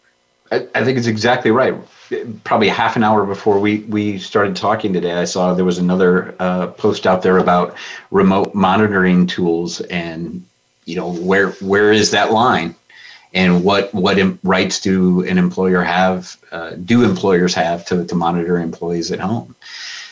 I, 0.51 0.67
I 0.75 0.83
think 0.83 0.97
it's 0.97 1.07
exactly 1.07 1.51
right. 1.51 1.75
Probably 2.43 2.69
half 2.69 2.95
an 2.95 3.03
hour 3.03 3.25
before 3.25 3.59
we, 3.59 3.79
we 3.81 4.19
started 4.19 4.55
talking 4.55 4.93
today, 4.93 5.13
I 5.13 5.25
saw 5.25 5.53
there 5.53 5.65
was 5.65 5.79
another 5.79 6.35
uh, 6.39 6.67
post 6.67 7.07
out 7.07 7.23
there 7.23 7.39
about 7.39 7.75
remote 8.11 8.53
monitoring 8.53 9.25
tools 9.27 9.81
and 9.81 10.45
you 10.85 10.95
know 10.95 11.11
where 11.11 11.51
where 11.53 11.91
is 11.91 12.11
that 12.11 12.31
line 12.31 12.75
and 13.33 13.63
what 13.63 13.91
what 13.93 14.17
rights 14.43 14.79
do 14.79 15.25
an 15.25 15.39
employer 15.39 15.81
have 15.81 16.37
uh, 16.51 16.71
do 16.85 17.03
employers 17.03 17.55
have 17.55 17.85
to, 17.87 18.05
to 18.05 18.13
monitor 18.13 18.59
employees 18.59 19.11
at 19.11 19.19
home 19.19 19.55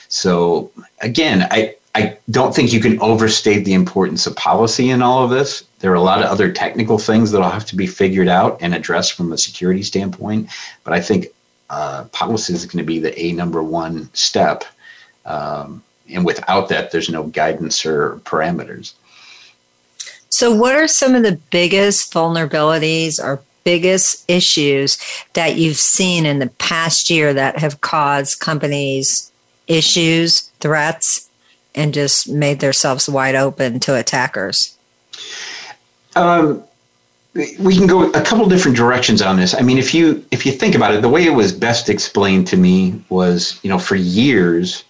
so 0.07 0.71
again 1.01 1.47
i 1.51 1.75
I 1.95 2.17
don't 2.31 2.55
think 2.55 2.73
you 2.73 2.79
can 2.79 2.99
overstate 3.01 3.65
the 3.65 3.73
importance 3.73 4.25
of 4.25 4.35
policy 4.35 4.89
in 4.89 5.01
all 5.01 5.23
of 5.23 5.29
this. 5.29 5.63
There 5.83 5.91
are 5.91 5.95
a 5.95 6.01
lot 6.01 6.23
of 6.23 6.31
other 6.31 6.49
technical 6.49 6.97
things 6.97 7.29
that'll 7.29 7.49
have 7.49 7.65
to 7.65 7.75
be 7.75 7.87
figured 7.87 8.29
out 8.29 8.57
and 8.61 8.73
addressed 8.73 9.15
from 9.15 9.33
a 9.33 9.37
security 9.37 9.83
standpoint. 9.83 10.49
But 10.85 10.93
I 10.93 11.01
think 11.01 11.27
uh, 11.69 12.05
policy 12.13 12.53
is 12.53 12.65
going 12.65 12.77
to 12.77 12.85
be 12.85 12.99
the 12.99 13.19
a 13.19 13.33
number 13.33 13.61
one 13.61 14.09
step. 14.13 14.63
Um, 15.25 15.83
and 16.09 16.23
without 16.23 16.69
that, 16.69 16.91
there's 16.91 17.09
no 17.09 17.23
guidance 17.23 17.85
or 17.85 18.21
parameters. 18.23 18.93
So, 20.29 20.55
what 20.55 20.73
are 20.73 20.87
some 20.87 21.15
of 21.15 21.23
the 21.23 21.37
biggest 21.51 22.13
vulnerabilities 22.13 23.21
or 23.21 23.41
biggest 23.65 24.23
issues 24.29 24.97
that 25.33 25.57
you've 25.57 25.75
seen 25.75 26.25
in 26.25 26.39
the 26.39 26.47
past 26.47 27.09
year 27.09 27.33
that 27.33 27.59
have 27.59 27.81
caused 27.81 28.39
companies 28.39 29.33
issues, 29.67 30.43
threats, 30.61 31.29
and 31.75 31.93
just 31.93 32.29
made 32.29 32.61
themselves 32.61 33.09
wide 33.09 33.35
open 33.35 33.81
to 33.81 33.99
attackers? 33.99 34.77
Um, 36.15 36.63
we 37.33 37.75
can 37.75 37.87
go 37.87 38.11
a 38.11 38.21
couple 38.21 38.47
different 38.47 38.77
directions 38.77 39.21
on 39.21 39.37
this. 39.37 39.55
I 39.55 39.61
mean, 39.61 39.77
if 39.77 39.93
you 39.93 40.23
if 40.31 40.45
you 40.45 40.51
think 40.51 40.75
about 40.75 40.93
it, 40.93 41.01
the 41.01 41.09
way 41.09 41.25
it 41.25 41.31
was 41.31 41.51
best 41.51 41.89
explained 41.89 42.47
to 42.47 42.57
me 42.57 43.01
was, 43.09 43.59
you 43.63 43.69
know, 43.69 43.79
for 43.79 43.95
years, 43.95 44.83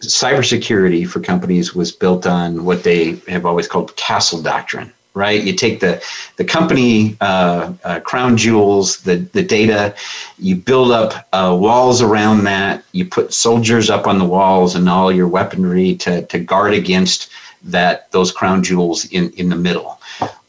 cybersecurity 0.00 1.08
for 1.08 1.20
companies 1.20 1.74
was 1.74 1.90
built 1.90 2.26
on 2.26 2.64
what 2.64 2.84
they 2.84 3.12
have 3.28 3.46
always 3.46 3.66
called 3.66 3.96
castle 3.96 4.42
doctrine. 4.42 4.92
Right? 5.14 5.42
You 5.42 5.54
take 5.54 5.80
the 5.80 6.02
the 6.36 6.44
company 6.44 7.16
uh, 7.20 7.72
uh, 7.82 8.00
crown 8.00 8.36
jewels, 8.36 8.98
the 8.98 9.16
the 9.16 9.42
data, 9.42 9.94
you 10.38 10.56
build 10.56 10.92
up 10.92 11.26
uh, 11.32 11.56
walls 11.58 12.00
around 12.02 12.44
that. 12.44 12.84
You 12.92 13.06
put 13.06 13.32
soldiers 13.32 13.90
up 13.90 14.06
on 14.06 14.18
the 14.18 14.24
walls 14.24 14.74
and 14.76 14.88
all 14.88 15.10
your 15.10 15.28
weaponry 15.28 15.96
to 15.96 16.26
to 16.26 16.38
guard 16.38 16.74
against 16.74 17.30
that 17.62 18.10
those 18.12 18.30
crown 18.30 18.62
jewels 18.62 19.06
in 19.06 19.30
in 19.30 19.48
the 19.48 19.56
middle 19.56 19.98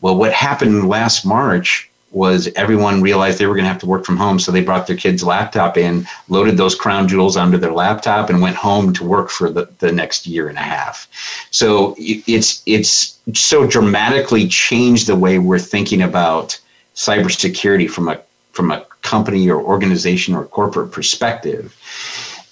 well, 0.02 0.18
what 0.18 0.34
happened 0.34 0.90
last 0.90 1.26
March 1.26 1.90
was 2.12 2.50
everyone 2.56 3.02
realized 3.02 3.40
they 3.40 3.48
were 3.48 3.56
going 3.56 3.66
to 3.66 3.72
have 3.72 3.80
to 3.80 3.86
work 3.86 4.06
from 4.06 4.18
home, 4.18 4.38
so 4.38 4.52
they 4.52 4.62
brought 4.62 4.86
their 4.86 4.98
kids' 4.98 5.24
laptop 5.24 5.78
in, 5.78 6.06
loaded 6.28 6.58
those 6.58 6.76
crown 6.76 7.08
jewels 7.08 7.38
onto 7.38 7.58
their 7.58 7.72
laptop, 7.72 8.30
and 8.30 8.42
went 8.42 8.56
home 8.56 8.92
to 8.94 9.04
work 9.04 9.30
for 9.30 9.50
the, 9.50 9.70
the 9.80 9.92
next 9.92 10.28
year 10.28 10.50
and 10.50 10.58
a 10.58 10.62
half. 10.62 11.08
So 11.52 11.96
it's 11.98 12.62
it's 12.66 13.18
so 13.34 13.66
dramatically 13.66 14.48
changed 14.48 15.08
the 15.08 15.16
way 15.16 15.40
we're 15.40 15.60
thinking 15.60 16.02
about 16.02 16.60
cybersecurity 16.96 17.90
from 17.90 18.10
a 18.10 18.22
from 18.52 18.72
a 18.72 18.86
company 19.02 19.50
or 19.50 19.62
organization 19.62 20.36
or 20.36 20.46
corporate 20.46 20.92
perspective. 20.92 21.76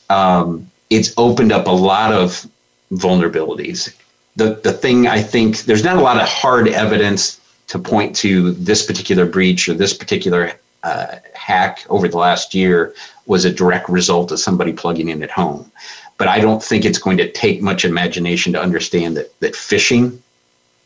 Um, 0.09 0.71
it's 0.89 1.13
opened 1.17 1.51
up 1.51 1.67
a 1.67 1.71
lot 1.71 2.13
of 2.13 2.47
vulnerabilities. 2.93 3.93
The 4.37 4.61
the 4.63 4.71
thing 4.71 5.07
I 5.07 5.21
think 5.21 5.63
there's 5.63 5.83
not 5.83 5.97
a 5.97 6.01
lot 6.01 6.21
of 6.21 6.27
hard 6.29 6.69
evidence 6.69 7.38
to 7.69 7.79
point 7.79 8.15
to 8.17 8.51
this 8.51 8.85
particular 8.85 9.25
breach 9.25 9.69
or 9.69 9.73
this 9.73 9.93
particular 9.93 10.53
uh, 10.83 11.15
hack 11.33 11.85
over 11.89 12.07
the 12.07 12.17
last 12.17 12.53
year 12.53 12.93
was 13.25 13.45
a 13.45 13.53
direct 13.53 13.87
result 13.89 14.31
of 14.31 14.39
somebody 14.39 14.73
plugging 14.73 15.09
in 15.09 15.23
at 15.23 15.31
home. 15.31 15.71
But 16.17 16.27
I 16.27 16.39
don't 16.39 16.63
think 16.63 16.83
it's 16.83 16.97
going 16.97 17.17
to 17.17 17.31
take 17.31 17.61
much 17.61 17.85
imagination 17.85 18.53
to 18.53 18.61
understand 18.61 19.15
that, 19.17 19.39
that 19.39 19.53
phishing 19.53 20.19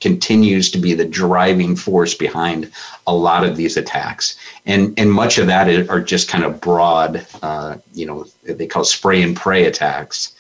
continues 0.02 0.70
to 0.72 0.78
be 0.78 0.94
the 0.94 1.06
driving 1.06 1.76
force 1.78 2.14
behind 2.14 2.70
a 3.08 3.16
lot 3.16 3.46
of 3.46 3.56
these 3.56 3.78
attacks. 3.78 4.36
And, 4.66 4.94
and 5.00 5.10
much 5.10 5.38
of 5.38 5.48
that 5.48 5.90
are 5.90 6.02
just 6.02 6.28
kind 6.28 6.44
of 6.44 6.60
broad, 6.60 7.26
uh, 7.42 7.78
you 7.94 8.06
know, 8.06 8.26
they 8.44 8.68
call 8.68 8.84
spray 8.84 9.22
and 9.22 9.36
pray 9.36 9.66
attacks, 9.66 10.34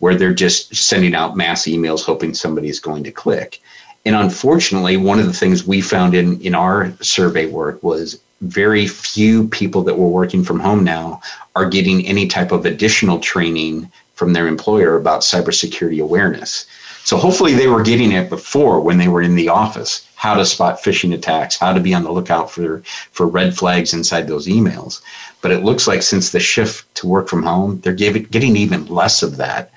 where 0.00 0.16
they're 0.16 0.34
just 0.34 0.74
sending 0.74 1.14
out 1.14 1.36
mass 1.36 1.66
emails 1.66 2.04
hoping 2.04 2.34
somebody's 2.34 2.80
going 2.80 3.04
to 3.04 3.12
click. 3.12 3.62
And 4.06 4.14
unfortunately, 4.14 4.96
one 4.96 5.18
of 5.18 5.26
the 5.26 5.32
things 5.32 5.66
we 5.66 5.80
found 5.80 6.14
in, 6.14 6.40
in 6.40 6.54
our 6.54 6.92
survey 7.02 7.46
work 7.46 7.82
was 7.82 8.20
very 8.40 8.86
few 8.86 9.48
people 9.48 9.82
that 9.82 9.98
were 9.98 10.06
working 10.06 10.44
from 10.44 10.60
home 10.60 10.84
now 10.84 11.20
are 11.56 11.68
getting 11.68 12.06
any 12.06 12.28
type 12.28 12.52
of 12.52 12.64
additional 12.64 13.18
training 13.18 13.90
from 14.14 14.32
their 14.32 14.46
employer 14.46 14.96
about 14.96 15.22
cybersecurity 15.22 16.00
awareness. 16.00 16.66
So 17.02 17.16
hopefully 17.16 17.54
they 17.54 17.66
were 17.66 17.82
getting 17.82 18.12
it 18.12 18.30
before 18.30 18.80
when 18.80 18.98
they 18.98 19.08
were 19.08 19.22
in 19.22 19.34
the 19.34 19.48
office, 19.48 20.06
how 20.14 20.34
to 20.34 20.46
spot 20.46 20.80
phishing 20.80 21.12
attacks, 21.12 21.56
how 21.56 21.72
to 21.72 21.80
be 21.80 21.92
on 21.92 22.04
the 22.04 22.12
lookout 22.12 22.48
for, 22.48 22.84
for 23.10 23.26
red 23.26 23.56
flags 23.56 23.92
inside 23.92 24.28
those 24.28 24.46
emails. 24.46 25.00
But 25.42 25.50
it 25.50 25.64
looks 25.64 25.88
like 25.88 26.02
since 26.02 26.30
the 26.30 26.38
shift 26.38 26.94
to 26.96 27.08
work 27.08 27.28
from 27.28 27.42
home, 27.42 27.80
they're 27.80 27.92
getting 27.92 28.56
even 28.56 28.86
less 28.86 29.24
of 29.24 29.36
that. 29.38 29.72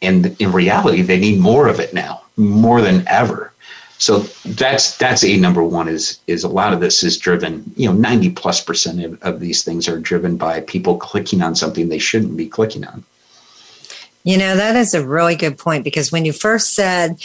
And 0.00 0.34
in 0.40 0.50
reality, 0.52 1.02
they 1.02 1.20
need 1.20 1.40
more 1.40 1.68
of 1.68 1.78
it 1.78 1.92
now, 1.92 2.22
more 2.38 2.80
than 2.80 3.06
ever 3.06 3.52
so 3.98 4.20
that's 4.44 4.96
that's 4.98 5.24
a 5.24 5.36
number 5.36 5.62
one 5.62 5.88
is 5.88 6.20
is 6.26 6.44
a 6.44 6.48
lot 6.48 6.72
of 6.72 6.80
this 6.80 7.02
is 7.02 7.16
driven 7.16 7.72
you 7.76 7.88
know 7.88 7.94
90 7.94 8.30
plus 8.30 8.60
percent 8.60 9.02
of, 9.02 9.22
of 9.22 9.40
these 9.40 9.64
things 9.64 9.88
are 9.88 9.98
driven 9.98 10.36
by 10.36 10.60
people 10.60 10.96
clicking 10.96 11.42
on 11.42 11.54
something 11.54 11.88
they 11.88 11.98
shouldn't 11.98 12.36
be 12.36 12.46
clicking 12.46 12.84
on. 12.84 13.04
You 14.24 14.38
know 14.38 14.56
that 14.56 14.76
is 14.76 14.92
a 14.92 15.06
really 15.06 15.36
good 15.36 15.56
point 15.56 15.84
because 15.84 16.12
when 16.12 16.24
you 16.24 16.32
first 16.32 16.74
said 16.74 17.22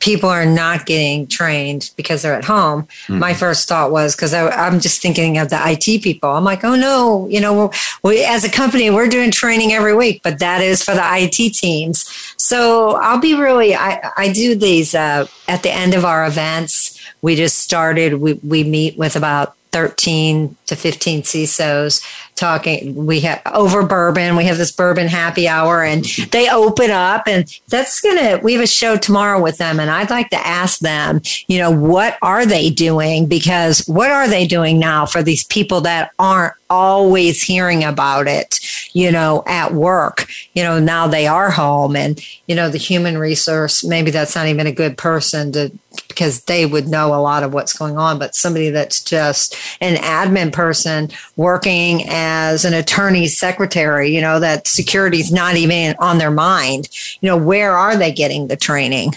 people 0.00 0.28
are 0.28 0.46
not 0.46 0.86
getting 0.86 1.26
trained 1.26 1.90
because 1.96 2.22
they're 2.22 2.34
at 2.34 2.44
home. 2.44 2.82
Mm-hmm. 2.82 3.18
My 3.18 3.34
first 3.34 3.68
thought 3.68 3.92
was 3.92 4.16
because 4.16 4.32
I'm 4.32 4.80
just 4.80 5.02
thinking 5.02 5.38
of 5.38 5.50
the 5.50 5.58
IT 5.62 6.02
people. 6.02 6.30
I'm 6.30 6.44
like, 6.44 6.64
oh 6.64 6.74
no, 6.74 7.28
you 7.28 7.40
know, 7.40 7.70
we, 8.02 8.24
as 8.24 8.44
a 8.44 8.50
company, 8.50 8.90
we're 8.90 9.08
doing 9.08 9.30
training 9.30 9.72
every 9.72 9.94
week, 9.94 10.22
but 10.22 10.38
that 10.38 10.62
is 10.62 10.82
for 10.82 10.94
the 10.94 11.02
IT 11.04 11.54
teams. 11.54 12.08
So 12.36 12.96
I'll 12.96 13.20
be 13.20 13.34
really, 13.34 13.74
I, 13.74 14.10
I 14.16 14.32
do 14.32 14.54
these 14.54 14.94
uh, 14.94 15.26
at 15.48 15.62
the 15.62 15.70
end 15.70 15.94
of 15.94 16.04
our 16.04 16.26
events. 16.26 16.98
We 17.22 17.36
just 17.36 17.58
started, 17.58 18.14
we, 18.14 18.34
we 18.34 18.64
meet 18.64 18.96
with 18.96 19.16
about 19.16 19.56
13 19.72 20.56
to 20.66 20.76
15 20.76 21.22
CISOs 21.22 22.04
talking. 22.40 22.94
We 23.06 23.20
have 23.20 23.42
over 23.46 23.84
bourbon. 23.84 24.34
We 24.34 24.44
have 24.46 24.58
this 24.58 24.72
bourbon 24.72 25.06
happy 25.06 25.46
hour 25.46 25.84
and 25.84 26.04
they 26.32 26.50
open 26.50 26.90
up 26.90 27.28
and 27.28 27.46
that's 27.68 28.00
to, 28.00 28.40
we 28.42 28.54
have 28.54 28.62
a 28.62 28.66
show 28.66 28.96
tomorrow 28.96 29.40
with 29.40 29.58
them. 29.58 29.78
And 29.78 29.90
I'd 29.90 30.10
like 30.10 30.30
to 30.30 30.46
ask 30.46 30.80
them, 30.80 31.20
you 31.46 31.58
know, 31.58 31.70
what 31.70 32.16
are 32.22 32.46
they 32.46 32.70
doing? 32.70 33.26
Because 33.26 33.86
what 33.86 34.10
are 34.10 34.26
they 34.26 34.46
doing 34.46 34.78
now 34.78 35.06
for 35.06 35.22
these 35.22 35.44
people 35.44 35.82
that 35.82 36.12
aren't 36.18 36.54
always 36.70 37.42
hearing 37.42 37.82
about 37.82 38.28
it, 38.28 38.60
you 38.92 39.10
know, 39.10 39.42
at 39.46 39.74
work. 39.74 40.26
You 40.54 40.62
know, 40.62 40.78
now 40.78 41.08
they 41.08 41.26
are 41.26 41.50
home 41.50 41.96
and, 41.96 42.24
you 42.46 42.54
know, 42.54 42.70
the 42.70 42.78
human 42.78 43.18
resource, 43.18 43.84
maybe 43.84 44.12
that's 44.12 44.36
not 44.36 44.46
even 44.46 44.68
a 44.68 44.72
good 44.72 44.96
person 44.96 45.52
to, 45.52 45.72
because 46.06 46.44
they 46.44 46.66
would 46.66 46.86
know 46.86 47.12
a 47.12 47.20
lot 47.20 47.42
of 47.42 47.52
what's 47.52 47.76
going 47.76 47.98
on, 47.98 48.18
but 48.18 48.36
somebody 48.36 48.70
that's 48.70 49.02
just 49.02 49.56
an 49.80 49.96
admin 49.96 50.52
person 50.52 51.10
working 51.36 52.08
as 52.30 52.64
an 52.64 52.74
attorney's 52.74 53.36
secretary, 53.36 54.14
you 54.14 54.20
know, 54.20 54.38
that 54.38 54.68
security's 54.68 55.32
not 55.32 55.56
even 55.56 55.96
on 55.98 56.18
their 56.18 56.30
mind. 56.30 56.88
You 57.20 57.28
know, 57.28 57.36
where 57.36 57.72
are 57.76 57.96
they 57.96 58.12
getting 58.12 58.46
the 58.46 58.56
training? 58.56 59.14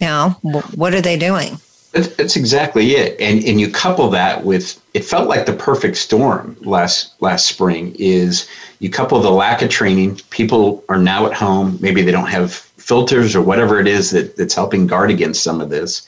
You 0.00 0.06
know, 0.06 0.28
what 0.74 0.94
are 0.94 1.00
they 1.00 1.18
doing? 1.18 1.58
That's 1.92 2.36
exactly 2.36 2.92
it. 2.92 3.20
And 3.20 3.42
and 3.44 3.60
you 3.60 3.68
couple 3.68 4.08
that 4.10 4.44
with 4.44 4.80
it 4.94 5.04
felt 5.04 5.28
like 5.28 5.46
the 5.46 5.52
perfect 5.52 5.96
storm 5.96 6.56
last 6.60 7.20
last 7.20 7.46
spring 7.46 7.96
is 7.98 8.48
you 8.78 8.90
couple 8.90 9.20
the 9.20 9.30
lack 9.30 9.60
of 9.62 9.70
training, 9.70 10.20
people 10.30 10.84
are 10.88 10.98
now 10.98 11.26
at 11.26 11.32
home, 11.32 11.78
maybe 11.80 12.02
they 12.02 12.12
don't 12.12 12.28
have 12.28 12.52
filters 12.52 13.34
or 13.34 13.42
whatever 13.42 13.80
it 13.80 13.86
is 13.86 14.10
that, 14.10 14.36
that's 14.36 14.54
helping 14.54 14.86
guard 14.86 15.10
against 15.10 15.42
some 15.42 15.60
of 15.60 15.68
this. 15.68 16.06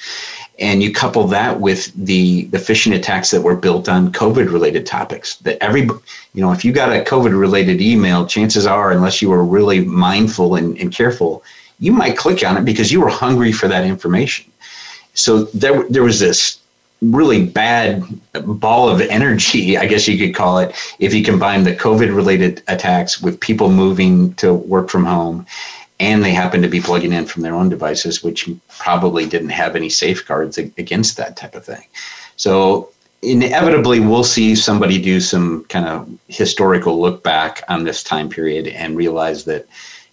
And 0.58 0.82
you 0.82 0.92
couple 0.92 1.26
that 1.28 1.60
with 1.60 1.92
the 1.94 2.44
the 2.46 2.58
phishing 2.58 2.94
attacks 2.94 3.30
that 3.30 3.40
were 3.40 3.56
built 3.56 3.88
on 3.88 4.12
COVID 4.12 4.52
related 4.52 4.86
topics. 4.86 5.36
That 5.36 5.62
every 5.62 5.82
you 5.82 6.40
know, 6.40 6.52
if 6.52 6.64
you 6.64 6.72
got 6.72 6.92
a 6.92 7.02
COVID 7.02 7.38
related 7.38 7.80
email, 7.80 8.26
chances 8.26 8.66
are, 8.66 8.92
unless 8.92 9.20
you 9.20 9.30
were 9.30 9.44
really 9.44 9.80
mindful 9.84 10.54
and, 10.54 10.76
and 10.78 10.92
careful, 10.92 11.42
you 11.78 11.92
might 11.92 12.16
click 12.16 12.44
on 12.44 12.56
it 12.56 12.64
because 12.64 12.92
you 12.92 13.00
were 13.00 13.08
hungry 13.08 13.52
for 13.52 13.66
that 13.68 13.84
information 13.84 14.52
so 15.14 15.44
there, 15.44 15.84
there 15.88 16.02
was 16.02 16.20
this 16.20 16.58
really 17.00 17.44
bad 17.46 18.04
ball 18.32 18.88
of 18.88 19.00
energy, 19.00 19.76
I 19.82 19.86
guess 19.86 20.08
you 20.08 20.18
could 20.18 20.34
call 20.34 20.58
it, 20.58 20.74
if 20.98 21.12
you 21.14 21.24
combine 21.24 21.64
the 21.64 21.74
COVID 21.74 22.14
related 22.14 22.62
attacks 22.68 23.20
with 23.20 23.40
people 23.40 23.70
moving 23.70 24.34
to 24.34 24.54
work 24.54 24.88
from 24.88 25.04
home 25.04 25.46
and 26.00 26.24
they 26.24 26.32
happen 26.32 26.62
to 26.62 26.68
be 26.68 26.80
plugging 26.80 27.12
in 27.12 27.26
from 27.26 27.42
their 27.42 27.54
own 27.54 27.68
devices, 27.68 28.22
which 28.22 28.48
probably 28.78 29.26
didn't 29.26 29.50
have 29.50 29.76
any 29.76 29.88
safeguards 29.88 30.58
against 30.58 31.16
that 31.16 31.36
type 31.36 31.54
of 31.54 31.64
thing. 31.64 31.84
So 32.36 32.90
inevitably, 33.22 34.00
we'll 34.00 34.24
see 34.24 34.54
somebody 34.54 35.00
do 35.00 35.20
some 35.20 35.64
kind 35.66 35.86
of 35.86 36.08
historical 36.28 37.00
look 37.00 37.22
back 37.22 37.62
on 37.68 37.84
this 37.84 38.02
time 38.02 38.28
period 38.28 38.66
and 38.66 38.96
realize 38.96 39.44
that 39.44 39.66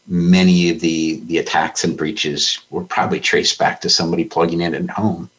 many 0.08 0.70
of 0.70 0.80
the 0.80 1.20
the 1.26 1.38
attacks 1.38 1.84
and 1.84 1.98
breaches 1.98 2.60
were 2.70 2.84
probably 2.84 3.20
traced 3.20 3.58
back 3.60 3.82
to 3.82 3.90
somebody 3.90 4.26
plugging 4.26 4.62
in 4.62 4.74
at 4.74 4.90
home. 4.90 5.30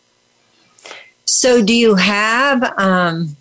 So, 1.24 1.62
do 1.62 1.74
you 1.74 1.95
have 1.95 2.74
um, 2.76 3.36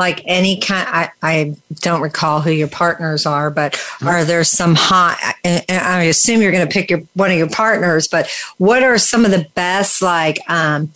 like 0.00 0.22
any 0.24 0.58
kind? 0.58 0.88
I, 0.88 1.10
I 1.22 1.56
don't 1.74 2.00
recall 2.00 2.40
who 2.40 2.50
your 2.50 2.68
partners 2.68 3.26
are, 3.26 3.50
but 3.50 3.78
are 4.02 4.24
there 4.24 4.42
some 4.44 4.74
hot? 4.74 5.18
I 5.44 6.04
assume 6.04 6.40
you're 6.40 6.52
going 6.52 6.66
to 6.66 6.72
pick 6.72 6.88
your 6.90 7.02
one 7.14 7.30
of 7.30 7.36
your 7.36 7.50
partners, 7.50 8.08
but 8.08 8.28
what 8.56 8.82
are 8.82 8.96
some 8.96 9.26
of 9.26 9.30
the 9.30 9.46
best 9.54 10.02
like? 10.02 10.38
Um, 10.48 10.92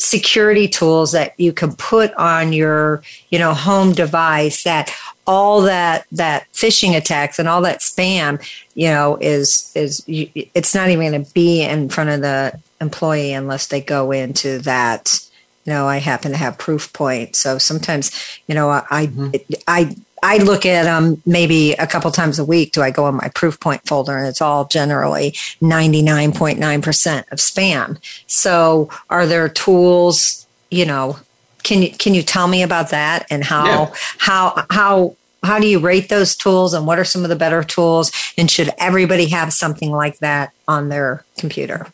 security 0.00 0.68
tools 0.68 1.10
that 1.10 1.34
you 1.38 1.52
can 1.52 1.74
put 1.74 2.14
on 2.14 2.52
your 2.52 3.02
you 3.30 3.38
know 3.38 3.52
home 3.52 3.92
device 3.92 4.62
that 4.62 4.94
all 5.26 5.60
that 5.62 6.06
that 6.10 6.50
phishing 6.52 6.96
attacks 6.96 7.38
and 7.38 7.48
all 7.48 7.62
that 7.62 7.80
spam, 7.80 8.44
you 8.74 8.88
know, 8.88 9.16
is 9.20 9.70
is 9.76 10.02
it's 10.08 10.74
not 10.74 10.88
even 10.88 11.12
going 11.12 11.24
to 11.24 11.32
be 11.34 11.62
in 11.62 11.88
front 11.88 12.10
of 12.10 12.20
the 12.20 12.58
employee 12.80 13.32
unless 13.32 13.68
they 13.68 13.80
go 13.80 14.10
into 14.10 14.58
that 14.58 15.20
know, 15.68 15.86
I 15.86 15.98
happen 15.98 16.32
to 16.32 16.36
have 16.36 16.58
Proofpoint. 16.58 17.36
So 17.36 17.58
sometimes, 17.58 18.10
you 18.46 18.54
know, 18.54 18.70
I, 18.70 19.06
mm-hmm. 19.06 19.34
I, 19.66 19.94
I 20.22 20.38
look 20.38 20.66
at 20.66 20.84
them 20.84 21.22
maybe 21.26 21.72
a 21.74 21.86
couple 21.86 22.10
times 22.10 22.38
a 22.38 22.44
week. 22.44 22.72
Do 22.72 22.82
I 22.82 22.90
go 22.90 23.08
in 23.08 23.14
my 23.14 23.28
Proofpoint 23.28 23.86
folder 23.86 24.16
and 24.16 24.26
it's 24.26 24.40
all 24.40 24.64
generally 24.66 25.32
99.9% 25.62 27.32
of 27.32 27.38
spam. 27.38 27.98
So 28.26 28.90
are 29.10 29.26
there 29.26 29.48
tools, 29.48 30.46
you 30.70 30.84
know, 30.84 31.18
can 31.62 31.82
you, 31.82 31.90
can 31.90 32.14
you 32.14 32.22
tell 32.22 32.48
me 32.48 32.62
about 32.62 32.90
that 32.90 33.26
and 33.30 33.44
how, 33.44 33.66
yeah. 33.66 33.90
how, 34.18 34.66
how, 34.70 35.16
how 35.42 35.58
do 35.58 35.66
you 35.66 35.78
rate 35.78 36.08
those 36.08 36.34
tools 36.36 36.74
and 36.74 36.86
what 36.86 36.98
are 36.98 37.04
some 37.04 37.22
of 37.22 37.28
the 37.28 37.36
better 37.36 37.62
tools? 37.62 38.10
And 38.36 38.50
should 38.50 38.70
everybody 38.78 39.26
have 39.26 39.52
something 39.52 39.90
like 39.90 40.18
that 40.18 40.52
on 40.66 40.88
their 40.88 41.24
computer? 41.38 41.86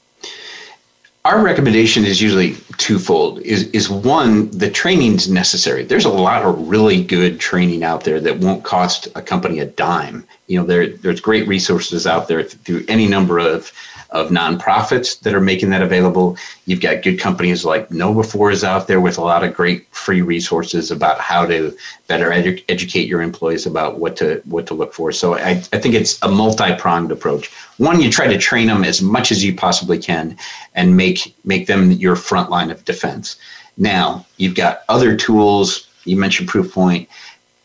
Our 1.24 1.42
recommendation 1.42 2.04
is 2.04 2.20
usually 2.20 2.54
twofold. 2.76 3.40
Is 3.40 3.68
is 3.70 3.88
one 3.88 4.50
the 4.50 4.70
training's 4.70 5.28
necessary. 5.28 5.82
There's 5.82 6.04
a 6.04 6.10
lot 6.10 6.42
of 6.42 6.68
really 6.68 7.02
good 7.02 7.40
training 7.40 7.82
out 7.82 8.04
there 8.04 8.20
that 8.20 8.38
won't 8.38 8.62
cost 8.62 9.08
a 9.14 9.22
company 9.22 9.58
a 9.60 9.66
dime. 9.66 10.26
You 10.48 10.60
know 10.60 10.66
there 10.66 10.88
there's 10.88 11.20
great 11.20 11.48
resources 11.48 12.06
out 12.06 12.28
there 12.28 12.42
through 12.42 12.84
any 12.88 13.08
number 13.08 13.38
of 13.38 13.72
of 14.14 14.30
nonprofits 14.30 15.18
that 15.20 15.34
are 15.34 15.40
making 15.40 15.70
that 15.70 15.82
available. 15.82 16.36
You've 16.66 16.80
got 16.80 17.02
good 17.02 17.18
companies 17.18 17.64
like 17.64 17.88
KnowBe4 17.88 18.52
is 18.52 18.64
out 18.64 18.86
there 18.86 19.00
with 19.00 19.18
a 19.18 19.20
lot 19.20 19.42
of 19.42 19.52
great 19.52 19.92
free 19.92 20.22
resources 20.22 20.92
about 20.92 21.18
how 21.18 21.44
to 21.46 21.76
better 22.06 22.30
edu- 22.30 22.64
educate 22.68 23.08
your 23.08 23.22
employees 23.22 23.66
about 23.66 23.98
what 23.98 24.16
to 24.16 24.40
what 24.44 24.68
to 24.68 24.74
look 24.74 24.94
for. 24.94 25.10
So 25.10 25.34
I, 25.34 25.50
I 25.72 25.78
think 25.78 25.96
it's 25.96 26.22
a 26.22 26.28
multi-pronged 26.28 27.10
approach. 27.10 27.52
One, 27.78 28.00
you 28.00 28.08
try 28.08 28.28
to 28.28 28.38
train 28.38 28.68
them 28.68 28.84
as 28.84 29.02
much 29.02 29.32
as 29.32 29.44
you 29.44 29.52
possibly 29.52 29.98
can 29.98 30.38
and 30.76 30.96
make 30.96 31.34
make 31.44 31.66
them 31.66 31.90
your 31.90 32.14
front 32.14 32.50
line 32.50 32.70
of 32.70 32.84
defense. 32.84 33.36
Now, 33.76 34.24
you've 34.36 34.54
got 34.54 34.82
other 34.88 35.16
tools. 35.16 35.88
You 36.04 36.16
mentioned 36.16 36.48
Proofpoint. 36.48 37.08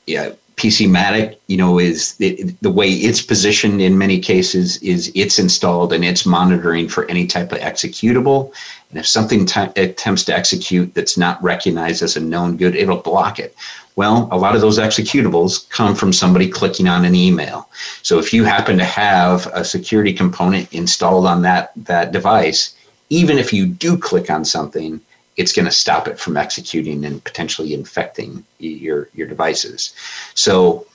Yeah, 0.08 0.32
PCmatic, 0.60 1.38
you 1.48 1.56
know, 1.56 1.80
is 1.80 2.16
the, 2.16 2.54
the 2.62 2.70
way 2.70 2.90
it's 2.90 3.22
positioned 3.22 3.82
in 3.82 3.98
many 3.98 4.20
cases 4.20 4.78
is 4.84 5.10
it's 5.16 5.40
installed 5.40 5.94
and 5.94 6.04
it's 6.04 6.26
monitoring 6.26 6.90
for 6.90 7.10
any 7.10 7.26
type 7.26 7.54
of 7.54 7.60
executable. 7.60 8.54
And 8.90 9.00
if 9.00 9.08
something 9.08 9.46
t- 9.46 9.62
attempts 9.78 10.26
to 10.26 10.36
execute 10.36 10.94
that's 10.94 11.18
not 11.18 11.42
recognized 11.42 12.04
as 12.04 12.18
a 12.18 12.20
known 12.20 12.58
good, 12.58 12.76
it'll 12.76 12.98
block 12.98 13.40
it. 13.40 13.56
Well, 13.96 14.28
a 14.32 14.38
lot 14.38 14.54
of 14.54 14.62
those 14.62 14.80
executables 14.80 15.70
come 15.70 15.96
from 15.96 16.12
somebody 16.12 16.50
clicking 16.50 16.90
on 16.90 17.06
an 17.06 17.16
email. 17.16 17.70
So 18.02 18.20
if 18.20 18.34
you 18.34 18.44
happen 18.44 18.78
to 18.78 18.86
have 18.86 19.48
a 19.54 19.64
security 19.64 20.14
component 20.14 20.74
installed 20.74 21.26
on 21.26 21.42
that, 21.44 21.72
that 21.78 22.12
device, 22.12 22.76
even 23.10 23.38
if 23.38 23.54
you 23.54 23.66
do 23.66 23.98
click 23.98 24.30
on 24.30 24.44
something, 24.44 25.00
it's 25.40 25.54
going 25.54 25.66
to 25.66 25.72
stop 25.72 26.06
it 26.10 26.20
from 26.20 26.36
executing 26.36 27.06
and 27.06 27.24
potentially 27.24 27.74
infecting 27.74 28.44
your 28.60 29.08
your 29.16 29.26
devices. 29.26 29.96
So 30.34 30.86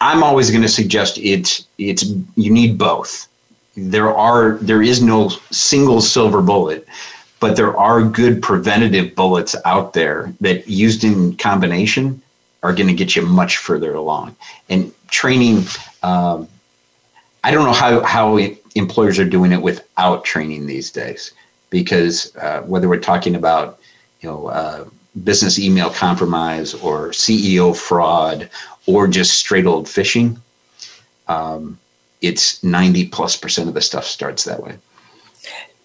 I'm 0.00 0.24
always 0.24 0.50
going 0.50 0.62
to 0.62 0.68
suggest 0.68 1.16
it's 1.18 1.64
it's 1.78 2.04
you 2.34 2.52
need 2.52 2.76
both. 2.76 3.28
There 3.76 4.12
are 4.12 4.58
there 4.70 4.82
is 4.82 5.00
no 5.00 5.28
single 5.52 6.00
silver 6.00 6.42
bullet, 6.42 6.86
but 7.38 7.54
there 7.54 7.74
are 7.76 8.02
good 8.02 8.42
preventative 8.42 9.14
bullets 9.14 9.54
out 9.64 9.92
there 9.92 10.34
that 10.40 10.68
used 10.68 11.04
in 11.04 11.36
combination 11.36 12.20
are 12.64 12.74
going 12.74 12.88
to 12.88 12.94
get 12.94 13.14
you 13.14 13.22
much 13.22 13.58
further 13.58 13.94
along. 13.94 14.34
And 14.68 14.92
training, 15.08 15.66
um, 16.02 16.48
I 17.44 17.52
don't 17.52 17.64
know 17.64 17.72
how 17.84 18.02
how 18.02 18.38
employers 18.74 19.20
are 19.20 19.30
doing 19.36 19.52
it 19.52 19.62
without 19.62 20.24
training 20.24 20.66
these 20.66 20.90
days 20.90 21.32
because 21.72 22.36
uh, 22.36 22.60
whether 22.62 22.88
we're 22.88 23.00
talking 23.00 23.34
about 23.34 23.80
you 24.20 24.28
know 24.28 24.46
uh, 24.46 24.84
business 25.24 25.58
email 25.58 25.90
compromise 25.90 26.74
or 26.74 27.08
CEO 27.08 27.74
fraud 27.74 28.48
or 28.86 29.08
just 29.08 29.32
straight 29.32 29.66
old 29.66 29.86
phishing, 29.86 30.38
um, 31.28 31.78
it's 32.20 32.62
90 32.62 33.08
plus 33.08 33.36
percent 33.36 33.68
of 33.68 33.74
the 33.74 33.80
stuff 33.80 34.04
starts 34.04 34.44
that 34.44 34.62
way. 34.62 34.76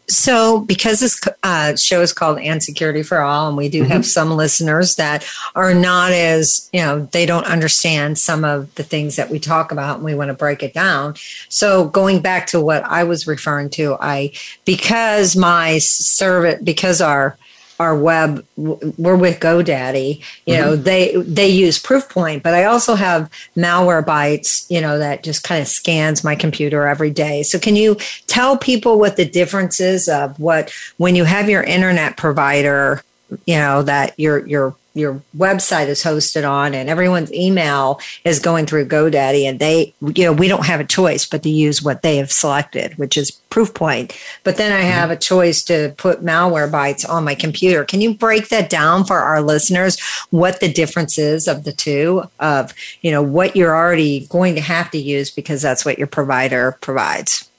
So, 0.10 0.62
because 0.62 1.02
this 1.02 1.22
uh, 1.44 1.76
show 1.76 2.02
is 2.02 2.14
called 2.14 2.40
And 2.40 2.64
Security 2.64 3.04
for 3.04 3.20
All, 3.20 3.50
and 3.50 3.58
we 3.58 3.68
do 3.68 3.82
mm-hmm. 3.82 3.92
have 3.92 4.06
some 4.06 4.32
listeners 4.32 4.96
that 4.96 5.28
are 5.54 5.74
not 5.74 6.14
as, 6.14 6.70
you 6.72 6.80
know, 6.80 7.10
they 7.12 7.26
don't 7.26 7.46
understand 7.46 8.18
some 8.18 8.46
of 8.46 8.74
the 8.76 8.84
things 8.84 9.18
that 9.18 9.30
we 9.30 9.38
talk 9.38 9.74
about 9.74 9.98
and 9.98 10.06
we 10.06 10.16
want 10.16 10.30
to 10.30 10.34
break 10.34 10.64
it 10.64 10.74
down. 10.74 11.16
So, 11.50 11.90
going 11.90 12.22
back 12.22 12.48
to 12.48 12.62
what 12.62 12.84
I 12.84 13.04
was 13.04 13.28
referring 13.28 13.70
to, 13.72 13.98
I, 14.00 14.32
because 14.64 15.36
my 15.36 15.80
servant 15.80 16.64
because 16.64 17.02
our, 17.02 17.38
our 17.80 17.98
web 17.98 18.46
we're 18.56 19.16
with 19.16 19.40
godaddy 19.40 20.22
you 20.46 20.56
know 20.56 20.74
mm-hmm. 20.74 20.84
they 20.84 21.16
they 21.18 21.48
use 21.48 21.82
proofpoint 21.82 22.42
but 22.42 22.54
i 22.54 22.64
also 22.64 22.96
have 22.96 23.30
malware 23.56 24.04
malwarebytes 24.04 24.70
you 24.70 24.82
know 24.82 24.98
that 24.98 25.24
just 25.24 25.44
kind 25.44 25.62
of 25.62 25.68
scans 25.68 26.24
my 26.24 26.36
computer 26.36 26.88
every 26.88 27.10
day 27.10 27.44
so 27.44 27.60
can 27.60 27.76
you 27.76 27.96
tell 28.28 28.58
people 28.58 29.00
what 29.00 29.16
the 29.16 29.26
difference 29.26 29.80
is 29.80 30.08
of 30.08 30.40
what 30.40 30.72
when 30.98 31.16
you 31.16 31.24
have 31.24 31.50
your 31.50 31.64
internet 31.64 32.18
provider 32.18 33.04
you 33.46 33.58
know 33.58 33.84
that 33.84 34.18
your 34.20 34.46
your 34.48 34.76
your 34.98 35.22
website 35.36 35.88
is 35.88 36.04
hosted 36.04 36.50
on 36.50 36.74
and 36.74 36.90
everyone's 36.90 37.34
email 37.34 38.00
is 38.24 38.40
going 38.40 38.66
through 38.66 38.88
GoDaddy 38.88 39.44
and 39.48 39.60
they, 39.60 39.94
you 40.02 40.26
know, 40.26 40.34
we 40.34 40.48
don't 40.48 40.66
have 40.66 40.80
a 40.80 40.86
choice 40.86 41.26
but 41.26 41.44
to 41.44 41.50
use 41.50 41.82
what 41.82 42.02
they 42.02 42.18
have 42.18 42.32
selected, 42.32 42.98
which 42.98 43.18
is 43.18 43.32
Proofpoint. 43.50 44.16
But 44.44 44.58
then 44.58 44.72
I 44.72 44.82
have 44.82 45.10
a 45.10 45.16
choice 45.16 45.64
to 45.64 45.94
put 45.98 46.24
malware 46.24 46.58
Malwarebytes 46.58 47.08
on 47.08 47.24
my 47.24 47.36
computer. 47.36 47.84
Can 47.86 48.02
you 48.02 48.14
break 48.14 48.50
that 48.50 48.70
down 48.70 49.06
for 49.06 49.18
our 49.20 49.42
listeners? 49.42 50.00
What 50.30 50.60
the 50.60 50.72
difference 50.72 51.18
is 51.18 51.48
of 51.48 51.64
the 51.64 51.72
two 51.72 52.24
of, 52.40 52.74
you 53.02 53.12
know, 53.12 53.22
what 53.22 53.56
you're 53.56 53.76
already 53.76 54.28
going 54.28 54.56
to 54.56 54.62
have 54.62 54.92
to 54.92 54.98
use 54.98 55.30
because 55.30 55.62
that's 55.62 55.86
what 55.86 55.98
your 55.98 56.08
provider 56.08 56.78
provides? 56.82 57.50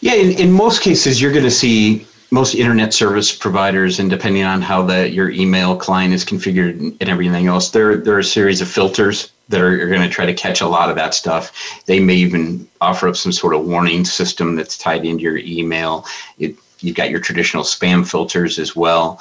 Yeah, 0.00 0.14
in, 0.14 0.32
in 0.38 0.52
most 0.52 0.82
cases, 0.82 1.20
you're 1.20 1.32
going 1.32 1.44
to 1.44 1.50
see 1.50 2.06
most 2.30 2.54
internet 2.54 2.92
service 2.92 3.34
providers, 3.34 3.98
and 3.98 4.10
depending 4.10 4.42
on 4.42 4.60
how 4.60 4.82
the 4.82 5.10
your 5.10 5.30
email 5.30 5.76
client 5.76 6.12
is 6.12 6.24
configured 6.24 6.78
and 7.00 7.08
everything 7.08 7.46
else, 7.46 7.70
there 7.70 7.96
there 7.96 8.14
are 8.14 8.20
a 8.20 8.24
series 8.24 8.60
of 8.60 8.68
filters 8.68 9.32
that 9.48 9.60
are, 9.60 9.80
are 9.80 9.88
going 9.88 10.02
to 10.02 10.08
try 10.08 10.26
to 10.26 10.34
catch 10.34 10.60
a 10.60 10.66
lot 10.66 10.90
of 10.90 10.96
that 10.96 11.14
stuff. 11.14 11.52
They 11.86 12.00
may 12.00 12.16
even 12.16 12.68
offer 12.80 13.08
up 13.08 13.16
some 13.16 13.32
sort 13.32 13.54
of 13.54 13.64
warning 13.64 14.04
system 14.04 14.56
that's 14.56 14.76
tied 14.76 15.04
into 15.04 15.22
your 15.22 15.38
email. 15.38 16.04
It, 16.38 16.56
you've 16.80 16.96
got 16.96 17.10
your 17.10 17.20
traditional 17.20 17.62
spam 17.62 18.08
filters 18.08 18.58
as 18.58 18.74
well. 18.74 19.20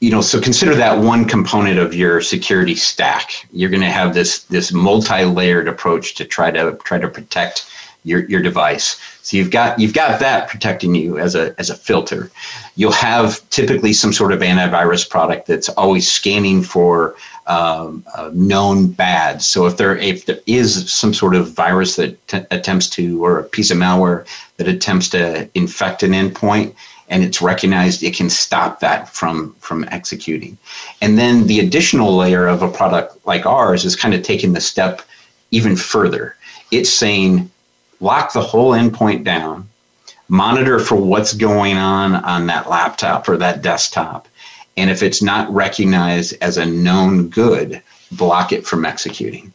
You 0.00 0.10
know, 0.10 0.20
so 0.20 0.40
consider 0.40 0.74
that 0.74 0.98
one 0.98 1.24
component 1.24 1.78
of 1.78 1.94
your 1.94 2.20
security 2.20 2.74
stack. 2.74 3.46
You're 3.50 3.70
going 3.70 3.82
to 3.82 3.90
have 3.90 4.14
this 4.14 4.40
this 4.44 4.72
multi-layered 4.72 5.68
approach 5.68 6.16
to 6.16 6.24
try 6.24 6.50
to 6.50 6.76
try 6.84 6.98
to 6.98 7.08
protect 7.08 7.70
your, 8.06 8.24
your 8.26 8.40
device. 8.40 9.00
So 9.22 9.36
you've 9.36 9.50
got 9.50 9.78
you've 9.78 9.92
got 9.92 10.20
that 10.20 10.48
protecting 10.48 10.94
you 10.94 11.18
as 11.18 11.34
a 11.34 11.54
as 11.58 11.68
a 11.68 11.74
filter. 11.74 12.30
You'll 12.76 12.92
have 12.92 13.48
typically 13.50 13.92
some 13.92 14.12
sort 14.12 14.32
of 14.32 14.40
antivirus 14.40 15.08
product 15.08 15.48
that's 15.48 15.68
always 15.70 16.10
scanning 16.10 16.62
for 16.62 17.16
um, 17.48 18.04
uh, 18.14 18.30
known 18.32 18.88
bads. 18.88 19.46
So 19.46 19.66
if 19.66 19.76
there 19.76 19.96
if 19.98 20.26
there 20.26 20.38
is 20.46 20.92
some 20.92 21.12
sort 21.12 21.34
of 21.34 21.52
virus 21.52 21.96
that 21.96 22.26
t- 22.28 22.46
attempts 22.50 22.88
to 22.90 23.24
or 23.24 23.40
a 23.40 23.44
piece 23.44 23.72
of 23.72 23.78
malware 23.78 24.26
that 24.58 24.68
attempts 24.68 25.08
to 25.10 25.50
infect 25.54 26.04
an 26.04 26.12
endpoint 26.12 26.74
and 27.08 27.22
it's 27.22 27.40
recognized, 27.42 28.02
it 28.02 28.14
can 28.14 28.30
stop 28.30 28.78
that 28.80 29.08
from 29.08 29.54
from 29.58 29.84
executing. 29.90 30.56
And 31.00 31.18
then 31.18 31.48
the 31.48 31.58
additional 31.58 32.16
layer 32.16 32.46
of 32.46 32.62
a 32.62 32.70
product 32.70 33.26
like 33.26 33.44
ours 33.44 33.84
is 33.84 33.96
kind 33.96 34.14
of 34.14 34.22
taking 34.22 34.52
the 34.52 34.60
step 34.60 35.02
even 35.50 35.76
further. 35.76 36.36
It's 36.70 36.92
saying 36.92 37.50
lock 38.00 38.32
the 38.32 38.40
whole 38.40 38.72
endpoint 38.72 39.24
down, 39.24 39.68
monitor 40.28 40.78
for 40.78 40.96
what's 40.96 41.32
going 41.32 41.76
on 41.76 42.14
on 42.14 42.46
that 42.46 42.68
laptop 42.68 43.28
or 43.28 43.36
that 43.36 43.62
desktop. 43.62 44.28
And 44.76 44.90
if 44.90 45.02
it's 45.02 45.22
not 45.22 45.52
recognized 45.52 46.34
as 46.40 46.58
a 46.58 46.66
known 46.66 47.28
good, 47.28 47.82
block 48.12 48.52
it 48.52 48.66
from 48.66 48.84
executing. 48.84 49.52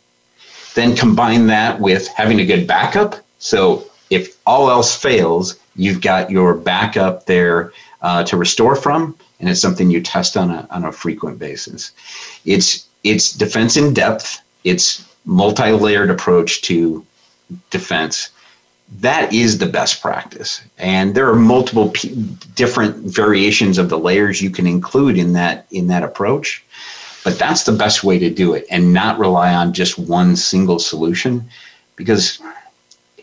Then 0.73 0.95
combine 0.95 1.47
that 1.47 1.79
with 1.79 2.07
having 2.07 2.39
a 2.39 2.45
good 2.45 2.65
backup. 2.65 3.15
So 3.39 3.85
if 4.09 4.37
all 4.45 4.69
else 4.69 4.95
fails, 4.95 5.59
you've 5.75 6.01
got 6.01 6.31
your 6.31 6.53
backup 6.55 7.25
there 7.25 7.73
uh, 8.01 8.23
to 8.23 8.37
restore 8.37 8.75
from, 8.75 9.15
and 9.39 9.49
it's 9.49 9.61
something 9.61 9.91
you 9.91 10.01
test 10.01 10.37
on 10.37 10.49
a, 10.49 10.67
on 10.71 10.85
a 10.85 10.91
frequent 10.91 11.39
basis. 11.39 11.91
It's, 12.45 12.87
it's 13.03 13.33
defense 13.33 13.77
in 13.77 13.93
depth. 13.93 14.41
It's 14.63 15.07
multi-layered 15.25 16.09
approach 16.09 16.61
to 16.63 17.05
defense 17.69 18.29
that 18.99 19.31
is 19.33 19.57
the 19.57 19.65
best 19.65 20.01
practice 20.01 20.61
and 20.77 21.15
there 21.15 21.29
are 21.29 21.35
multiple 21.35 21.89
p- 21.89 22.13
different 22.55 22.95
variations 22.97 23.77
of 23.77 23.89
the 23.89 23.97
layers 23.97 24.41
you 24.41 24.49
can 24.49 24.67
include 24.67 25.17
in 25.17 25.33
that 25.33 25.65
in 25.71 25.87
that 25.87 26.03
approach 26.03 26.63
but 27.23 27.37
that's 27.37 27.63
the 27.63 27.71
best 27.71 28.03
way 28.03 28.19
to 28.19 28.29
do 28.29 28.53
it 28.53 28.65
and 28.69 28.93
not 28.93 29.19
rely 29.19 29.53
on 29.53 29.73
just 29.73 29.97
one 29.97 30.35
single 30.35 30.79
solution 30.79 31.47
because 31.95 32.39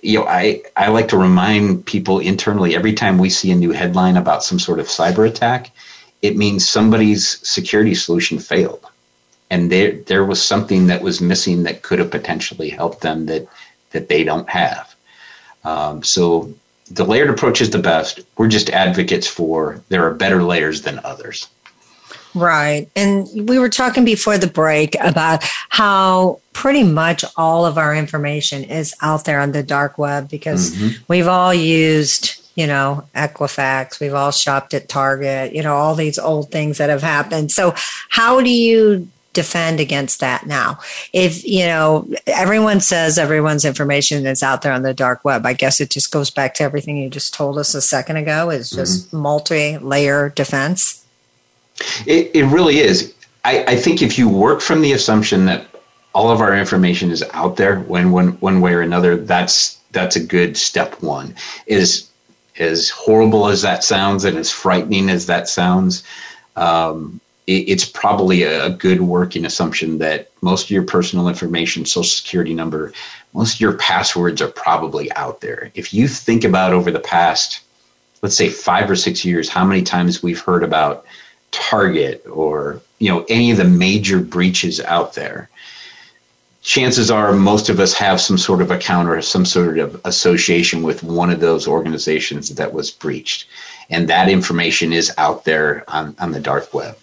you 0.02 0.18
know 0.18 0.26
i 0.26 0.62
i 0.76 0.88
like 0.88 1.08
to 1.08 1.18
remind 1.18 1.84
people 1.84 2.18
internally 2.18 2.74
every 2.74 2.94
time 2.94 3.18
we 3.18 3.28
see 3.28 3.50
a 3.50 3.54
new 3.54 3.72
headline 3.72 4.16
about 4.16 4.44
some 4.44 4.58
sort 4.58 4.80
of 4.80 4.86
cyber 4.86 5.28
attack 5.28 5.70
it 6.22 6.36
means 6.36 6.68
somebody's 6.68 7.46
security 7.48 7.94
solution 7.94 8.38
failed. 8.38 8.84
And 9.50 9.72
there, 9.72 9.92
there 9.92 10.24
was 10.24 10.42
something 10.42 10.88
that 10.88 11.02
was 11.02 11.20
missing 11.20 11.62
that 11.62 11.82
could 11.82 11.98
have 12.00 12.10
potentially 12.10 12.68
helped 12.68 13.00
them 13.00 13.26
that, 13.26 13.46
that 13.90 14.08
they 14.08 14.24
don't 14.24 14.48
have. 14.48 14.94
Um, 15.64 16.02
so 16.02 16.52
the 16.90 17.04
layered 17.04 17.30
approach 17.30 17.60
is 17.60 17.70
the 17.70 17.78
best. 17.78 18.20
We're 18.36 18.48
just 18.48 18.70
advocates 18.70 19.26
for 19.26 19.82
there 19.88 20.06
are 20.06 20.14
better 20.14 20.42
layers 20.42 20.82
than 20.82 21.00
others. 21.04 21.48
Right. 22.34 22.88
And 22.94 23.28
we 23.48 23.58
were 23.58 23.68
talking 23.68 24.04
before 24.04 24.38
the 24.38 24.46
break 24.46 24.96
about 25.00 25.42
how 25.70 26.40
pretty 26.52 26.84
much 26.84 27.24
all 27.36 27.64
of 27.64 27.78
our 27.78 27.94
information 27.94 28.64
is 28.64 28.94
out 29.02 29.24
there 29.24 29.40
on 29.40 29.52
the 29.52 29.62
dark 29.62 29.98
web 29.98 30.28
because 30.28 30.74
mm-hmm. 30.74 31.02
we've 31.08 31.26
all 31.26 31.54
used, 31.54 32.40
you 32.54 32.66
know, 32.66 33.04
Equifax, 33.14 33.98
we've 34.00 34.14
all 34.14 34.30
shopped 34.30 34.74
at 34.74 34.88
Target, 34.88 35.54
you 35.54 35.62
know, 35.62 35.74
all 35.74 35.94
these 35.94 36.18
old 36.18 36.50
things 36.50 36.78
that 36.78 36.90
have 36.90 37.02
happened. 37.02 37.50
So, 37.50 37.74
how 38.08 38.40
do 38.40 38.50
you 38.50 39.08
defend 39.32 39.80
against 39.80 40.20
that 40.20 40.46
now? 40.46 40.78
If, 41.12 41.44
you 41.44 41.66
know, 41.66 42.08
everyone 42.26 42.80
says 42.80 43.18
everyone's 43.18 43.64
information 43.64 44.26
is 44.26 44.42
out 44.42 44.62
there 44.62 44.72
on 44.72 44.82
the 44.82 44.94
dark 44.94 45.24
web, 45.24 45.46
I 45.46 45.52
guess 45.52 45.80
it 45.80 45.90
just 45.90 46.10
goes 46.10 46.30
back 46.30 46.54
to 46.54 46.64
everything 46.64 46.96
you 46.96 47.10
just 47.10 47.34
told 47.34 47.58
us 47.58 47.74
a 47.74 47.82
second 47.82 48.16
ago 48.16 48.50
is 48.50 48.70
just 48.70 49.08
mm-hmm. 49.08 49.18
multi 49.18 49.78
layer 49.78 50.30
defense. 50.30 51.04
It, 52.06 52.30
it 52.34 52.44
really 52.46 52.78
is. 52.78 53.14
I, 53.44 53.64
I 53.64 53.76
think 53.76 54.02
if 54.02 54.18
you 54.18 54.28
work 54.28 54.60
from 54.60 54.80
the 54.80 54.92
assumption 54.92 55.46
that 55.46 55.66
all 56.14 56.30
of 56.30 56.40
our 56.40 56.56
information 56.56 57.10
is 57.10 57.24
out 57.32 57.56
there 57.56 57.80
when 57.80 58.10
one 58.10 58.32
one 58.40 58.60
way 58.60 58.74
or 58.74 58.80
another, 58.80 59.16
that's 59.16 59.78
that's 59.92 60.16
a 60.16 60.24
good 60.24 60.56
step 60.56 61.00
one. 61.02 61.34
Is 61.66 62.08
as 62.58 62.90
horrible 62.90 63.46
as 63.48 63.62
that 63.62 63.84
sounds 63.84 64.24
and 64.24 64.36
as 64.36 64.50
frightening 64.50 65.08
as 65.08 65.26
that 65.26 65.48
sounds, 65.48 66.02
um, 66.56 67.20
it's 67.48 67.86
probably 67.86 68.42
a, 68.42 68.68
good 68.68 69.00
working 69.00 69.46
assumption 69.46 69.96
that 69.98 70.30
most 70.42 70.64
of 70.64 70.70
your 70.70 70.82
personal 70.82 71.28
information, 71.28 71.86
social 71.86 72.04
security 72.04 72.52
number, 72.52 72.92
most 73.32 73.54
of 73.54 73.60
your 73.60 73.72
passwords 73.72 74.42
are 74.42 74.48
probably 74.48 75.10
out 75.12 75.40
there. 75.40 75.70
If 75.74 75.94
you 75.94 76.08
think 76.08 76.44
about 76.44 76.74
over 76.74 76.90
the 76.90 77.00
past, 77.00 77.60
let's 78.20 78.36
say 78.36 78.50
five 78.50 78.90
or 78.90 78.96
six 78.96 79.24
years, 79.24 79.48
how 79.48 79.64
many 79.64 79.82
times 79.82 80.22
we've 80.22 80.40
heard 80.40 80.62
about 80.62 81.06
Target 81.50 82.22
or 82.30 82.82
you 82.98 83.08
know 83.08 83.24
any 83.30 83.50
of 83.50 83.56
the 83.56 83.64
major 83.64 84.20
breaches 84.20 84.80
out 84.80 85.14
there, 85.14 85.48
chances 86.60 87.10
are 87.10 87.32
most 87.32 87.70
of 87.70 87.80
us 87.80 87.94
have 87.94 88.20
some 88.20 88.36
sort 88.36 88.60
of 88.60 88.70
account 88.70 89.08
or 89.08 89.22
some 89.22 89.46
sort 89.46 89.78
of 89.78 89.98
association 90.04 90.82
with 90.82 91.02
one 91.02 91.30
of 91.30 91.40
those 91.40 91.66
organizations 91.66 92.50
that 92.56 92.74
was 92.74 92.90
breached, 92.90 93.46
and 93.88 94.06
that 94.06 94.28
information 94.28 94.92
is 94.92 95.10
out 95.16 95.46
there 95.46 95.82
on, 95.88 96.14
on 96.18 96.32
the 96.32 96.40
dark 96.40 96.74
web. 96.74 96.98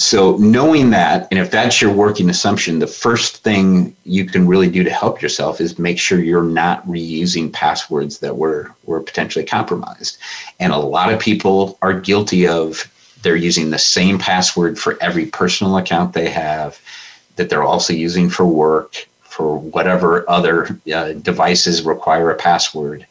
So 0.00 0.36
knowing 0.36 0.90
that, 0.90 1.26
and 1.32 1.40
if 1.40 1.50
that's 1.50 1.82
your 1.82 1.92
working 1.92 2.30
assumption, 2.30 2.78
the 2.78 2.86
first 2.86 3.38
thing 3.38 3.96
you 4.04 4.26
can 4.26 4.46
really 4.46 4.70
do 4.70 4.84
to 4.84 4.90
help 4.90 5.20
yourself 5.20 5.60
is 5.60 5.76
make 5.76 5.98
sure 5.98 6.20
you're 6.20 6.44
not 6.44 6.86
reusing 6.86 7.52
passwords 7.52 8.20
that 8.20 8.36
were 8.36 8.72
were 8.84 9.00
potentially 9.00 9.44
compromised. 9.44 10.18
And 10.60 10.72
a 10.72 10.78
lot 10.78 11.12
of 11.12 11.18
people 11.18 11.76
are 11.82 11.92
guilty 11.92 12.46
of 12.46 12.88
they're 13.22 13.34
using 13.34 13.70
the 13.70 13.78
same 13.78 14.18
password 14.18 14.78
for 14.78 14.96
every 15.02 15.26
personal 15.26 15.76
account 15.76 16.12
they 16.12 16.30
have, 16.30 16.80
that 17.34 17.50
they're 17.50 17.64
also 17.64 17.92
using 17.92 18.30
for 18.30 18.46
work, 18.46 19.08
for 19.22 19.58
whatever 19.58 20.28
other 20.30 20.78
uh, 20.94 21.14
devices 21.14 21.82
require 21.82 22.30
a 22.30 22.36
password. 22.36 23.04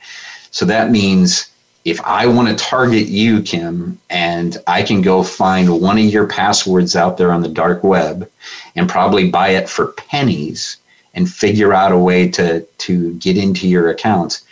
So 0.52 0.64
that 0.66 0.90
means 0.90 1.50
if 1.88 2.02
I 2.02 2.28
want 2.28 2.50
to 2.50 2.66
target 2.66 3.08
you, 3.08 3.42
Kim, 3.42 3.98
and 4.10 4.58
I 4.68 4.84
can 4.84 5.02
go 5.02 5.24
find 5.24 5.80
one 5.80 5.98
of 5.98 6.04
your 6.04 6.28
passwords 6.28 6.98
out 6.98 7.18
there 7.18 7.32
on 7.32 7.42
the 7.42 7.48
dark 7.48 7.82
web 7.82 8.30
and 8.76 8.90
probably 8.90 9.32
buy 9.32 9.52
it 9.52 9.70
for 9.70 9.94
pennies 9.94 10.76
and 11.14 11.32
figure 11.32 11.74
out 11.74 11.94
a 11.94 11.98
way 11.98 12.28
to, 12.28 12.60
to 12.80 13.14
get 13.14 13.38
into 13.38 13.70
your 13.70 13.90
accounts, 13.90 14.44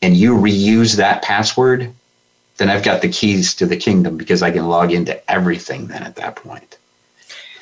and 0.00 0.16
you 0.16 0.34
reuse 0.34 0.96
that 0.96 1.22
password, 1.22 1.92
then 2.56 2.70
I've 2.70 2.82
got 2.82 3.02
the 3.02 3.10
keys 3.10 3.54
to 3.56 3.66
the 3.66 3.76
kingdom 3.76 4.16
because 4.16 4.42
I 4.42 4.50
can 4.50 4.66
log 4.66 4.90
into 4.90 5.30
everything 5.30 5.88
then 5.88 6.02
at 6.02 6.16
that 6.16 6.36
point. 6.36 6.78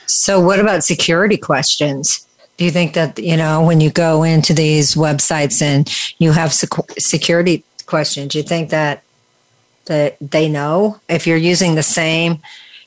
So, 0.07 0.41
what 0.41 0.61
about 0.61 0.85
security 0.85 1.37
questions? 1.37 2.25
Do 2.57 2.65
you 2.65 2.71
think 2.71 2.95
that, 2.95 3.19
you 3.19 3.37
know, 3.37 3.65
when 3.65 3.81
you 3.81 3.91
go 3.91 4.23
into 4.23 4.55
these 4.55 4.95
websites 4.95 5.61
and 5.61 5.93
you 6.19 6.31
have 6.31 6.53
security 6.53 7.65
questions, 7.87 8.37
you 8.37 8.45
think 8.45 8.71
that 8.71 9.03
that 9.89 10.17
they 10.21 10.49
know 10.49 10.99
if 11.09 11.27
you're 11.27 11.37
using 11.37 11.75
the 11.75 11.83
same 11.83 12.39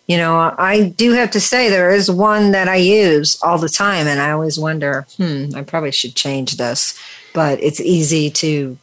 you 0.07 0.17
know 0.17 0.53
i 0.57 0.89
do 0.97 1.11
have 1.11 1.29
to 1.29 1.39
say 1.39 1.69
there 1.69 1.91
is 1.91 2.09
one 2.09 2.51
that 2.51 2.67
i 2.67 2.75
use 2.75 3.41
all 3.43 3.57
the 3.57 3.69
time 3.69 4.07
and 4.07 4.19
i 4.19 4.31
always 4.31 4.57
wonder 4.57 5.05
hmm 5.17 5.45
i 5.55 5.61
probably 5.61 5.91
should 5.91 6.15
change 6.15 6.57
this 6.57 6.97
but 7.33 7.61
it's 7.61 7.79
easy 7.79 8.29
to 8.29 8.77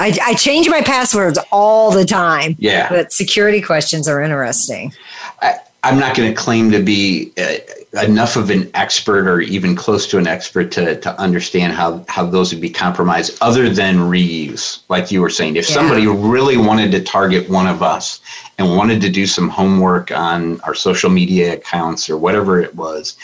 I, 0.00 0.18
I 0.22 0.34
change 0.34 0.68
my 0.68 0.82
passwords 0.82 1.38
all 1.52 1.92
the 1.92 2.04
time. 2.04 2.56
Yeah. 2.58 2.88
But 2.88 3.12
security 3.12 3.60
questions 3.60 4.08
are 4.08 4.20
interesting. 4.20 4.92
I, 5.40 5.60
am 5.84 6.00
not 6.00 6.16
going 6.16 6.34
to 6.34 6.36
claim 6.36 6.70
to 6.72 6.82
be 6.82 7.32
uh, 7.38 7.58
enough 8.02 8.36
of 8.36 8.50
an 8.50 8.70
expert 8.74 9.28
or 9.28 9.40
even 9.40 9.76
close 9.76 10.06
to 10.08 10.18
an 10.18 10.26
expert 10.26 10.72
to, 10.72 10.98
to 11.00 11.20
understand 11.20 11.72
how, 11.72 12.04
how 12.08 12.26
those 12.26 12.52
would 12.52 12.60
be 12.60 12.70
compromised 12.70 13.38
other 13.40 13.70
than 13.70 13.96
reuse. 13.96 14.82
Like 14.88 15.12
you 15.12 15.20
were 15.20 15.30
saying, 15.30 15.56
if 15.56 15.68
yeah. 15.68 15.74
somebody 15.74 16.06
really 16.06 16.56
wanted 16.56 16.90
to 16.92 17.02
target 17.02 17.48
one 17.48 17.66
of 17.66 17.82
us 17.82 18.20
and 18.58 18.76
wanted 18.76 19.00
to 19.02 19.10
do 19.10 19.26
some 19.26 19.48
homework 19.48 20.10
on 20.10 20.60
our 20.62 20.74
social 20.74 21.10
media 21.10 21.54
accounts 21.54 22.10
or 22.10 22.16
whatever 22.16 22.60
it 22.60 22.74
was, 22.74 23.16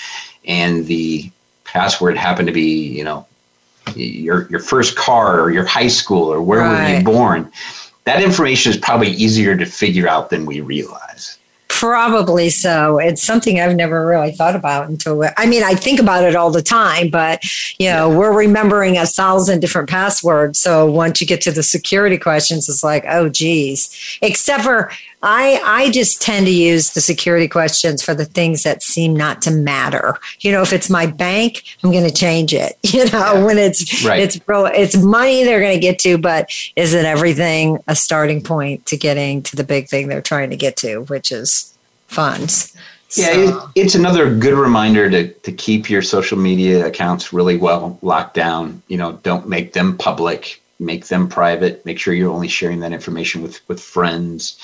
and 0.46 0.86
the 0.86 1.30
password 1.64 2.16
happened 2.16 2.46
to 2.46 2.52
be, 2.52 2.88
you 2.88 3.04
know, 3.04 3.26
your 3.96 4.46
your 4.50 4.60
first 4.60 4.96
car 4.96 5.40
or 5.40 5.50
your 5.50 5.64
high 5.64 5.88
school 5.88 6.32
or 6.32 6.42
where 6.42 6.60
right. 6.60 6.92
were 6.92 6.98
you 6.98 7.04
born 7.04 7.50
that 8.04 8.22
information 8.22 8.70
is 8.70 8.78
probably 8.78 9.10
easier 9.10 9.56
to 9.56 9.66
figure 9.66 10.08
out 10.08 10.30
than 10.30 10.46
we 10.46 10.60
realize 10.60 11.38
Probably 11.80 12.50
so. 12.50 12.98
It's 12.98 13.22
something 13.22 13.58
I've 13.58 13.74
never 13.74 14.06
really 14.06 14.32
thought 14.32 14.54
about 14.54 14.90
until, 14.90 15.24
I 15.38 15.46
mean, 15.46 15.62
I 15.62 15.72
think 15.72 15.98
about 15.98 16.24
it 16.24 16.36
all 16.36 16.50
the 16.50 16.60
time, 16.60 17.08
but, 17.08 17.42
you 17.78 17.88
know, 17.88 18.10
yeah. 18.10 18.18
we're 18.18 18.36
remembering 18.36 18.98
a 18.98 19.06
thousand 19.06 19.60
different 19.60 19.88
passwords. 19.88 20.58
So 20.58 20.84
once 20.84 21.22
you 21.22 21.26
get 21.26 21.40
to 21.40 21.50
the 21.50 21.62
security 21.62 22.18
questions, 22.18 22.68
it's 22.68 22.84
like, 22.84 23.06
oh, 23.08 23.30
geez. 23.30 24.18
Except 24.20 24.62
for 24.62 24.92
I, 25.22 25.60
I 25.64 25.90
just 25.90 26.22
tend 26.22 26.46
to 26.46 26.52
use 26.52 26.94
the 26.94 27.00
security 27.02 27.46
questions 27.46 28.02
for 28.02 28.14
the 28.14 28.24
things 28.24 28.62
that 28.62 28.82
seem 28.82 29.14
not 29.14 29.42
to 29.42 29.50
matter. 29.50 30.18
You 30.40 30.52
know, 30.52 30.62
if 30.62 30.72
it's 30.72 30.88
my 30.88 31.06
bank, 31.06 31.62
I'm 31.84 31.92
going 31.92 32.08
to 32.08 32.14
change 32.14 32.54
it. 32.54 32.78
You 32.90 33.04
know, 33.10 33.34
yeah. 33.34 33.44
when 33.44 33.56
it's 33.56 34.04
right. 34.04 34.20
it's 34.20 34.40
it's 34.48 34.96
money 34.96 35.44
they're 35.44 35.60
going 35.60 35.74
to 35.74 35.80
get 35.80 36.00
to, 36.00 36.18
but 36.18 36.50
is 36.74 36.92
it 36.92 37.04
everything 37.04 37.78
a 37.86 37.94
starting 37.94 38.42
point 38.42 38.84
to 38.86 38.96
getting 38.96 39.42
to 39.44 39.54
the 39.54 39.62
big 39.62 39.88
thing 39.88 40.08
they're 40.08 40.20
trying 40.20 40.50
to 40.50 40.56
get 40.56 40.76
to, 40.78 41.02
which 41.02 41.30
is 41.30 41.72
funds? 42.08 42.76
Yeah, 43.14 43.46
so. 43.46 43.70
it's 43.76 43.94
another 43.94 44.34
good 44.34 44.54
reminder 44.54 45.08
to 45.08 45.28
to 45.32 45.52
keep 45.52 45.88
your 45.88 46.02
social 46.02 46.36
media 46.36 46.84
accounts 46.84 47.32
really 47.32 47.56
well 47.56 47.96
locked 48.02 48.34
down. 48.34 48.82
You 48.88 48.98
know, 48.98 49.12
don't 49.22 49.48
make 49.48 49.72
them 49.72 49.96
public. 49.96 50.60
Make 50.80 51.06
them 51.06 51.28
private. 51.28 51.86
Make 51.86 52.00
sure 52.00 52.12
you're 52.12 52.32
only 52.32 52.48
sharing 52.48 52.80
that 52.80 52.92
information 52.92 53.40
with 53.40 53.66
with 53.68 53.80
friends 53.80 54.58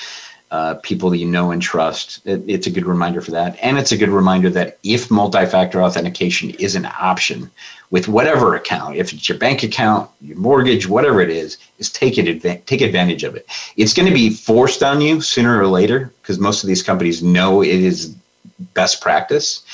uh, 0.51 0.75
people 0.83 1.11
that 1.11 1.19
you 1.19 1.27
know 1.27 1.51
and 1.51 1.61
trust. 1.61 2.21
It, 2.25 2.43
it's 2.47 2.67
a 2.67 2.71
good 2.71 2.87
reminder 2.87 3.21
for 3.21 3.33
that. 3.33 3.59
And 3.61 3.79
it's 3.79 3.93
a 3.93 3.97
good 3.97 4.09
reminder 4.09 4.51
that 4.51 4.79
if 4.83 5.11
multi 5.11 5.45
factor 5.47 5.83
authentication 5.83 6.51
is 6.51 6.77
an 6.77 6.87
option 7.01 7.51
with 7.91 8.09
whatever 8.09 8.55
account, 8.55 8.97
if 8.97 9.13
it's 9.13 9.29
your 9.29 9.39
bank 9.39 9.63
account, 9.63 10.11
your 10.21 10.37
mortgage, 10.37 10.89
whatever 10.89 11.21
it 11.21 11.31
is, 11.31 11.59
is 11.79 11.91
take, 11.91 12.19
it 12.19 12.27
adva- 12.27 12.65
take 12.67 12.81
advantage 12.81 13.25
of 13.25 13.35
it. 13.35 13.47
It's 13.77 13.95
going 13.95 14.09
to 14.09 14.15
be 14.15 14.31
forced 14.31 14.83
on 14.83 15.01
you 15.01 15.21
sooner 15.21 15.61
or 15.61 15.67
later 15.67 16.13
because 16.23 16.39
most 16.39 16.63
of 16.63 16.69
these 16.69 16.83
companies 16.83 17.23
know 17.23 17.63
it 17.63 17.69
is 17.69 18.15
best 18.75 19.01
practice. 19.01 19.65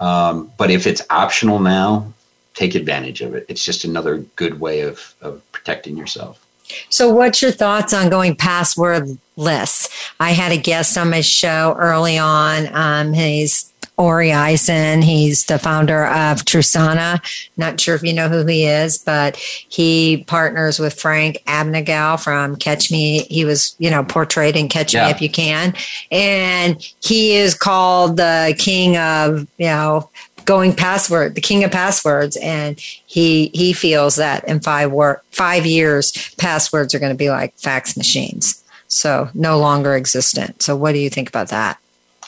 Um, 0.00 0.52
but 0.56 0.70
if 0.70 0.86
it's 0.86 1.02
optional 1.10 1.58
now, 1.58 2.12
take 2.54 2.74
advantage 2.74 3.22
of 3.22 3.34
it. 3.34 3.46
It's 3.48 3.64
just 3.64 3.84
another 3.84 4.18
good 4.36 4.60
way 4.60 4.80
of, 4.80 5.14
of 5.20 5.40
protecting 5.52 5.96
yourself. 5.96 6.41
So, 6.88 7.12
what's 7.12 7.42
your 7.42 7.52
thoughts 7.52 7.92
on 7.92 8.10
going 8.10 8.36
passwordless? 8.36 9.88
I 10.20 10.30
had 10.32 10.52
a 10.52 10.56
guest 10.56 10.96
on 10.96 11.10
my 11.10 11.20
show 11.20 11.76
early 11.78 12.18
on. 12.18 12.74
Um, 12.74 13.12
he's 13.12 13.72
Ori 13.98 14.32
Eisen. 14.32 15.02
He's 15.02 15.44
the 15.44 15.58
founder 15.58 16.06
of 16.06 16.44
Trusona. 16.44 17.20
Not 17.56 17.80
sure 17.80 17.94
if 17.94 18.02
you 18.02 18.12
know 18.12 18.28
who 18.28 18.44
he 18.46 18.64
is, 18.64 18.98
but 18.98 19.36
he 19.36 20.24
partners 20.26 20.78
with 20.78 20.98
Frank 20.98 21.42
Abagnale 21.46 22.22
from 22.22 22.56
Catch 22.56 22.90
Me. 22.90 23.24
He 23.24 23.44
was, 23.44 23.76
you 23.78 23.90
know, 23.90 24.02
portrayed 24.02 24.56
in 24.56 24.68
Catch 24.68 24.94
yeah. 24.94 25.06
Me 25.06 25.10
If 25.12 25.20
You 25.20 25.30
Can. 25.30 25.74
And 26.10 26.82
he 27.02 27.36
is 27.36 27.54
called 27.54 28.16
the 28.16 28.54
king 28.58 28.96
of, 28.96 29.46
you 29.58 29.66
know, 29.66 30.10
going 30.44 30.74
password, 30.74 31.34
the 31.34 31.40
king 31.40 31.64
of 31.64 31.70
passwords, 31.70 32.36
and 32.36 32.78
he 32.80 33.48
he 33.54 33.72
feels 33.72 34.16
that 34.16 34.46
in 34.48 34.60
five 34.60 34.90
work 34.90 35.24
five 35.30 35.66
years, 35.66 36.34
passwords 36.36 36.94
are 36.94 36.98
going 36.98 37.12
to 37.12 37.18
be 37.18 37.30
like 37.30 37.56
fax 37.58 37.96
machines, 37.96 38.62
so 38.88 39.28
no 39.34 39.58
longer 39.58 39.94
existent. 39.94 40.62
So, 40.62 40.76
what 40.76 40.92
do 40.92 40.98
you 40.98 41.10
think 41.10 41.28
about 41.28 41.48
that? 41.48 41.78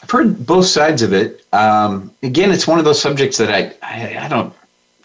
I've 0.02 0.10
heard 0.10 0.46
both 0.46 0.66
sides 0.66 1.00
of 1.00 1.14
it. 1.14 1.46
Um, 1.52 2.10
again, 2.22 2.50
it's 2.50 2.66
one 2.66 2.78
of 2.78 2.84
those 2.84 3.00
subjects 3.00 3.38
that 3.38 3.50
I, 3.50 3.72
I, 3.82 4.26
I 4.26 4.28
don't 4.28 4.52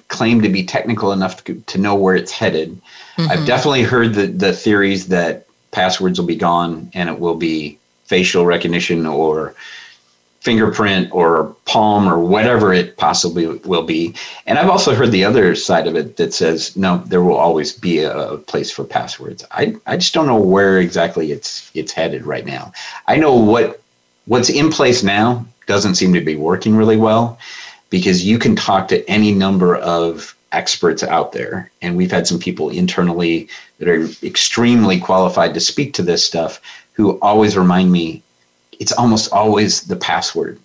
claim 0.09 0.41
to 0.41 0.49
be 0.49 0.63
technical 0.65 1.13
enough 1.13 1.41
to, 1.45 1.55
to 1.55 1.77
know 1.77 1.95
where 1.95 2.15
it's 2.15 2.33
headed. 2.33 2.81
Mm-hmm. 3.15 3.31
I've 3.31 3.45
definitely 3.45 3.83
heard 3.83 4.13
the, 4.13 4.27
the 4.27 4.51
theories 4.51 5.07
that 5.07 5.47
passwords 5.71 6.19
will 6.19 6.27
be 6.27 6.35
gone 6.35 6.91
and 6.93 7.09
it 7.09 7.19
will 7.19 7.35
be 7.35 7.77
facial 8.05 8.45
recognition 8.45 9.05
or 9.05 9.55
fingerprint 10.41 11.09
or 11.11 11.55
palm 11.65 12.07
or 12.07 12.19
whatever 12.19 12.73
it 12.73 12.95
possibly 12.97 13.45
will 13.45 13.83
be. 13.83 14.15
And 14.45 14.57
I've 14.57 14.69
also 14.69 14.95
heard 14.95 15.11
the 15.11 15.25
other 15.25 15.53
side 15.53 15.85
of 15.85 15.95
it 15.95 16.17
that 16.17 16.33
says, 16.33 16.75
no, 16.77 16.99
there 17.07 17.23
will 17.23 17.35
always 17.35 17.73
be 17.73 17.99
a 17.99 18.37
place 18.47 18.71
for 18.71 18.83
passwords. 18.85 19.43
I, 19.51 19.75
I 19.85 19.97
just 19.97 20.13
don't 20.13 20.27
know 20.27 20.39
where 20.39 20.79
exactly 20.79 21.31
it's 21.31 21.69
it's 21.73 21.91
headed 21.91 22.25
right 22.25 22.45
now. 22.45 22.71
I 23.07 23.17
know 23.17 23.35
what 23.35 23.81
what's 24.25 24.49
in 24.49 24.71
place 24.71 25.03
now 25.03 25.45
doesn't 25.65 25.95
seem 25.95 26.13
to 26.13 26.21
be 26.21 26.35
working 26.35 26.75
really 26.75 26.97
well 26.97 27.37
because 27.89 28.25
you 28.25 28.39
can 28.39 28.55
talk 28.55 28.87
to 28.87 29.07
any 29.09 29.33
number 29.33 29.75
of 29.75 30.35
experts 30.51 31.03
out 31.03 31.31
there 31.31 31.69
and 31.81 31.95
we've 31.95 32.11
had 32.11 32.25
some 32.25 32.39
people 32.39 32.69
internally 32.69 33.47
that 33.77 33.87
are 33.87 34.07
extremely 34.23 34.99
qualified 34.99 35.53
to 35.53 35.59
speak 35.59 35.93
to 35.93 36.01
this 36.01 36.25
stuff 36.25 36.59
who 36.93 37.19
always 37.19 37.55
remind 37.55 37.91
me 37.91 38.23
it's 38.79 38.91
almost 38.93 39.31
always 39.31 39.81
the 39.81 39.95
password. 39.95 40.59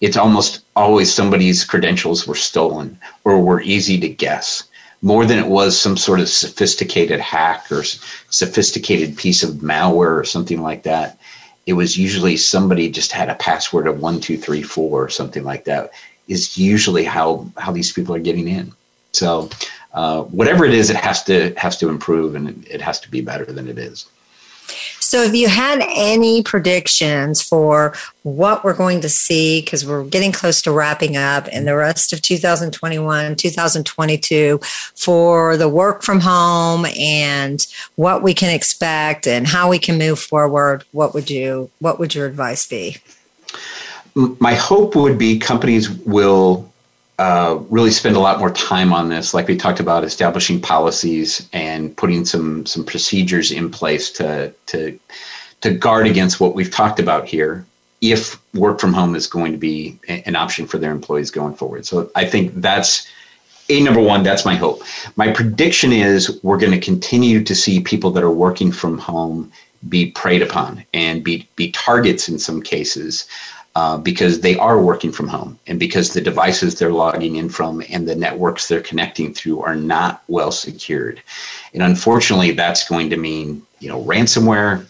It's 0.00 0.16
almost 0.16 0.64
always 0.74 1.12
somebody's 1.12 1.62
credentials 1.64 2.26
were 2.26 2.34
stolen 2.34 2.98
or 3.24 3.40
were 3.40 3.60
easy 3.60 4.00
to 4.00 4.08
guess 4.08 4.64
more 5.02 5.24
than 5.24 5.38
it 5.38 5.46
was 5.46 5.78
some 5.78 5.96
sort 5.96 6.20
of 6.20 6.28
sophisticated 6.28 7.20
hack 7.20 7.70
or 7.72 7.82
sophisticated 8.30 9.16
piece 9.16 9.42
of 9.42 9.56
malware 9.56 10.18
or 10.18 10.24
something 10.24 10.62
like 10.62 10.82
that. 10.82 11.18
It 11.66 11.72
was 11.74 11.96
usually 11.96 12.36
somebody 12.36 12.90
just 12.90 13.12
had 13.12 13.28
a 13.28 13.34
password 13.36 13.86
of 13.86 14.00
one, 14.00 14.20
two, 14.20 14.36
three, 14.36 14.62
four 14.62 15.04
or 15.04 15.08
something 15.08 15.44
like 15.44 15.64
that 15.64 15.92
is 16.28 16.58
usually 16.58 17.04
how, 17.04 17.50
how 17.56 17.72
these 17.72 17.92
people 17.92 18.14
are 18.14 18.20
getting 18.20 18.48
in. 18.48 18.72
So 19.12 19.48
uh, 19.94 20.22
whatever 20.24 20.64
it 20.64 20.74
is, 20.74 20.90
it 20.90 20.96
has 20.96 21.24
to 21.24 21.52
has 21.56 21.76
to 21.78 21.88
improve 21.88 22.34
and 22.34 22.66
it 22.68 22.80
has 22.80 23.00
to 23.00 23.10
be 23.10 23.20
better 23.20 23.44
than 23.44 23.68
it 23.68 23.78
is. 23.78 24.06
So, 25.10 25.24
if 25.24 25.34
you 25.34 25.48
had 25.48 25.82
any 25.88 26.40
predictions 26.40 27.42
for 27.42 27.94
what 28.22 28.62
we're 28.62 28.76
going 28.76 29.00
to 29.00 29.08
see, 29.08 29.60
because 29.60 29.84
we're 29.84 30.04
getting 30.04 30.30
close 30.30 30.62
to 30.62 30.70
wrapping 30.70 31.16
up 31.16 31.48
in 31.48 31.64
the 31.64 31.74
rest 31.74 32.12
of 32.12 32.22
2021, 32.22 33.34
2022, 33.34 34.60
for 34.94 35.56
the 35.56 35.68
work 35.68 36.04
from 36.04 36.20
home 36.20 36.86
and 36.96 37.66
what 37.96 38.22
we 38.22 38.34
can 38.34 38.54
expect 38.54 39.26
and 39.26 39.48
how 39.48 39.68
we 39.68 39.80
can 39.80 39.98
move 39.98 40.20
forward, 40.20 40.84
what 40.92 41.12
would 41.12 41.28
you 41.28 41.68
what 41.80 41.98
would 41.98 42.14
your 42.14 42.28
advice 42.28 42.64
be? 42.68 42.98
My 44.14 44.54
hope 44.54 44.94
would 44.94 45.18
be 45.18 45.40
companies 45.40 45.90
will 45.90 46.69
uh, 47.20 47.62
really 47.68 47.90
spend 47.90 48.16
a 48.16 48.18
lot 48.18 48.38
more 48.38 48.50
time 48.50 48.94
on 48.94 49.10
this, 49.10 49.34
like 49.34 49.46
we 49.46 49.54
talked 49.54 49.78
about, 49.78 50.04
establishing 50.04 50.58
policies 50.58 51.46
and 51.52 51.94
putting 51.94 52.24
some 52.24 52.64
some 52.64 52.82
procedures 52.82 53.52
in 53.52 53.70
place 53.70 54.10
to 54.10 54.50
to 54.64 54.98
to 55.60 55.70
guard 55.70 56.06
against 56.06 56.40
what 56.40 56.54
we've 56.54 56.70
talked 56.70 56.98
about 56.98 57.28
here. 57.28 57.66
If 58.00 58.40
work 58.54 58.80
from 58.80 58.94
home 58.94 59.14
is 59.14 59.26
going 59.26 59.52
to 59.52 59.58
be 59.58 59.98
an 60.08 60.34
option 60.34 60.66
for 60.66 60.78
their 60.78 60.92
employees 60.92 61.30
going 61.30 61.54
forward, 61.54 61.84
so 61.84 62.10
I 62.16 62.24
think 62.24 62.54
that's 62.54 63.06
a 63.68 63.82
number 63.82 64.00
one. 64.00 64.22
That's 64.22 64.46
my 64.46 64.54
hope. 64.54 64.82
My 65.16 65.30
prediction 65.30 65.92
is 65.92 66.42
we're 66.42 66.56
going 66.56 66.72
to 66.72 66.80
continue 66.80 67.44
to 67.44 67.54
see 67.54 67.82
people 67.82 68.10
that 68.12 68.24
are 68.24 68.30
working 68.30 68.72
from 68.72 68.96
home 68.96 69.52
be 69.90 70.10
preyed 70.12 70.40
upon 70.40 70.86
and 70.94 71.22
be 71.22 71.46
be 71.56 71.70
targets 71.72 72.30
in 72.30 72.38
some 72.38 72.62
cases 72.62 73.26
uh, 73.80 73.96
because 73.96 74.40
they 74.40 74.56
are 74.58 74.78
working 74.82 75.10
from 75.10 75.26
home 75.26 75.58
and 75.66 75.80
because 75.80 76.12
the 76.12 76.20
devices 76.20 76.74
they're 76.74 76.92
logging 76.92 77.36
in 77.36 77.48
from 77.48 77.82
and 77.88 78.06
the 78.06 78.14
networks 78.14 78.68
they're 78.68 78.82
connecting 78.82 79.32
through 79.32 79.62
are 79.62 79.74
not 79.74 80.22
well 80.28 80.52
secured. 80.52 81.22
And 81.72 81.82
unfortunately, 81.82 82.50
that's 82.50 82.86
going 82.86 83.08
to 83.08 83.16
mean 83.16 83.62
you 83.78 83.88
know 83.88 84.04
ransomware 84.04 84.84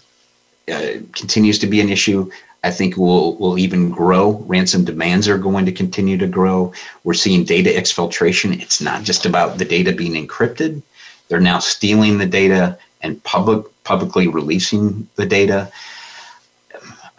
uh, 0.75 0.93
continues 1.13 1.61
to 1.61 1.69
be 1.69 1.81
an 1.81 1.89
issue. 1.89 2.33
I 2.65 2.73
think 2.73 2.97
will 2.97 3.37
will 3.37 3.59
even 3.59 3.91
grow. 3.91 4.33
Ransom 4.55 4.85
demands 4.85 5.29
are 5.29 5.39
going 5.39 5.67
to 5.67 5.81
continue 5.83 6.19
to 6.19 6.27
grow. 6.27 6.73
We're 7.05 7.15
seeing 7.15 7.45
data 7.45 7.71
exfiltration. 7.71 8.61
It's 8.61 8.81
not 8.81 9.05
just 9.05 9.25
about 9.25 9.59
the 9.59 9.65
data 9.77 9.93
being 9.93 10.17
encrypted. 10.21 10.83
They're 11.29 11.49
now 11.53 11.61
stealing 11.61 12.19
the 12.19 12.27
data 12.27 12.77
and 13.03 13.23
public 13.23 13.67
publicly 13.85 14.27
releasing 14.27 15.09
the 15.15 15.27
data 15.27 15.71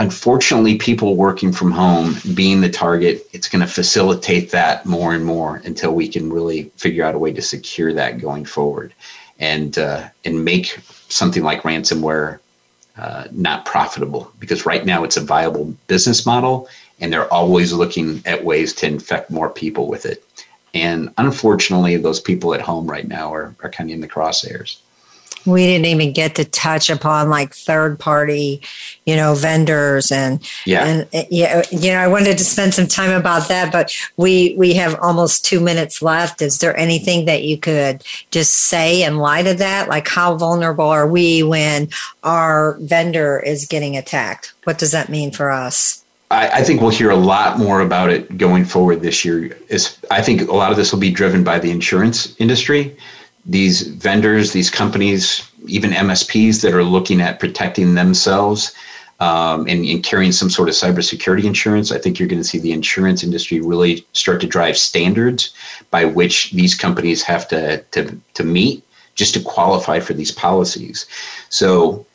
unfortunately, 0.02 0.80
people 0.80 1.16
working 1.16 1.52
from 1.54 1.70
home 1.70 2.16
being 2.34 2.60
the 2.60 2.70
target, 2.70 3.28
it's 3.34 3.48
going 3.48 3.62
to 3.62 3.72
facilitate 3.72 4.50
that 4.50 4.84
more 4.84 5.14
and 5.14 5.24
more 5.24 5.62
until 5.64 5.94
we 5.94 6.08
can 6.08 6.34
really 6.34 6.64
figure 6.76 7.06
out 7.06 7.14
a 7.14 7.20
way 7.20 7.32
to 7.32 7.42
secure 7.42 7.94
that 7.94 8.20
going 8.20 8.44
forward, 8.44 8.94
and 9.40 9.78
uh, 9.78 10.10
and 10.26 10.44
make 10.44 10.80
something 11.10 11.44
like 11.44 11.62
ransomware 11.62 12.40
uh, 12.98 13.26
not 13.32 13.66
profitable. 13.66 14.32
Because 14.40 14.66
right 14.66 14.86
now 14.86 15.04
it's 15.04 15.18
a 15.18 15.22
viable 15.22 15.66
business 15.86 16.26
model, 16.26 16.68
and 17.00 17.14
they're 17.14 17.32
always 17.32 17.72
looking 17.72 18.24
at 18.26 18.44
ways 18.44 18.74
to 18.74 18.88
infect 18.88 19.30
more 19.30 19.52
people 19.52 19.88
with 19.88 20.08
it. 20.08 20.24
And 20.74 21.14
unfortunately, 21.20 21.98
those 21.98 22.20
people 22.20 22.56
at 22.56 22.62
home 22.62 22.90
right 22.90 23.08
now 23.08 23.32
are, 23.32 23.54
are 23.62 23.70
kind 23.70 23.92
of 23.92 23.94
in 23.94 24.02
the 24.02 24.08
crosshairs 24.08 24.78
we 25.46 25.66
didn't 25.66 25.86
even 25.86 26.12
get 26.12 26.36
to 26.36 26.46
touch 26.46 26.90
upon 26.90 27.30
like 27.30 27.54
third 27.54 28.00
party 28.00 28.62
you 29.06 29.16
know 29.16 29.34
vendors 29.34 30.12
and 30.12 30.48
yeah. 30.66 30.86
and 30.86 31.08
uh, 31.14 31.24
yeah 31.30 31.62
you 31.72 31.92
know 31.92 31.98
i 31.98 32.08
wanted 32.08 32.38
to 32.38 32.44
spend 32.44 32.74
some 32.74 32.88
time 32.88 33.12
about 33.12 33.48
that 33.48 33.72
but 33.72 33.94
we 34.18 34.56
we 34.58 34.74
have 34.74 35.00
almost 35.00 35.46
two 35.46 35.60
minutes 35.60 36.02
left. 36.02 36.42
Is 36.42 36.60
there 36.60 36.76
anything 36.78 37.26
that 37.26 37.44
you 37.44 37.58
could 37.58 38.04
just 38.32 38.54
say 38.54 39.04
in 39.04 39.18
light 39.18 39.48
of 39.48 39.58
that? 39.60 39.90
Like 39.90 40.08
how 40.08 40.36
vulnerable 40.36 40.86
are 40.86 41.08
we 41.08 41.44
when 41.44 41.90
our 42.24 42.78
vendor 42.82 43.40
is 43.40 43.66
getting 43.66 43.98
attacked? 43.98 44.54
What 44.64 44.78
does 44.78 44.92
that 44.92 45.10
mean 45.10 45.32
for 45.32 45.52
us? 45.52 46.04
I, 46.30 46.64
think 46.64 46.80
we'll 46.80 46.92
hear 46.92 47.10
a 47.10 47.18
lot 47.18 47.60
more 47.60 47.82
about 47.82 48.10
it 48.10 48.38
going 48.38 48.64
forward 48.64 49.02
this 49.02 49.26
year. 49.26 49.58
Is 49.68 49.98
I 50.10 50.22
think 50.22 50.48
a 50.48 50.54
lot 50.54 50.72
of 50.72 50.78
this 50.78 50.94
will 50.94 51.00
be 51.00 51.12
driven 51.12 51.44
by 51.44 51.60
the 51.60 51.72
insurance 51.72 52.34
industry 52.40 52.96
these 53.46 53.82
vendors, 53.82 54.52
these 54.52 54.70
companies, 54.70 55.50
even 55.68 55.92
MSPs 55.92 56.62
that 56.62 56.74
are 56.74 56.84
looking 56.84 57.22
at 57.22 57.40
protecting 57.40 57.96
themselves 57.96 58.74
um, 59.20 59.68
and, 59.68 59.86
and, 59.86 60.04
carrying 60.04 60.32
some 60.32 60.50
sort 60.50 60.68
of 60.68 60.74
cybersecurity 60.74 61.44
insurance, 61.44 61.92
I 61.92 62.00
think 62.00 62.18
you're 62.18 62.28
going 62.28 62.42
to 62.42 62.48
see 62.48 62.58
the 62.58 62.72
insurance 62.72 63.24
industry 63.24 63.62
really 63.62 64.06
start 64.14 64.42
to 64.42 64.48
drive 64.48 64.78
standards 64.78 65.54
by 65.92 66.06
which 66.06 66.52
these 66.52 66.74
companies 66.74 67.22
have 67.24 67.48
to, 67.50 67.84
to, 67.92 68.20
to 68.34 68.44
meet 68.44 68.84
just 69.14 69.36
to 69.36 69.40
qualify 69.42 70.00
for 70.00 70.14
these 70.14 70.32
policies. 70.32 71.06
So 71.50 72.06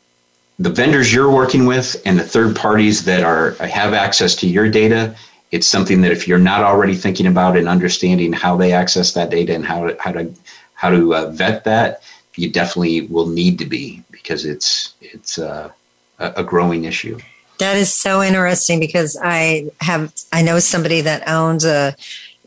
the 0.59 0.69
vendors 0.69 1.13
you're 1.13 1.31
working 1.31 1.65
with 1.65 2.01
and 2.05 2.19
the 2.19 2.23
third 2.23 2.55
parties 2.55 3.05
that 3.05 3.23
are 3.23 3.51
have 3.65 3.93
access 3.93 4.35
to 4.35 4.47
your 4.47 4.69
data, 4.69 5.15
it's 5.51 5.67
something 5.67 6.01
that 6.01 6.11
if 6.11 6.27
you're 6.27 6.39
not 6.39 6.63
already 6.63 6.95
thinking 6.95 7.27
about 7.27 7.55
and 7.55 7.69
understanding 7.69 8.33
how 8.33 8.57
they 8.57 8.73
access 8.73 9.13
that 9.13 9.29
data 9.29 9.53
and 9.53 9.65
how 9.65 9.87
to, 9.87 9.97
how 10.01 10.11
to 10.11 10.33
how 10.77 10.89
to 10.91 11.15
uh, 11.15 11.29
vet 11.31 11.63
that, 11.65 12.03
you 12.35 12.49
definitely 12.49 13.01
will 13.01 13.25
need 13.25 13.57
to 13.59 13.65
be 13.65 14.03
because 14.11 14.45
it's 14.45 14.93
it's 15.01 15.39
uh, 15.39 15.71
a 16.19 16.43
growing 16.43 16.85
issue. 16.85 17.19
That 17.57 17.75
is 17.75 17.91
so 17.91 18.21
interesting 18.21 18.79
because 18.79 19.17
I 19.21 19.71
have 19.81 20.13
I 20.31 20.43
know 20.43 20.59
somebody 20.59 21.01
that 21.01 21.27
owns 21.27 21.65
a 21.65 21.95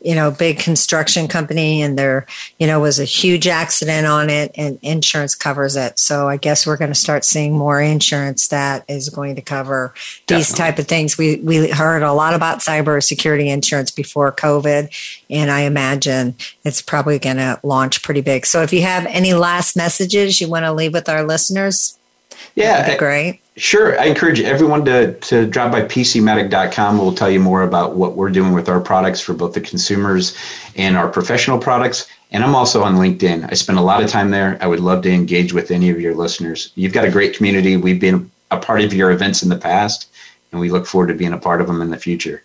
you 0.02 0.14
know 0.14 0.30
big 0.30 0.58
construction 0.58 1.28
company 1.28 1.82
and 1.82 1.98
there 1.98 2.26
you 2.58 2.66
know 2.66 2.80
was 2.80 2.98
a 2.98 3.04
huge 3.04 3.46
accident 3.46 4.06
on 4.06 4.30
it 4.30 4.50
and 4.56 4.78
insurance 4.82 5.34
covers 5.34 5.76
it. 5.76 5.98
So 5.98 6.28
i 6.28 6.36
guess 6.36 6.66
we're 6.66 6.76
going 6.76 6.90
to 6.90 6.94
start 6.94 7.24
seeing 7.24 7.56
more 7.56 7.80
insurance 7.80 8.48
that 8.48 8.84
is 8.88 9.08
going 9.08 9.36
to 9.36 9.42
cover 9.42 9.94
these 10.26 10.52
type 10.52 10.78
of 10.78 10.86
things. 10.86 11.18
We 11.18 11.36
we 11.36 11.70
heard 11.70 12.02
a 12.02 12.12
lot 12.12 12.34
about 12.34 12.60
cyber 12.60 13.02
security 13.02 13.48
insurance 13.48 13.90
before 13.90 14.32
covid 14.32 14.90
and 15.28 15.50
i 15.50 15.60
imagine 15.60 16.34
it's 16.64 16.82
probably 16.82 17.18
going 17.18 17.36
to 17.36 17.60
launch 17.62 18.02
pretty 18.02 18.20
big. 18.20 18.46
So 18.46 18.62
if 18.62 18.72
you 18.72 18.82
have 18.82 19.06
any 19.06 19.34
last 19.34 19.76
messages 19.76 20.40
you 20.40 20.48
want 20.48 20.64
to 20.64 20.72
leave 20.72 20.92
with 20.92 21.08
our 21.08 21.24
listeners 21.24 21.98
yeah 22.54 22.96
great 22.96 23.40
Sure. 23.56 23.98
I 24.00 24.04
encourage 24.04 24.40
everyone 24.40 24.84
to, 24.84 25.14
to 25.14 25.46
drop 25.46 25.72
by 25.72 25.82
pcmatic.com. 25.82 26.98
We'll 26.98 27.14
tell 27.14 27.30
you 27.30 27.40
more 27.40 27.62
about 27.62 27.96
what 27.96 28.16
we're 28.16 28.30
doing 28.30 28.52
with 28.52 28.68
our 28.68 28.80
products 28.80 29.20
for 29.20 29.34
both 29.34 29.54
the 29.54 29.60
consumers 29.60 30.36
and 30.76 30.96
our 30.96 31.08
professional 31.08 31.58
products. 31.58 32.06
And 32.30 32.44
I'm 32.44 32.54
also 32.54 32.82
on 32.82 32.94
LinkedIn. 32.94 33.50
I 33.50 33.54
spend 33.54 33.78
a 33.78 33.82
lot 33.82 34.02
of 34.02 34.08
time 34.08 34.30
there. 34.30 34.56
I 34.60 34.66
would 34.66 34.80
love 34.80 35.02
to 35.02 35.12
engage 35.12 35.52
with 35.52 35.72
any 35.72 35.90
of 35.90 36.00
your 36.00 36.14
listeners. 36.14 36.70
You've 36.76 36.92
got 36.92 37.04
a 37.04 37.10
great 37.10 37.36
community. 37.36 37.76
We've 37.76 38.00
been 38.00 38.30
a 38.52 38.58
part 38.58 38.82
of 38.82 38.94
your 38.94 39.10
events 39.10 39.42
in 39.42 39.48
the 39.48 39.56
past, 39.58 40.08
and 40.52 40.60
we 40.60 40.70
look 40.70 40.86
forward 40.86 41.08
to 41.08 41.14
being 41.14 41.32
a 41.32 41.38
part 41.38 41.60
of 41.60 41.66
them 41.66 41.82
in 41.82 41.90
the 41.90 41.96
future. 41.96 42.42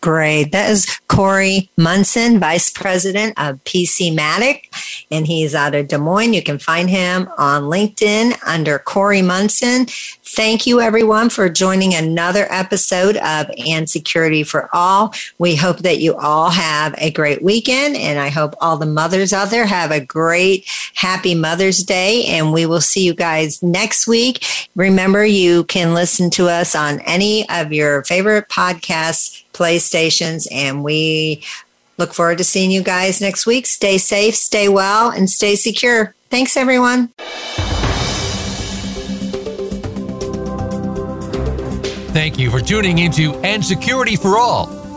Great. 0.00 0.52
That 0.52 0.70
is 0.70 0.86
Corey 1.08 1.70
Munson, 1.76 2.40
Vice 2.40 2.70
President 2.70 3.34
of 3.38 3.62
PCmatic. 3.64 4.62
and 5.10 5.26
he's 5.26 5.54
out 5.54 5.74
of 5.74 5.88
Des 5.88 5.98
Moines. 5.98 6.32
You 6.32 6.42
can 6.42 6.58
find 6.58 6.88
him 6.90 7.28
on 7.38 7.64
LinkedIn 7.64 8.36
under 8.46 8.78
Corey 8.78 9.22
Munson. 9.22 9.86
Thank 10.24 10.66
you, 10.66 10.80
everyone, 10.80 11.28
for 11.28 11.50
joining 11.50 11.94
another 11.94 12.46
episode 12.48 13.18
of 13.18 13.50
And 13.66 13.90
Security 13.90 14.42
for 14.42 14.70
All. 14.72 15.12
We 15.38 15.54
hope 15.54 15.80
that 15.80 15.98
you 15.98 16.14
all 16.16 16.48
have 16.48 16.94
a 16.96 17.10
great 17.10 17.42
weekend, 17.42 17.96
and 17.96 18.18
I 18.18 18.30
hope 18.30 18.54
all 18.60 18.78
the 18.78 18.86
mothers 18.86 19.34
out 19.34 19.50
there 19.50 19.66
have 19.66 19.90
a 19.90 20.00
great, 20.00 20.66
happy 20.94 21.34
Mother's 21.34 21.84
Day. 21.84 22.24
And 22.24 22.50
we 22.50 22.64
will 22.64 22.80
see 22.80 23.04
you 23.04 23.12
guys 23.12 23.62
next 23.62 24.06
week. 24.08 24.44
Remember, 24.74 25.22
you 25.22 25.64
can 25.64 25.92
listen 25.92 26.30
to 26.30 26.48
us 26.48 26.74
on 26.74 27.00
any 27.00 27.46
of 27.50 27.72
your 27.72 28.02
favorite 28.04 28.48
podcasts, 28.48 29.41
playstations, 29.52 30.46
and 30.50 30.82
we 30.82 31.42
look 31.98 32.14
forward 32.14 32.38
to 32.38 32.44
seeing 32.44 32.70
you 32.70 32.82
guys 32.82 33.20
next 33.20 33.46
week. 33.46 33.66
Stay 33.66 33.98
safe, 33.98 34.34
stay 34.34 34.68
well, 34.68 35.10
and 35.10 35.28
stay 35.28 35.54
secure. 35.54 36.14
Thanks, 36.30 36.56
everyone. 36.56 37.08
Thank 42.12 42.38
you 42.38 42.50
for 42.50 42.60
tuning 42.60 42.98
into 42.98 43.34
And 43.36 43.64
Security 43.64 44.16
for 44.16 44.38
All. 44.38 44.81